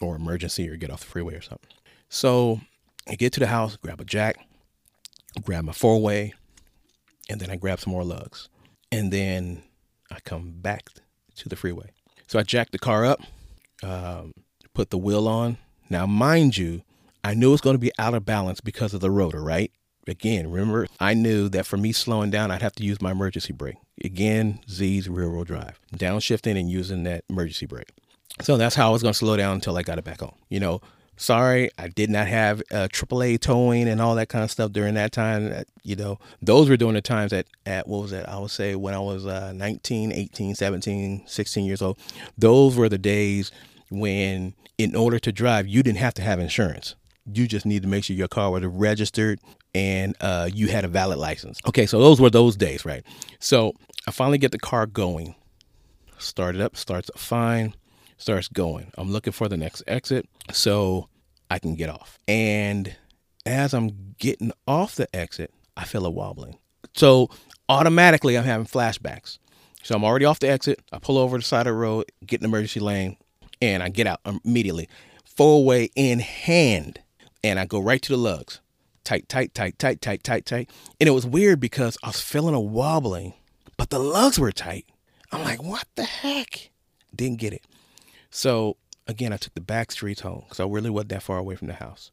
or 0.00 0.14
emergency 0.14 0.68
or 0.68 0.76
get 0.76 0.88
off 0.88 1.00
the 1.00 1.06
freeway 1.06 1.34
or 1.34 1.40
something 1.40 1.70
so 2.08 2.60
I 3.08 3.14
get 3.14 3.32
to 3.34 3.40
the 3.40 3.46
house, 3.46 3.76
grab 3.76 4.00
a 4.00 4.04
jack, 4.04 4.36
grab 5.44 5.64
my 5.64 5.72
four 5.72 6.00
way, 6.00 6.34
and 7.28 7.40
then 7.40 7.50
I 7.50 7.56
grab 7.56 7.80
some 7.80 7.92
more 7.92 8.04
lugs. 8.04 8.48
And 8.90 9.12
then 9.12 9.62
I 10.10 10.18
come 10.20 10.52
back 10.56 10.88
to 11.36 11.48
the 11.48 11.56
freeway. 11.56 11.90
So 12.26 12.38
I 12.38 12.42
jack 12.42 12.70
the 12.70 12.78
car 12.78 13.04
up, 13.04 13.22
um, 13.82 14.32
put 14.74 14.90
the 14.90 14.98
wheel 14.98 15.28
on. 15.28 15.58
Now, 15.88 16.06
mind 16.06 16.56
you, 16.56 16.82
I 17.26 17.34
knew 17.34 17.48
it 17.48 17.52
was 17.52 17.60
going 17.60 17.74
to 17.74 17.80
be 17.80 17.90
out 17.98 18.14
of 18.14 18.24
balance 18.24 18.60
because 18.60 18.94
of 18.94 19.00
the 19.00 19.10
rotor, 19.10 19.42
right? 19.42 19.72
Again, 20.06 20.48
remember, 20.48 20.86
I 21.00 21.14
knew 21.14 21.48
that 21.48 21.66
for 21.66 21.76
me 21.76 21.90
slowing 21.90 22.30
down, 22.30 22.52
I'd 22.52 22.62
have 22.62 22.76
to 22.76 22.84
use 22.84 23.02
my 23.02 23.10
emergency 23.10 23.52
brake. 23.52 23.78
Again, 24.04 24.60
Z's 24.70 25.08
rear 25.08 25.28
wheel 25.28 25.42
drive, 25.42 25.80
downshifting 25.92 26.56
and 26.56 26.70
using 26.70 27.02
that 27.02 27.24
emergency 27.28 27.66
brake. 27.66 27.90
So 28.42 28.56
that's 28.56 28.76
how 28.76 28.90
I 28.90 28.92
was 28.92 29.02
going 29.02 29.12
to 29.12 29.18
slow 29.18 29.36
down 29.36 29.56
until 29.56 29.76
I 29.76 29.82
got 29.82 29.98
it 29.98 30.04
back 30.04 30.20
home. 30.20 30.36
You 30.48 30.60
know, 30.60 30.80
sorry, 31.16 31.68
I 31.76 31.88
did 31.88 32.10
not 32.10 32.28
have 32.28 32.60
uh, 32.70 32.86
AAA 32.92 33.40
towing 33.40 33.88
and 33.88 34.00
all 34.00 34.14
that 34.14 34.28
kind 34.28 34.44
of 34.44 34.50
stuff 34.52 34.70
during 34.70 34.94
that 34.94 35.10
time. 35.10 35.52
Uh, 35.52 35.62
you 35.82 35.96
know, 35.96 36.20
those 36.40 36.68
were 36.68 36.76
during 36.76 36.94
the 36.94 37.02
times 37.02 37.32
at, 37.32 37.48
at 37.64 37.88
what 37.88 38.02
was 38.02 38.12
that? 38.12 38.28
I 38.28 38.38
would 38.38 38.52
say 38.52 38.76
when 38.76 38.94
I 38.94 39.00
was 39.00 39.26
uh, 39.26 39.52
19, 39.52 40.12
18, 40.12 40.54
17, 40.54 41.24
16 41.26 41.64
years 41.64 41.82
old. 41.82 41.98
Those 42.38 42.76
were 42.76 42.88
the 42.88 42.98
days 42.98 43.50
when, 43.90 44.54
in 44.78 44.94
order 44.94 45.18
to 45.18 45.32
drive, 45.32 45.66
you 45.66 45.82
didn't 45.82 45.98
have 45.98 46.14
to 46.14 46.22
have 46.22 46.38
insurance. 46.38 46.94
You 47.32 47.46
just 47.46 47.66
need 47.66 47.82
to 47.82 47.88
make 47.88 48.04
sure 48.04 48.16
your 48.16 48.28
car 48.28 48.50
was 48.50 48.64
registered 48.64 49.40
and 49.74 50.16
uh, 50.20 50.48
you 50.52 50.68
had 50.68 50.84
a 50.84 50.88
valid 50.88 51.18
license. 51.18 51.60
Okay, 51.66 51.86
so 51.86 51.98
those 51.98 52.20
were 52.20 52.30
those 52.30 52.56
days, 52.56 52.84
right? 52.84 53.04
So 53.38 53.74
I 54.06 54.10
finally 54.10 54.38
get 54.38 54.52
the 54.52 54.58
car 54.58 54.86
going. 54.86 55.34
Started 56.18 56.60
up, 56.60 56.76
starts 56.76 57.10
fine 57.16 57.74
starts 58.18 58.48
going. 58.48 58.90
I'm 58.96 59.10
looking 59.10 59.32
for 59.32 59.48
the 59.48 59.56
next 59.56 59.82
exit 59.86 60.28
so 60.52 61.08
I 61.50 61.58
can 61.58 61.74
get 61.74 61.90
off. 61.90 62.18
And 62.26 62.94
as 63.44 63.74
I'm 63.74 64.14
getting 64.18 64.52
off 64.66 64.94
the 64.94 65.14
exit, 65.14 65.52
I 65.76 65.84
feel 65.84 66.06
a 66.06 66.10
wobbling. 66.10 66.58
So 66.94 67.30
automatically 67.68 68.36
I'm 68.36 68.44
having 68.44 68.66
flashbacks. 68.66 69.38
So 69.82 69.94
I'm 69.94 70.04
already 70.04 70.24
off 70.24 70.40
the 70.40 70.48
exit. 70.48 70.80
I 70.92 70.98
pull 70.98 71.18
over 71.18 71.36
the 71.36 71.44
side 71.44 71.66
of 71.66 71.72
the 71.72 71.78
road, 71.78 72.06
get 72.24 72.40
an 72.40 72.46
emergency 72.46 72.80
lane, 72.80 73.16
and 73.62 73.82
I 73.82 73.88
get 73.88 74.06
out 74.06 74.20
immediately. 74.44 74.88
Four 75.24 75.64
way 75.64 75.90
in 75.94 76.18
hand. 76.18 77.00
And 77.42 77.58
I 77.58 77.66
go 77.66 77.78
right 77.78 78.02
to 78.02 78.12
the 78.12 78.18
lugs. 78.18 78.60
Tight, 79.04 79.28
tight, 79.28 79.54
tight, 79.54 79.78
tight, 79.78 80.00
tight, 80.00 80.24
tight, 80.24 80.46
tight. 80.46 80.70
And 81.00 81.08
it 81.08 81.12
was 81.12 81.26
weird 81.26 81.60
because 81.60 81.96
I 82.02 82.08
was 82.08 82.20
feeling 82.20 82.54
a 82.54 82.60
wobbling, 82.60 83.34
but 83.76 83.90
the 83.90 84.00
lugs 84.00 84.38
were 84.38 84.50
tight. 84.50 84.86
I'm 85.30 85.44
like, 85.44 85.62
what 85.62 85.86
the 85.94 86.04
heck? 86.04 86.70
Didn't 87.14 87.38
get 87.38 87.52
it. 87.52 87.64
So 88.30 88.76
again, 89.06 89.32
I 89.32 89.36
took 89.36 89.54
the 89.54 89.60
back 89.60 89.92
streets 89.92 90.22
home 90.22 90.42
because 90.44 90.60
I 90.60 90.64
really 90.64 90.90
wasn't 90.90 91.10
that 91.10 91.22
far 91.22 91.38
away 91.38 91.54
from 91.54 91.68
the 91.68 91.74
house. 91.74 92.10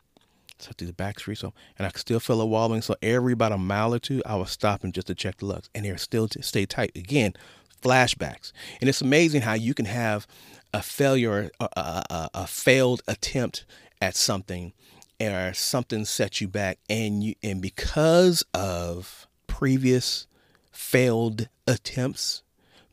So 0.60 0.70
I 0.70 0.74
took 0.78 0.88
the 0.88 0.94
back 0.94 1.20
streets 1.20 1.42
home, 1.42 1.54
and 1.78 1.86
I 1.86 1.90
could 1.90 2.00
still 2.00 2.20
feel 2.20 2.40
a 2.40 2.46
wobbling. 2.46 2.82
So 2.82 2.96
every 3.02 3.34
about 3.34 3.52
a 3.52 3.58
mile 3.58 3.94
or 3.94 4.00
two, 4.00 4.22
I 4.26 4.36
was 4.36 4.52
stopping 4.52 4.92
just 4.92 5.08
to 5.08 5.16
check 5.16 5.38
the 5.38 5.46
lugs, 5.46 5.70
and 5.76 5.84
they 5.84 5.96
still 5.98 6.28
stay 6.42 6.66
tight. 6.66 6.92
Again, 6.96 7.34
flashbacks, 7.82 8.54
and 8.80 8.90
it's 8.90 9.02
amazing 9.02 9.42
how 9.42 9.54
you 9.54 9.74
can 9.74 9.86
have 9.86 10.26
a 10.74 10.82
failure, 10.82 11.52
a, 11.60 11.68
a, 11.76 12.30
a 12.34 12.48
failed 12.48 13.02
attempt 13.08 13.66
at 14.02 14.16
something, 14.16 14.74
or 15.32 15.54
something 15.54 16.06
set 16.06 16.42
you 16.42 16.48
back 16.48 16.80
and 16.90 17.24
you 17.24 17.36
and 17.44 17.62
because 17.62 18.44
of 18.54 19.28
previous 19.48 20.28
failed 20.72 21.48
attempts 21.68 22.44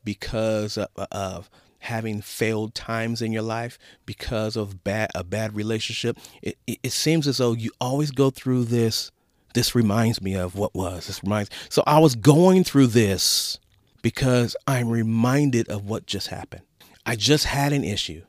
because 0.05 0.77
of, 0.77 0.89
of 1.11 1.51
having 1.81 2.21
failed 2.21 2.75
times 2.75 3.23
in 3.23 3.33
your 3.33 3.43
life 3.43 3.79
because 4.05 4.57
of 4.57 4.85
bad 4.85 5.11
a 5.15 5.25
bad 5.25 5.55
relationship 5.55 6.19
it, 6.43 6.59
it, 6.67 6.79
it 6.83 6.93
seems 6.93 7.27
as 7.27 7.39
though 7.39 7.53
you 7.53 7.71
always 7.81 8.11
go 8.11 8.31
through 8.31 8.65
this 8.65 9.11
this 9.55 9.75
reminds 9.75 10.21
me 10.21 10.35
of 10.35 10.55
what 10.55 10.75
was 10.75 11.07
this 11.07 11.23
reminds 11.23 11.51
so 11.69 11.83
i 11.87 11.99
was 11.99 12.15
going 12.15 12.63
through 12.63 12.87
this 12.87 13.59
because 14.03 14.55
i'm 14.67 14.89
reminded 14.89 15.69
of 15.69 15.89
what 15.89 16.07
just 16.07 16.29
happened. 16.29 16.63
I 17.07 17.17
just 17.17 17.47
had 17.47 17.73
an 17.73 17.83
issue 17.83 18.23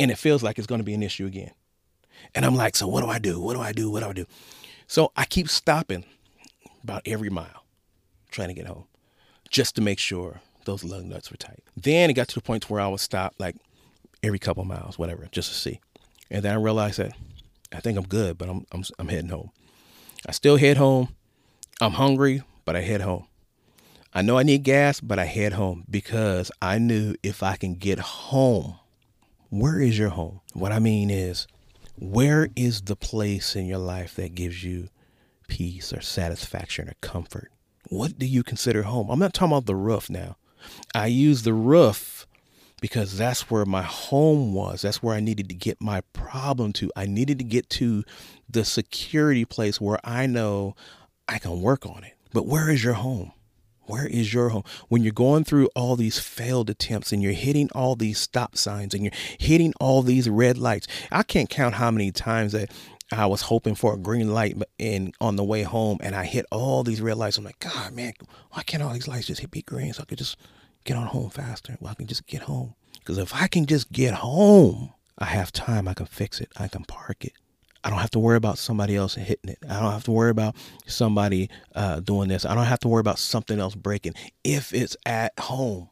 and 0.00 0.10
it 0.10 0.18
feels 0.18 0.42
like 0.42 0.58
it's 0.58 0.66
going 0.66 0.80
to 0.80 0.84
be 0.84 0.94
an 0.94 1.02
issue 1.02 1.26
again 1.26 1.52
and 2.34 2.44
i'm 2.44 2.54
like 2.54 2.76
so 2.76 2.86
what 2.86 3.02
do 3.02 3.08
i 3.08 3.18
do 3.18 3.40
what 3.40 3.54
do 3.54 3.60
i 3.60 3.72
do 3.72 3.90
what 3.90 4.02
do 4.02 4.08
i 4.08 4.12
do 4.12 4.26
so 4.86 5.12
i 5.16 5.24
keep 5.24 5.48
stopping 5.48 6.04
about 6.82 7.02
every 7.06 7.30
mile 7.30 7.64
trying 8.30 8.48
to 8.48 8.54
get 8.54 8.66
home 8.66 8.84
just 9.50 9.76
to 9.76 9.80
make 9.80 9.98
sure 9.98 10.40
those 10.64 10.84
lug 10.84 11.04
nuts 11.04 11.30
were 11.30 11.36
tight. 11.36 11.62
Then 11.76 12.10
it 12.10 12.14
got 12.14 12.28
to 12.28 12.34
the 12.34 12.40
point 12.40 12.68
where 12.68 12.80
I 12.80 12.88
would 12.88 13.00
stop 13.00 13.34
like 13.38 13.56
every 14.22 14.38
couple 14.38 14.64
miles, 14.64 14.98
whatever, 14.98 15.28
just 15.30 15.50
to 15.50 15.54
see. 15.54 15.80
And 16.30 16.42
then 16.42 16.52
I 16.52 16.56
realized 16.56 16.98
that 16.98 17.12
I 17.72 17.80
think 17.80 17.98
I'm 17.98 18.06
good, 18.06 18.38
but 18.38 18.48
I'm 18.48 18.66
I'm 18.72 18.84
I'm 18.98 19.08
heading 19.08 19.30
home. 19.30 19.50
I 20.26 20.32
still 20.32 20.56
head 20.56 20.76
home. 20.76 21.08
I'm 21.80 21.92
hungry, 21.92 22.42
but 22.64 22.76
I 22.76 22.80
head 22.80 23.00
home. 23.00 23.26
I 24.12 24.22
know 24.22 24.38
I 24.38 24.44
need 24.44 24.62
gas, 24.62 25.00
but 25.00 25.18
I 25.18 25.24
head 25.24 25.54
home 25.54 25.84
because 25.90 26.50
I 26.62 26.78
knew 26.78 27.16
if 27.22 27.42
I 27.42 27.56
can 27.56 27.74
get 27.74 27.98
home, 27.98 28.76
where 29.50 29.80
is 29.80 29.98
your 29.98 30.10
home? 30.10 30.40
What 30.52 30.70
I 30.70 30.78
mean 30.78 31.10
is, 31.10 31.48
where 31.96 32.48
is 32.56 32.82
the 32.82 32.96
place 32.96 33.54
in 33.54 33.66
your 33.66 33.78
life 33.78 34.16
that 34.16 34.34
gives 34.34 34.64
you 34.64 34.88
peace 35.48 35.92
or 35.92 36.00
satisfaction 36.00 36.88
or 36.88 36.94
comfort? 37.00 37.50
What 37.88 38.18
do 38.18 38.26
you 38.26 38.42
consider 38.42 38.82
home? 38.82 39.10
I'm 39.10 39.18
not 39.18 39.34
talking 39.34 39.52
about 39.52 39.66
the 39.66 39.76
roof 39.76 40.08
now. 40.10 40.36
I 40.94 41.06
use 41.06 41.42
the 41.42 41.52
roof 41.52 42.26
because 42.80 43.16
that's 43.16 43.50
where 43.50 43.64
my 43.64 43.82
home 43.82 44.54
was. 44.54 44.82
That's 44.82 45.02
where 45.02 45.14
I 45.14 45.20
needed 45.20 45.48
to 45.50 45.54
get 45.54 45.80
my 45.80 46.00
problem 46.12 46.72
to. 46.74 46.90
I 46.96 47.06
needed 47.06 47.38
to 47.38 47.44
get 47.44 47.70
to 47.70 48.04
the 48.48 48.64
security 48.64 49.44
place 49.44 49.80
where 49.80 49.98
I 50.04 50.26
know 50.26 50.74
I 51.28 51.38
can 51.38 51.60
work 51.60 51.86
on 51.86 52.04
it. 52.04 52.14
But 52.32 52.46
where 52.46 52.68
is 52.68 52.82
your 52.82 52.94
home? 52.94 53.32
Where 53.86 54.06
is 54.06 54.32
your 54.32 54.50
home? 54.50 54.64
When 54.88 55.02
you're 55.02 55.12
going 55.12 55.44
through 55.44 55.68
all 55.74 55.96
these 55.96 56.18
failed 56.18 56.70
attempts 56.70 57.12
and 57.12 57.22
you're 57.22 57.32
hitting 57.32 57.68
all 57.74 57.96
these 57.96 58.18
stop 58.18 58.56
signs 58.56 58.94
and 58.94 59.04
you're 59.04 59.12
hitting 59.38 59.72
all 59.80 60.02
these 60.02 60.28
red 60.28 60.58
lights. 60.58 60.86
I 61.10 61.22
can't 61.22 61.50
count 61.50 61.74
how 61.74 61.90
many 61.90 62.10
times 62.10 62.52
that 62.52 62.70
I 63.12 63.26
was 63.26 63.42
hoping 63.42 63.74
for 63.74 63.94
a 63.94 63.98
green 63.98 64.32
light 64.32 64.56
and 64.78 65.14
on 65.20 65.36
the 65.36 65.44
way 65.44 65.62
home 65.62 65.98
and 66.00 66.14
I 66.14 66.24
hit 66.24 66.46
all 66.50 66.82
these 66.82 67.00
red 67.00 67.16
lights. 67.16 67.38
I'm 67.38 67.44
like, 67.44 67.60
God, 67.60 67.92
man, 67.92 68.14
why 68.52 68.62
can't 68.62 68.82
all 68.82 68.92
these 68.92 69.08
lights 69.08 69.26
just 69.26 69.40
hit 69.40 69.50
be 69.50 69.62
green 69.62 69.92
so 69.92 70.02
I 70.02 70.06
could 70.06 70.18
just 70.18 70.36
get 70.84 70.96
on 70.96 71.06
home 71.06 71.30
faster? 71.30 71.76
Well, 71.80 71.90
I 71.90 71.94
can 71.94 72.06
just 72.06 72.26
get 72.26 72.42
home. 72.42 72.74
Because 72.98 73.18
if 73.18 73.34
I 73.34 73.48
can 73.48 73.66
just 73.66 73.92
get 73.92 74.14
home, 74.14 74.94
I 75.18 75.26
have 75.26 75.52
time. 75.52 75.86
I 75.86 75.94
can 75.94 76.06
fix 76.06 76.40
it. 76.40 76.50
I 76.56 76.68
can 76.68 76.84
park 76.84 77.24
it. 77.24 77.34
I 77.84 77.90
don't 77.90 77.98
have 77.98 78.10
to 78.12 78.18
worry 78.18 78.38
about 78.38 78.56
somebody 78.56 78.96
else 78.96 79.14
hitting 79.14 79.50
it. 79.50 79.58
I 79.68 79.78
don't 79.78 79.92
have 79.92 80.04
to 80.04 80.10
worry 80.10 80.30
about 80.30 80.56
somebody 80.86 81.50
uh, 81.74 82.00
doing 82.00 82.28
this. 82.30 82.46
I 82.46 82.54
don't 82.54 82.64
have 82.64 82.80
to 82.80 82.88
worry 82.88 83.00
about 83.00 83.18
something 83.18 83.60
else 83.60 83.74
breaking. 83.74 84.14
If 84.42 84.72
it's 84.72 84.96
at 85.04 85.38
home, 85.38 85.90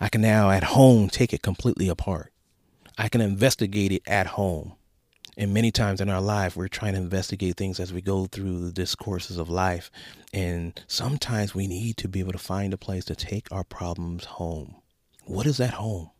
I 0.00 0.08
can 0.08 0.22
now 0.22 0.50
at 0.50 0.64
home 0.64 1.08
take 1.08 1.32
it 1.32 1.42
completely 1.42 1.88
apart. 1.88 2.32
I 2.98 3.08
can 3.08 3.20
investigate 3.20 3.92
it 3.92 4.02
at 4.08 4.26
home. 4.26 4.74
And 5.36 5.54
many 5.54 5.70
times 5.70 6.00
in 6.00 6.10
our 6.10 6.20
life, 6.20 6.56
we're 6.56 6.68
trying 6.68 6.94
to 6.94 7.00
investigate 7.00 7.56
things 7.56 7.78
as 7.78 7.92
we 7.92 8.02
go 8.02 8.26
through 8.26 8.58
the 8.60 8.72
discourses 8.72 9.38
of 9.38 9.48
life. 9.48 9.90
And 10.34 10.82
sometimes 10.88 11.54
we 11.54 11.68
need 11.68 11.96
to 11.98 12.08
be 12.08 12.18
able 12.18 12.32
to 12.32 12.38
find 12.38 12.74
a 12.74 12.76
place 12.76 13.04
to 13.04 13.14
take 13.14 13.46
our 13.52 13.64
problems 13.64 14.24
home. 14.24 14.74
What 15.26 15.46
is 15.46 15.58
that 15.58 15.74
home? 15.74 16.10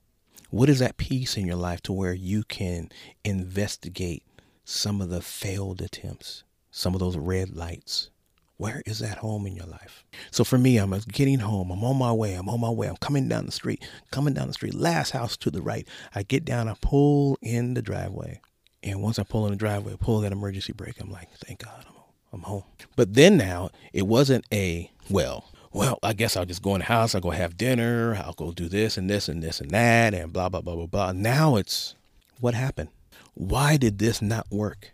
What 0.51 0.69
is 0.69 0.79
that 0.79 0.97
peace 0.97 1.37
in 1.37 1.47
your 1.47 1.57
life 1.57 1.83
to 1.83 1.93
where 1.93 2.15
you 2.15 2.45
can 2.45 2.91
investigate 3.25 4.23
some 4.71 5.01
of 5.01 5.11
the 5.11 5.21
failed 5.21 5.83
attempts, 5.83 6.45
some 6.71 6.95
of 6.95 7.01
those 7.01 7.17
red 7.17 7.57
lights? 7.57 8.11
Where 8.57 8.83
is 8.87 8.99
that 9.01 9.19
home 9.19 9.47
in 9.47 9.57
your 9.57 9.67
life? 9.67 10.05
So 10.31 10.45
for 10.45 10.59
me, 10.59 10.77
I'm 10.77 10.95
getting 11.11 11.39
home. 11.41 11.71
I'm 11.71 11.83
on 11.83 11.97
my 11.97 12.13
way. 12.13 12.35
I'm 12.35 12.49
on 12.49 12.61
my 12.61 12.71
way. 12.71 12.89
I'm 12.89 12.97
coming 12.97 13.27
down 13.27 13.47
the 13.47 13.53
street, 13.53 13.83
coming 14.11 14.35
down 14.35 14.49
the 14.49 14.53
street. 14.53 14.75
Last 14.75 15.11
house 15.11 15.37
to 15.39 15.51
the 15.51 15.63
right. 15.63 15.89
I 16.15 16.23
get 16.23 16.45
down, 16.45 16.69
I 16.69 16.75
pull 16.81 17.39
in 17.43 17.75
the 17.75 17.83
driveway. 17.83 18.41
And 18.83 19.03
once 19.03 19.19
I 19.19 19.25
pull 19.25 19.47
in 19.47 19.53
the 19.53 19.57
driveway, 19.57 19.97
pull 19.99 20.21
that 20.21 20.33
emergency 20.33 20.73
brake, 20.73 21.01
I'm 21.01 21.11
like, 21.11 21.29
thank 21.47 21.65
God, 21.65 21.85
I'm, 21.89 21.95
I'm 22.33 22.43
home. 22.43 22.65
But 22.97 23.15
then 23.15 23.37
now, 23.37 23.71
it 23.93 24.07
wasn't 24.07 24.45
a, 24.53 24.91
well, 25.09 25.47
well, 25.73 25.99
I 26.03 26.13
guess 26.13 26.37
I'll 26.37 26.47
just 26.47 26.63
go 26.63 26.75
in 26.75 26.81
the 26.81 26.87
house, 26.87 27.15
I'll 27.15 27.21
go 27.21 27.31
have 27.31 27.57
dinner, 27.57 28.15
I'll 28.25 28.35
go 28.35 28.53
do 28.53 28.69
this 28.69 28.97
and 28.97 29.09
this 29.09 29.29
and 29.29 29.43
this 29.43 29.61
and 29.61 29.71
that, 29.71 30.15
and 30.15 30.33
blah, 30.33 30.49
blah, 30.49 30.61
blah, 30.61 30.77
blah, 30.77 30.87
blah. 30.87 31.13
Now 31.13 31.57
it's, 31.57 31.95
what 32.41 32.55
happened? 32.55 32.91
Why 33.35 33.77
did 33.77 33.99
this 33.99 34.21
not 34.21 34.51
work? 34.51 34.93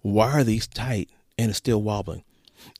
Why 0.00 0.32
are 0.32 0.44
these 0.44 0.66
tight 0.66 1.10
and 1.38 1.50
it's 1.50 1.58
still 1.58 1.82
wobbling? 1.82 2.24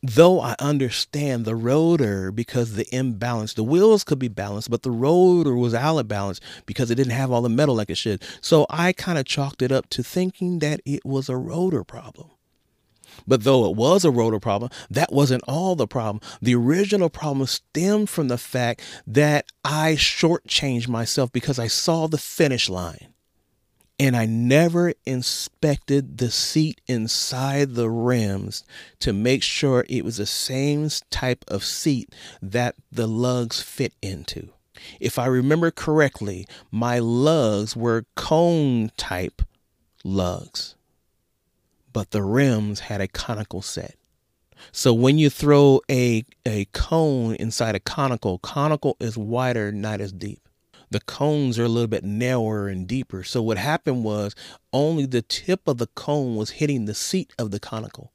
though 0.03 0.41
I 0.41 0.55
understand 0.59 1.45
the 1.45 1.57
rotor 1.57 2.31
because 2.31 2.75
the 2.75 2.87
imbalance, 2.95 3.55
the 3.55 3.65
wheels 3.65 4.05
could 4.05 4.19
be 4.19 4.29
balanced, 4.29 4.71
but 4.71 4.83
the 4.83 4.91
rotor 4.91 5.55
was 5.55 5.75
out 5.75 5.99
of 5.99 6.09
balance 6.09 6.41
because 6.67 6.91
it 6.91 6.97
didn't 6.97 7.13
have 7.13 7.31
all 7.31 7.43
the 7.43 7.49
metal 7.49 7.75
like 7.75 7.91
it 7.91 7.97
should. 7.97 8.23
So 8.41 8.67
I 8.71 8.93
kind 8.93 9.19
of 9.19 9.25
chalked 9.25 9.63
it 9.63 9.73
up 9.73 9.89
to 9.91 10.03
thinking 10.03 10.59
that 10.61 10.81
it 10.85 11.05
was 11.05 11.29
a 11.29 11.37
rotor 11.37 11.85
problem. 11.85 12.31
But 13.27 13.45
though 13.45 13.71
it 13.71 13.77
was 13.77 14.05
a 14.05 14.11
rotor 14.11 14.41
problem, 14.41 14.71
that 14.91 15.13
wasn't 15.13 15.45
all 15.47 15.77
the 15.77 15.87
problem. 15.87 16.21
The 16.43 16.57
original 16.57 17.09
problem 17.09 17.47
stemmed 17.47 18.11
from 18.11 18.27
the 18.27 18.39
fact 18.39 18.83
that 19.07 19.47
I 19.65 19.93
shortchanged 19.93 20.89
myself 20.89 21.31
because 21.31 21.59
I 21.59 21.69
saw 21.69 22.09
the 22.09 22.19
finish 22.19 22.69
line 22.69 23.14
and 23.99 24.17
I 24.17 24.27
never 24.27 24.93
inspected 25.07 26.19
the 26.19 26.31
seat 26.31 26.81
inside 26.87 27.75
the 27.75 27.89
rims 27.89 28.65
to 29.01 29.13
make 29.13 29.43
sure 29.43 29.87
it 29.89 30.05
was 30.05 30.17
the 30.17 30.27
same 30.27 30.89
type 31.11 31.45
of 31.47 31.65
seat 31.65 32.13
that 32.43 32.75
the 32.91 33.07
lugs 33.07 33.63
fit 33.63 33.95
into. 34.03 34.49
If 34.99 35.19
I 35.19 35.27
remember 35.27 35.71
correctly, 35.71 36.47
my 36.71 36.99
lugs 36.99 37.77
were 37.77 38.07
cone 38.17 38.91
type 38.97 39.43
lugs, 40.03 40.75
but 41.93 42.11
the 42.11 42.23
rims 42.23 42.81
had 42.81 43.01
a 43.01 43.09
conical 43.09 43.63
set. 43.63 43.95
So 44.73 44.93
when 44.93 45.19
you 45.19 45.31
throw 45.31 45.81
a, 45.91 46.25
a 46.45 46.65
cone 46.67 47.35
inside 47.37 47.77
a 47.77 47.81
conical, 47.81 48.39
conical 48.39 48.97
is 48.99 49.17
wider, 49.17 49.71
not 49.71 50.01
as 50.01 50.13
deep 50.13 50.44
the 50.95 51.01
cones 51.01 51.59
are 51.59 51.65
a 51.65 51.69
little 51.69 51.89
bit 51.89 52.05
narrower 52.05 52.69
and 52.69 52.87
deeper. 52.87 53.25
So 53.25 53.43
what 53.43 53.59
happened 53.59 54.05
was 54.05 54.33
only 54.73 55.07
the 55.07 55.23
tip 55.23 55.67
of 55.67 55.79
the 55.79 55.89
cone 55.89 56.37
was 56.37 56.51
hitting 56.51 56.85
the 56.85 56.95
seat 56.95 57.33
of 57.37 57.51
the 57.51 57.59
conical 57.59 58.13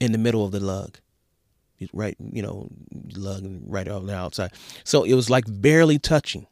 in 0.00 0.12
the 0.12 0.18
middle 0.18 0.46
of 0.46 0.50
the 0.50 0.60
lug. 0.60 0.96
Right, 1.92 2.16
you 2.18 2.40
know, 2.40 2.70
lug 3.14 3.44
right 3.66 3.86
on 3.86 4.06
the 4.06 4.16
outside. 4.16 4.52
So 4.82 5.04
it 5.04 5.12
was 5.12 5.28
like 5.28 5.44
barely 5.46 5.98
touching. 5.98 6.46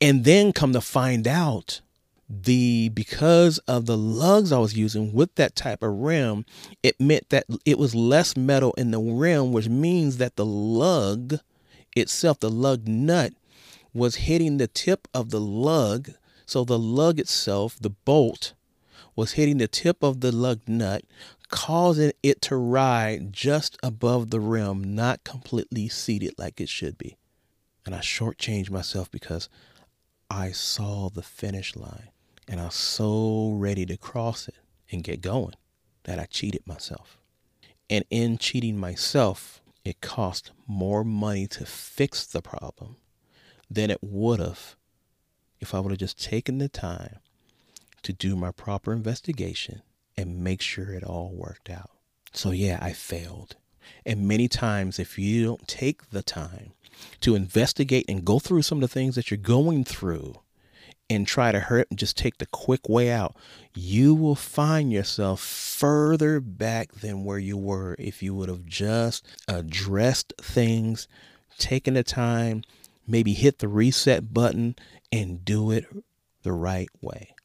And 0.00 0.24
then 0.24 0.52
come 0.52 0.72
to 0.72 0.80
find 0.80 1.26
out 1.26 1.80
the 2.30 2.90
because 2.90 3.58
of 3.66 3.86
the 3.86 3.98
lugs 3.98 4.52
I 4.52 4.58
was 4.58 4.76
using 4.76 5.12
with 5.12 5.34
that 5.34 5.56
type 5.56 5.82
of 5.82 5.92
rim, 5.92 6.46
it 6.84 7.00
meant 7.00 7.30
that 7.30 7.46
it 7.64 7.78
was 7.80 7.96
less 7.96 8.36
metal 8.36 8.74
in 8.74 8.92
the 8.92 9.00
rim, 9.00 9.52
which 9.52 9.68
means 9.68 10.18
that 10.18 10.36
the 10.36 10.46
lug 10.46 11.40
itself, 11.96 12.38
the 12.38 12.50
lug 12.50 12.86
nut, 12.86 13.32
was 13.96 14.16
hitting 14.16 14.58
the 14.58 14.66
tip 14.66 15.08
of 15.14 15.30
the 15.30 15.40
lug. 15.40 16.10
So 16.44 16.64
the 16.64 16.78
lug 16.78 17.18
itself, 17.18 17.76
the 17.80 17.90
bolt, 17.90 18.52
was 19.16 19.32
hitting 19.32 19.58
the 19.58 19.66
tip 19.66 20.02
of 20.02 20.20
the 20.20 20.30
lug 20.30 20.60
nut, 20.68 21.02
causing 21.48 22.12
it 22.22 22.42
to 22.42 22.56
ride 22.56 23.32
just 23.32 23.78
above 23.82 24.30
the 24.30 24.40
rim, 24.40 24.94
not 24.94 25.24
completely 25.24 25.88
seated 25.88 26.34
like 26.38 26.60
it 26.60 26.68
should 26.68 26.98
be. 26.98 27.16
And 27.84 27.94
I 27.94 28.00
shortchanged 28.00 28.70
myself 28.70 29.10
because 29.10 29.48
I 30.30 30.52
saw 30.52 31.08
the 31.08 31.22
finish 31.22 31.74
line 31.74 32.10
and 32.46 32.60
I 32.60 32.66
was 32.66 32.74
so 32.74 33.52
ready 33.54 33.86
to 33.86 33.96
cross 33.96 34.46
it 34.46 34.56
and 34.90 35.02
get 35.02 35.20
going 35.20 35.54
that 36.04 36.18
I 36.18 36.26
cheated 36.26 36.66
myself. 36.66 37.18
And 37.88 38.04
in 38.10 38.38
cheating 38.38 38.78
myself, 38.78 39.62
it 39.84 40.00
cost 40.00 40.50
more 40.66 41.04
money 41.04 41.46
to 41.48 41.64
fix 41.64 42.26
the 42.26 42.42
problem 42.42 42.96
than 43.70 43.90
it 43.90 43.98
would 44.02 44.40
have 44.40 44.76
if 45.60 45.74
I 45.74 45.80
would 45.80 45.90
have 45.90 45.98
just 45.98 46.22
taken 46.22 46.58
the 46.58 46.68
time 46.68 47.18
to 48.02 48.12
do 48.12 48.36
my 48.36 48.50
proper 48.52 48.92
investigation 48.92 49.82
and 50.16 50.42
make 50.42 50.60
sure 50.60 50.92
it 50.92 51.04
all 51.04 51.32
worked 51.34 51.70
out. 51.70 51.90
So, 52.32 52.50
yeah, 52.50 52.78
I 52.80 52.92
failed. 52.92 53.56
And 54.04 54.28
many 54.28 54.48
times, 54.48 54.98
if 54.98 55.18
you 55.18 55.44
don't 55.44 55.66
take 55.66 56.10
the 56.10 56.22
time 56.22 56.72
to 57.20 57.34
investigate 57.34 58.04
and 58.08 58.24
go 58.24 58.38
through 58.38 58.62
some 58.62 58.78
of 58.78 58.82
the 58.82 58.88
things 58.88 59.14
that 59.14 59.30
you're 59.30 59.38
going 59.38 59.84
through 59.84 60.36
and 61.08 61.26
try 61.26 61.52
to 61.52 61.60
hurt 61.60 61.86
and 61.90 61.98
just 61.98 62.16
take 62.16 62.38
the 62.38 62.46
quick 62.46 62.88
way 62.88 63.10
out, 63.10 63.36
you 63.74 64.14
will 64.14 64.34
find 64.34 64.92
yourself 64.92 65.40
further 65.40 66.40
back 66.40 66.92
than 66.92 67.24
where 67.24 67.38
you 67.38 67.56
were 67.56 67.94
if 67.98 68.22
you 68.22 68.34
would 68.34 68.48
have 68.48 68.66
just 68.66 69.26
addressed 69.46 70.32
things, 70.40 71.06
taken 71.58 71.94
the 71.94 72.02
time, 72.02 72.62
maybe 73.06 73.32
hit 73.32 73.58
the 73.58 73.68
reset 73.68 74.32
button 74.32 74.76
and 75.12 75.44
do 75.44 75.70
it 75.70 75.86
the 76.42 76.52
right 76.52 76.88
way. 77.00 77.36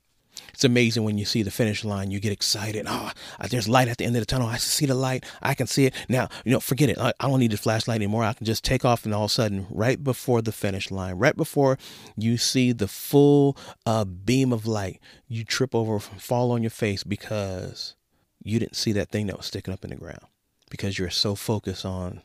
It's 0.53 0.64
amazing 0.64 1.03
when 1.03 1.18
you 1.18 1.26
see 1.26 1.43
the 1.43 1.51
finish 1.51 1.84
line, 1.84 2.12
you 2.12 2.20
get 2.20 2.32
excited. 2.32 2.86
Oh, 2.88 3.12
there's 3.49 3.68
light 3.68 3.88
at 3.88 3.97
the 3.97 4.05
end 4.05 4.16
of 4.16 4.22
the 4.22 4.26
tunnel. 4.26 4.47
I 4.47 4.57
see 4.57 4.86
the 4.86 4.95
light. 4.95 5.26
I 5.41 5.53
can 5.53 5.68
see 5.68 5.86
it. 5.86 5.95
Now, 6.07 6.30
you 6.45 6.51
know, 6.51 6.59
forget 6.59 6.89
it. 6.89 6.97
I, 6.99 7.14
don't 7.20 7.39
need 7.39 7.51
the 7.51 7.57
flashlight 7.57 7.95
anymore. 7.95 8.24
I 8.24 8.34
can 8.34 8.45
just 8.45 8.64
take 8.64 8.86
off, 8.86 9.05
and 9.05 9.14
all 9.14 9.26
of 9.26 9.32
a 9.32 9.34
sudden, 9.34 9.68
right 9.70 10.03
before 10.03 10.41
the 10.41 10.51
finish 10.51 10.91
line, 10.91 11.16
right 11.16 11.36
before 11.36 11.78
you 12.16 12.38
see 12.38 12.72
the 12.72 12.88
full 12.88 13.57
uh, 13.86 14.05
beam 14.05 14.53
of 14.53 14.68
light, 14.68 14.99
you 15.28 15.43
trip 15.43 15.74
over, 15.74 15.99
fall 15.99 16.51
on 16.51 16.62
your 16.62 16.70
face 16.70 17.03
because 17.03 17.95
you 18.43 18.59
didn't 18.59 18.76
see 18.76 18.91
that 18.91 19.09
thing 19.09 19.28
that 19.28 19.38
was 19.38 19.45
sticking 19.45 19.74
up 19.74 19.84
in 19.84 19.89
the 19.89 19.95
ground 19.95 20.26
because 20.70 20.97
you're 20.97 21.09
so 21.09 21.36
focused 21.36 21.86
on 21.86 22.22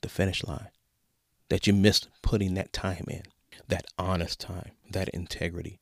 the 0.00 0.08
finish 0.08 0.44
line 0.44 0.68
that 1.50 1.66
you 1.66 1.74
missed 1.74 2.08
putting 2.22 2.54
that 2.54 2.72
time 2.72 3.04
in, 3.08 3.22
that 3.68 3.84
honest 3.98 4.40
time, 4.40 4.72
that 4.90 5.08
integrity, 5.10 5.78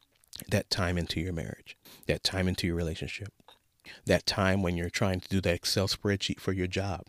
that 0.51 0.69
time 0.71 0.99
into 0.99 1.21
your 1.21 1.33
marriage, 1.33 1.77
that 2.07 2.25
time 2.25 2.49
into 2.49 2.67
your 2.67 2.77
relationship, 2.77 3.33
that 4.07 4.27
time 4.27 4.63
when 4.63 4.77
you're 4.77 4.91
trying 4.91 5.21
to 5.21 5.29
do 5.29 5.41
that 5.41 5.55
Excel 5.55 5.87
spreadsheet 5.87 6.41
for 6.41 6.53
your 6.53 6.67
job, 6.67 7.05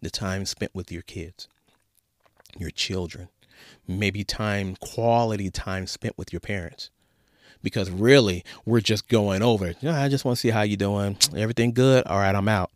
the 0.00 0.10
time 0.10 0.46
spent 0.46 0.74
with 0.74 0.92
your 0.92 1.02
kids, 1.02 1.48
your 2.56 2.70
children, 2.70 3.28
maybe 3.88 4.24
time, 4.24 4.76
quality 4.76 5.50
time 5.50 5.86
spent 5.86 6.16
with 6.16 6.32
your 6.32 6.40
parents. 6.40 6.90
Because 7.62 7.90
really, 7.90 8.44
we're 8.64 8.80
just 8.80 9.08
going 9.08 9.40
over. 9.40 9.68
You 9.68 9.74
know, 9.82 9.92
I 9.92 10.08
just 10.08 10.24
want 10.24 10.36
to 10.36 10.40
see 10.40 10.50
how 10.50 10.62
you 10.62 10.76
doing. 10.76 11.16
Everything 11.36 11.72
good? 11.72 12.04
All 12.06 12.18
right, 12.18 12.34
I'm 12.34 12.48
out. 12.48 12.72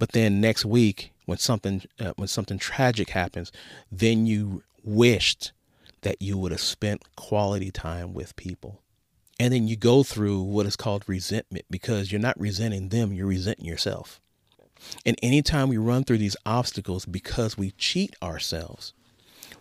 But 0.00 0.10
then 0.10 0.40
next 0.40 0.64
week, 0.64 1.12
when 1.28 1.38
something 1.38 1.82
uh, 2.00 2.12
when 2.16 2.28
something 2.28 2.58
tragic 2.58 3.10
happens, 3.10 3.52
then 3.92 4.26
you 4.26 4.62
wished 4.82 5.52
that 6.00 6.22
you 6.22 6.38
would 6.38 6.52
have 6.52 6.60
spent 6.60 7.02
quality 7.16 7.70
time 7.70 8.14
with 8.14 8.34
people 8.36 8.80
and 9.38 9.52
then 9.52 9.68
you 9.68 9.76
go 9.76 10.02
through 10.02 10.40
what 10.40 10.66
is 10.66 10.76
called 10.76 11.04
resentment 11.06 11.64
because 11.70 12.10
you're 12.10 12.20
not 12.20 12.38
resenting 12.40 12.88
them, 12.88 13.12
you're 13.12 13.26
resenting 13.26 13.66
yourself. 13.66 14.20
And 15.04 15.16
anytime 15.22 15.68
we 15.68 15.76
run 15.76 16.04
through 16.04 16.18
these 16.18 16.36
obstacles 16.44 17.04
because 17.04 17.56
we 17.56 17.72
cheat 17.72 18.16
ourselves, 18.22 18.94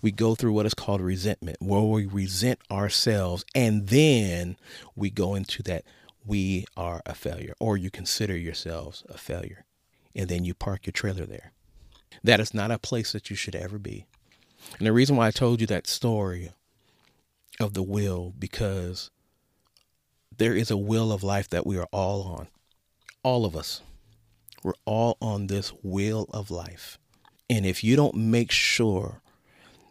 we 0.01 0.11
go 0.11 0.35
through 0.35 0.53
what 0.53 0.65
is 0.65 0.73
called 0.73 1.01
resentment, 1.01 1.57
where 1.59 1.81
we 1.81 2.05
resent 2.05 2.59
ourselves, 2.71 3.45
and 3.53 3.87
then 3.87 4.57
we 4.95 5.09
go 5.09 5.35
into 5.35 5.63
that 5.63 5.83
we 6.25 6.65
are 6.75 7.01
a 7.05 7.15
failure, 7.15 7.53
or 7.59 7.77
you 7.77 7.89
consider 7.89 8.37
yourselves 8.37 9.03
a 9.09 9.17
failure, 9.17 9.65
and 10.15 10.27
then 10.27 10.43
you 10.43 10.53
park 10.53 10.85
your 10.85 10.91
trailer 10.91 11.25
there. 11.25 11.51
That 12.23 12.39
is 12.39 12.53
not 12.53 12.71
a 12.71 12.79
place 12.79 13.11
that 13.11 13.29
you 13.29 13.35
should 13.35 13.55
ever 13.55 13.77
be. 13.77 14.05
And 14.77 14.87
the 14.87 14.93
reason 14.93 15.15
why 15.15 15.27
I 15.27 15.31
told 15.31 15.61
you 15.61 15.67
that 15.67 15.87
story 15.87 16.51
of 17.59 17.73
the 17.73 17.83
will, 17.83 18.33
because 18.37 19.11
there 20.37 20.55
is 20.55 20.69
a 20.69 20.77
will 20.77 21.11
of 21.11 21.23
life 21.23 21.49
that 21.49 21.65
we 21.65 21.77
are 21.77 21.87
all 21.91 22.23
on. 22.23 22.47
All 23.23 23.45
of 23.45 23.55
us. 23.55 23.81
We're 24.63 24.73
all 24.85 25.17
on 25.21 25.47
this 25.47 25.69
wheel 25.83 26.27
of 26.31 26.51
life. 26.51 26.97
And 27.49 27.65
if 27.65 27.83
you 27.83 27.95
don't 27.95 28.15
make 28.15 28.51
sure 28.51 29.21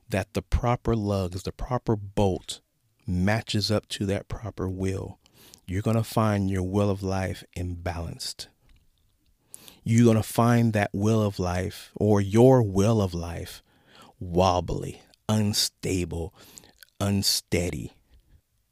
that 0.09 0.35
the 0.35 0.43
proper 0.43 0.95
lugs, 0.95 1.43
the 1.43 1.53
proper 1.53 1.97
bolt 1.97 2.61
matches 3.07 3.71
up 3.71 3.89
to 3.89 4.07
that 4.07 4.29
proper 4.29 4.69
wheel, 4.69 5.19
you're 5.67 5.83
going 5.83 5.97
to 5.97 6.05
find 6.05 6.51
your 6.51 6.63
will 6.63 6.91
of 6.91 7.03
life 7.03 7.43
imbalanced. 7.57 8.47
You're 9.89 10.03
going 10.03 10.17
to 10.17 10.23
find 10.25 10.73
that 10.73 10.91
will 10.93 11.23
of 11.23 11.39
life 11.39 11.93
or 11.95 12.21
your 12.21 12.61
will 12.61 13.01
of 13.01 13.15
life 13.15 13.63
wobbly, 14.19 15.01
unstable, 15.29 16.35
unsteady. 17.01 17.93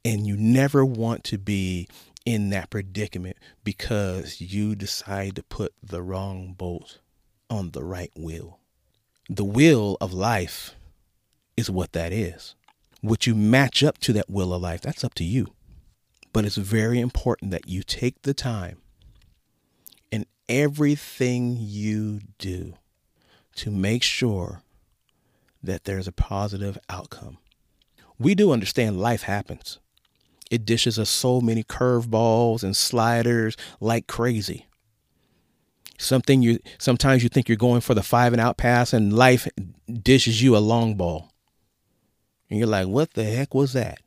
And 0.05 0.27
you 0.27 0.37
never 0.37 0.85
want 0.85 1.23
to 1.25 1.39
be 1.39 1.87
in 2.27 2.51
that 2.51 2.69
predicament 2.69 3.37
because 3.63 4.41
you 4.41 4.75
decide 4.75 5.37
to 5.37 5.45
put 5.45 5.73
the 5.81 6.03
wrong 6.03 6.53
bolt 6.59 6.99
on 7.49 7.71
the 7.71 7.85
right 7.85 8.11
wheel. 8.17 8.59
The 9.31 9.45
will 9.45 9.97
of 10.01 10.13
life 10.13 10.75
is 11.57 11.71
what 11.71 11.93
that 11.93 12.13
is. 12.13 12.57
What 13.03 13.25
you 13.25 13.37
match 13.37 13.85
up 13.85 13.99
to 13.99 14.13
that 14.15 14.29
will 14.29 14.53
of 14.53 14.63
life, 14.63 14.81
that's 14.81 15.05
up 15.05 15.15
to 15.15 15.25
you. 15.25 15.55
But 16.33 16.45
it's 16.45 16.57
very 16.57 16.99
important 16.99 17.53
that 17.53 17.69
you 17.69 17.85
take 17.85 18.23
the 18.23 18.35
time 18.35 18.79
in 20.15 20.27
everything 20.49 21.57
you 21.59 22.21
do 22.39 22.75
to 23.57 23.69
make 23.69 24.05
sure 24.05 24.63
that 25.61 25.85
there's 25.85 26.07
a 26.07 26.13
positive 26.13 26.79
outcome. 26.89 27.39
We 28.17 28.37
do 28.37 28.53
understand 28.53 29.01
life 29.01 29.23
happens. 29.23 29.81
It 30.53 30.65
dishes 30.65 31.01
us 31.01 31.11
so 31.11 31.41
many 31.41 31.65
curveballs 31.65 32.63
and 32.63 32.77
sliders 32.77 33.57
like 33.81 34.07
crazy. 34.07 34.67
Something 35.99 36.43
you 36.43 36.61
sometimes 36.79 37.25
you 37.25 37.29
think 37.29 37.49
you're 37.49 37.57
going 37.57 37.81
for 37.81 37.95
the 37.95 38.03
five 38.03 38.33
and 38.33 38.41
out 38.41 38.57
pass, 38.57 38.93
and 38.93 39.13
life 39.13 39.49
dishes 39.91 40.43
you 40.43 40.57
a 40.57 40.59
long 40.59 40.95
ball. 40.97 41.33
And 42.49 42.59
you're 42.59 42.69
like, 42.69 42.87
what 42.87 43.15
the 43.15 43.25
heck 43.25 43.53
was 43.53 43.73
that? 43.73 43.99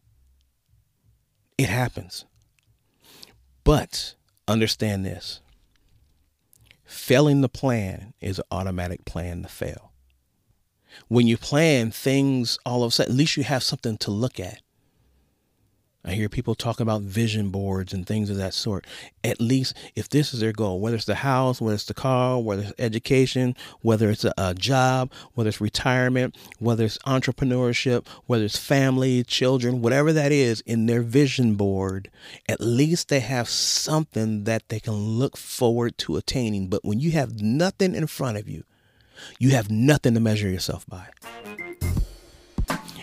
It 1.58 1.68
happens. 1.70 2.24
But 3.64 4.16
understand 4.47 5.05
this 5.05 5.41
failing 6.88 7.41
the 7.41 7.49
plan 7.49 8.13
is 8.21 8.39
an 8.39 8.45
automatic 8.49 9.05
plan 9.05 9.43
to 9.43 9.49
fail. 9.49 9.91
When 11.07 11.27
you 11.27 11.38
plan 11.38 11.91
things 11.91 12.57
all 12.65 12.83
of 12.83 12.89
a 12.89 12.91
sudden, 12.91 13.11
at 13.11 13.17
least 13.17 13.38
you 13.38 13.43
have 13.43 13.61
something 13.61 13.97
to 13.97 14.11
look 14.11 14.39
at. 14.39 14.61
I 16.08 16.14
hear 16.14 16.30
people 16.30 16.55
talk 16.55 16.80
about 16.80 17.01
vision 17.01 17.49
boards 17.49 17.91
and 17.91 18.08
things 18.08 18.30
of 18.30 18.38
that 18.38 18.53
sort. 18.53 18.88
At 19.26 19.41
least 19.41 19.76
if 19.93 20.08
this 20.08 20.34
is 20.34 20.39
their 20.39 20.53
goal, 20.53 20.80
whether 20.80 20.95
it's 20.95 21.03
the 21.03 21.16
house, 21.16 21.60
whether 21.60 21.76
it's 21.76 21.84
the 21.84 21.93
car, 21.93 22.39
whether 22.39 22.64
it's 22.64 22.74
education, 22.80 23.58
whether 23.82 24.10
it's 24.10 24.24
a, 24.24 24.34
a, 24.38 24.53
job, 24.53 25.12
whether 25.34 25.49
it's 25.49 25.60
retirement, 25.60 26.34
whether 26.60 26.86
it's 26.86 26.97
entrepreneurship, 26.99 28.08
whether 28.26 28.45
it's 28.45 28.58
family, 28.58 29.22
children, 29.26 29.82
whatever 29.82 30.14
that 30.14 30.32
is 30.32 30.62
in 30.62 30.86
their 30.86 31.01
vision 31.01 31.55
board, 31.55 32.10
at 32.47 32.62
least 32.62 33.10
they 33.10 33.20
have 33.20 33.49
something 33.49 34.45
that 34.45 34.70
they 34.70 34.80
can 34.80 34.93
look 34.93 35.36
forward 35.36 35.97
to 35.97 36.16
attaining. 36.16 36.70
But 36.70 36.86
when 36.86 37.01
you 37.01 37.12
have 37.12 37.41
nothing 37.41 37.93
in 37.93 38.08
front 38.08 38.38
of 38.38 38.47
you, 38.47 38.64
you 39.39 39.49
have 39.49 39.70
nothing 39.70 40.14
to 40.14 40.22
measure 40.22 40.47
yourself 40.47 40.88
by. 40.88 41.08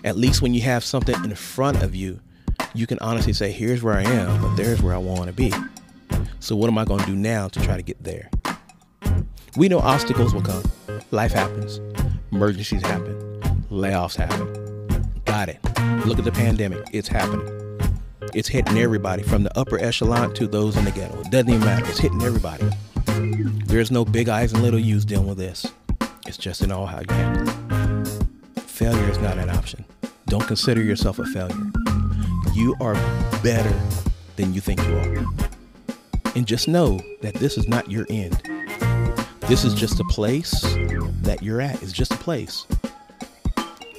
At 0.02 0.16
least 0.16 0.40
when 0.40 0.54
you 0.54 0.62
have 0.62 0.84
something 0.84 1.22
in 1.22 1.34
front 1.34 1.82
of 1.82 1.94
you, 1.94 2.20
you 2.74 2.86
can 2.86 2.98
honestly 3.00 3.32
say, 3.32 3.52
here's 3.52 3.82
where 3.82 3.94
I 3.94 4.02
am, 4.02 4.40
but 4.42 4.54
there's 4.56 4.82
where 4.82 4.94
I 4.94 4.98
want 4.98 5.26
to 5.26 5.32
be. 5.32 5.52
So, 6.40 6.56
what 6.56 6.68
am 6.68 6.76
I 6.76 6.84
going 6.84 7.00
to 7.00 7.06
do 7.06 7.16
now 7.16 7.48
to 7.48 7.60
try 7.60 7.76
to 7.76 7.82
get 7.82 8.02
there? 8.02 8.30
We 9.56 9.68
know 9.68 9.78
obstacles 9.78 10.34
will 10.34 10.42
come. 10.42 10.62
Life 11.10 11.32
happens. 11.32 11.80
Emergencies 12.32 12.82
happen. 12.82 13.40
Layoffs 13.70 14.16
happen. 14.16 14.52
Got 15.24 15.48
it. 15.48 15.58
Look 16.06 16.18
at 16.18 16.24
the 16.24 16.32
pandemic. 16.32 16.86
It's 16.92 17.08
happening. 17.08 17.48
It's 18.34 18.48
hitting 18.48 18.76
everybody 18.78 19.22
from 19.22 19.44
the 19.44 19.56
upper 19.58 19.78
echelon 19.78 20.34
to 20.34 20.46
those 20.46 20.76
in 20.76 20.84
the 20.84 20.90
ghetto. 20.90 21.20
It 21.20 21.30
doesn't 21.30 21.48
even 21.48 21.60
matter. 21.60 21.86
It's 21.88 21.98
hitting 21.98 22.22
everybody. 22.22 22.68
There's 23.66 23.90
no 23.90 24.04
big 24.04 24.28
eyes 24.28 24.52
and 24.52 24.62
little 24.62 24.80
U's 24.80 25.04
dealing 25.04 25.28
with 25.28 25.38
this. 25.38 25.66
It's 26.26 26.36
just 26.36 26.62
in 26.62 26.72
all 26.72 26.86
how 26.86 27.00
you 27.00 27.14
handle 27.14 27.48
it. 27.48 28.60
Failure 28.60 29.08
is 29.08 29.18
not 29.18 29.38
an 29.38 29.50
option. 29.50 29.84
Don't 30.26 30.46
consider 30.46 30.82
yourself 30.82 31.18
a 31.20 31.24
failure 31.26 31.70
you 32.54 32.76
are 32.80 32.94
better 33.42 33.74
than 34.36 34.54
you 34.54 34.60
think 34.60 34.80
you 34.86 34.96
are. 34.96 35.26
And 36.36 36.46
just 36.46 36.68
know 36.68 37.00
that 37.22 37.34
this 37.34 37.58
is 37.58 37.68
not 37.68 37.90
your 37.90 38.06
end. 38.08 38.40
This 39.42 39.64
is 39.64 39.74
just 39.74 40.00
a 40.00 40.04
place 40.04 40.62
that 41.22 41.42
you're 41.42 41.60
at. 41.60 41.82
It's 41.82 41.92
just 41.92 42.12
a 42.12 42.16
place. 42.16 42.66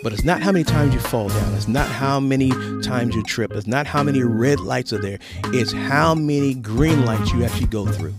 But 0.04 0.14
it's 0.14 0.24
not 0.24 0.42
how 0.42 0.52
many 0.52 0.64
times 0.64 0.94
you 0.94 1.00
fall 1.00 1.30
down. 1.30 1.54
It's 1.56 1.68
not 1.68 1.88
how 1.88 2.20
many 2.20 2.52
times 2.82 3.16
you 3.16 3.24
trip. 3.24 3.52
It's 3.54 3.68
not 3.68 3.88
how 3.88 4.04
many 4.04 4.24
red 4.24 4.60
lights 4.60 4.94
are 4.94 5.02
there. 5.02 5.20
It's 5.46 5.72
how 5.72 6.16
many 6.16 6.54
green 6.54 7.06
lights 7.06 7.32
you 7.34 7.44
actually 7.44 7.68
go 7.68 7.86
through. 7.88 8.14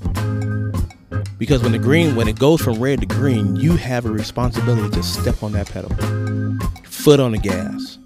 Because 1.38 1.62
when 1.62 1.72
the 1.72 1.78
green, 1.78 2.16
when 2.16 2.28
it 2.28 2.38
goes 2.38 2.60
from 2.60 2.80
red 2.80 3.00
to 3.00 3.06
green, 3.06 3.56
you 3.56 3.76
have 3.76 4.04
a 4.04 4.10
responsibility 4.10 4.90
to 4.96 5.02
step 5.02 5.42
on 5.42 5.52
that 5.52 5.70
pedal, 5.70 5.90
foot 6.84 7.20
on 7.20 7.32
the 7.32 7.38
gas, 7.38 7.98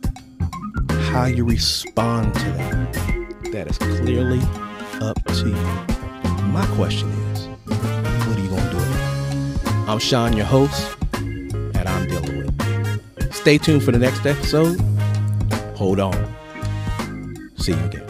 how 1.11 1.25
you 1.25 1.45
respond 1.45 2.33
to 2.35 2.45
that, 2.53 2.93
that 3.51 3.67
is 3.69 3.79
clearly 3.79 4.41
up 5.01 5.23
to 5.25 5.49
you. 5.49 6.45
My 6.53 6.65
question 6.77 7.09
is, 7.11 7.49
what 7.67 8.39
are 8.39 8.41
you 8.41 8.49
going 8.49 8.63
to 8.63 8.71
do? 8.71 9.91
I'm 9.91 9.99
Sean, 9.99 10.37
your 10.37 10.47
host, 10.47 10.97
and 11.15 11.77
I'm 11.77 12.07
dealing 12.07 12.39
with 12.39 13.19
it. 13.19 13.35
Stay 13.35 13.59
tuned 13.59 13.83
for 13.83 13.91
the 13.91 13.99
next 13.99 14.25
episode. 14.25 14.81
Hold 15.75 15.99
on. 15.99 16.33
See 17.57 17.73
you 17.73 17.85
again. 17.87 18.10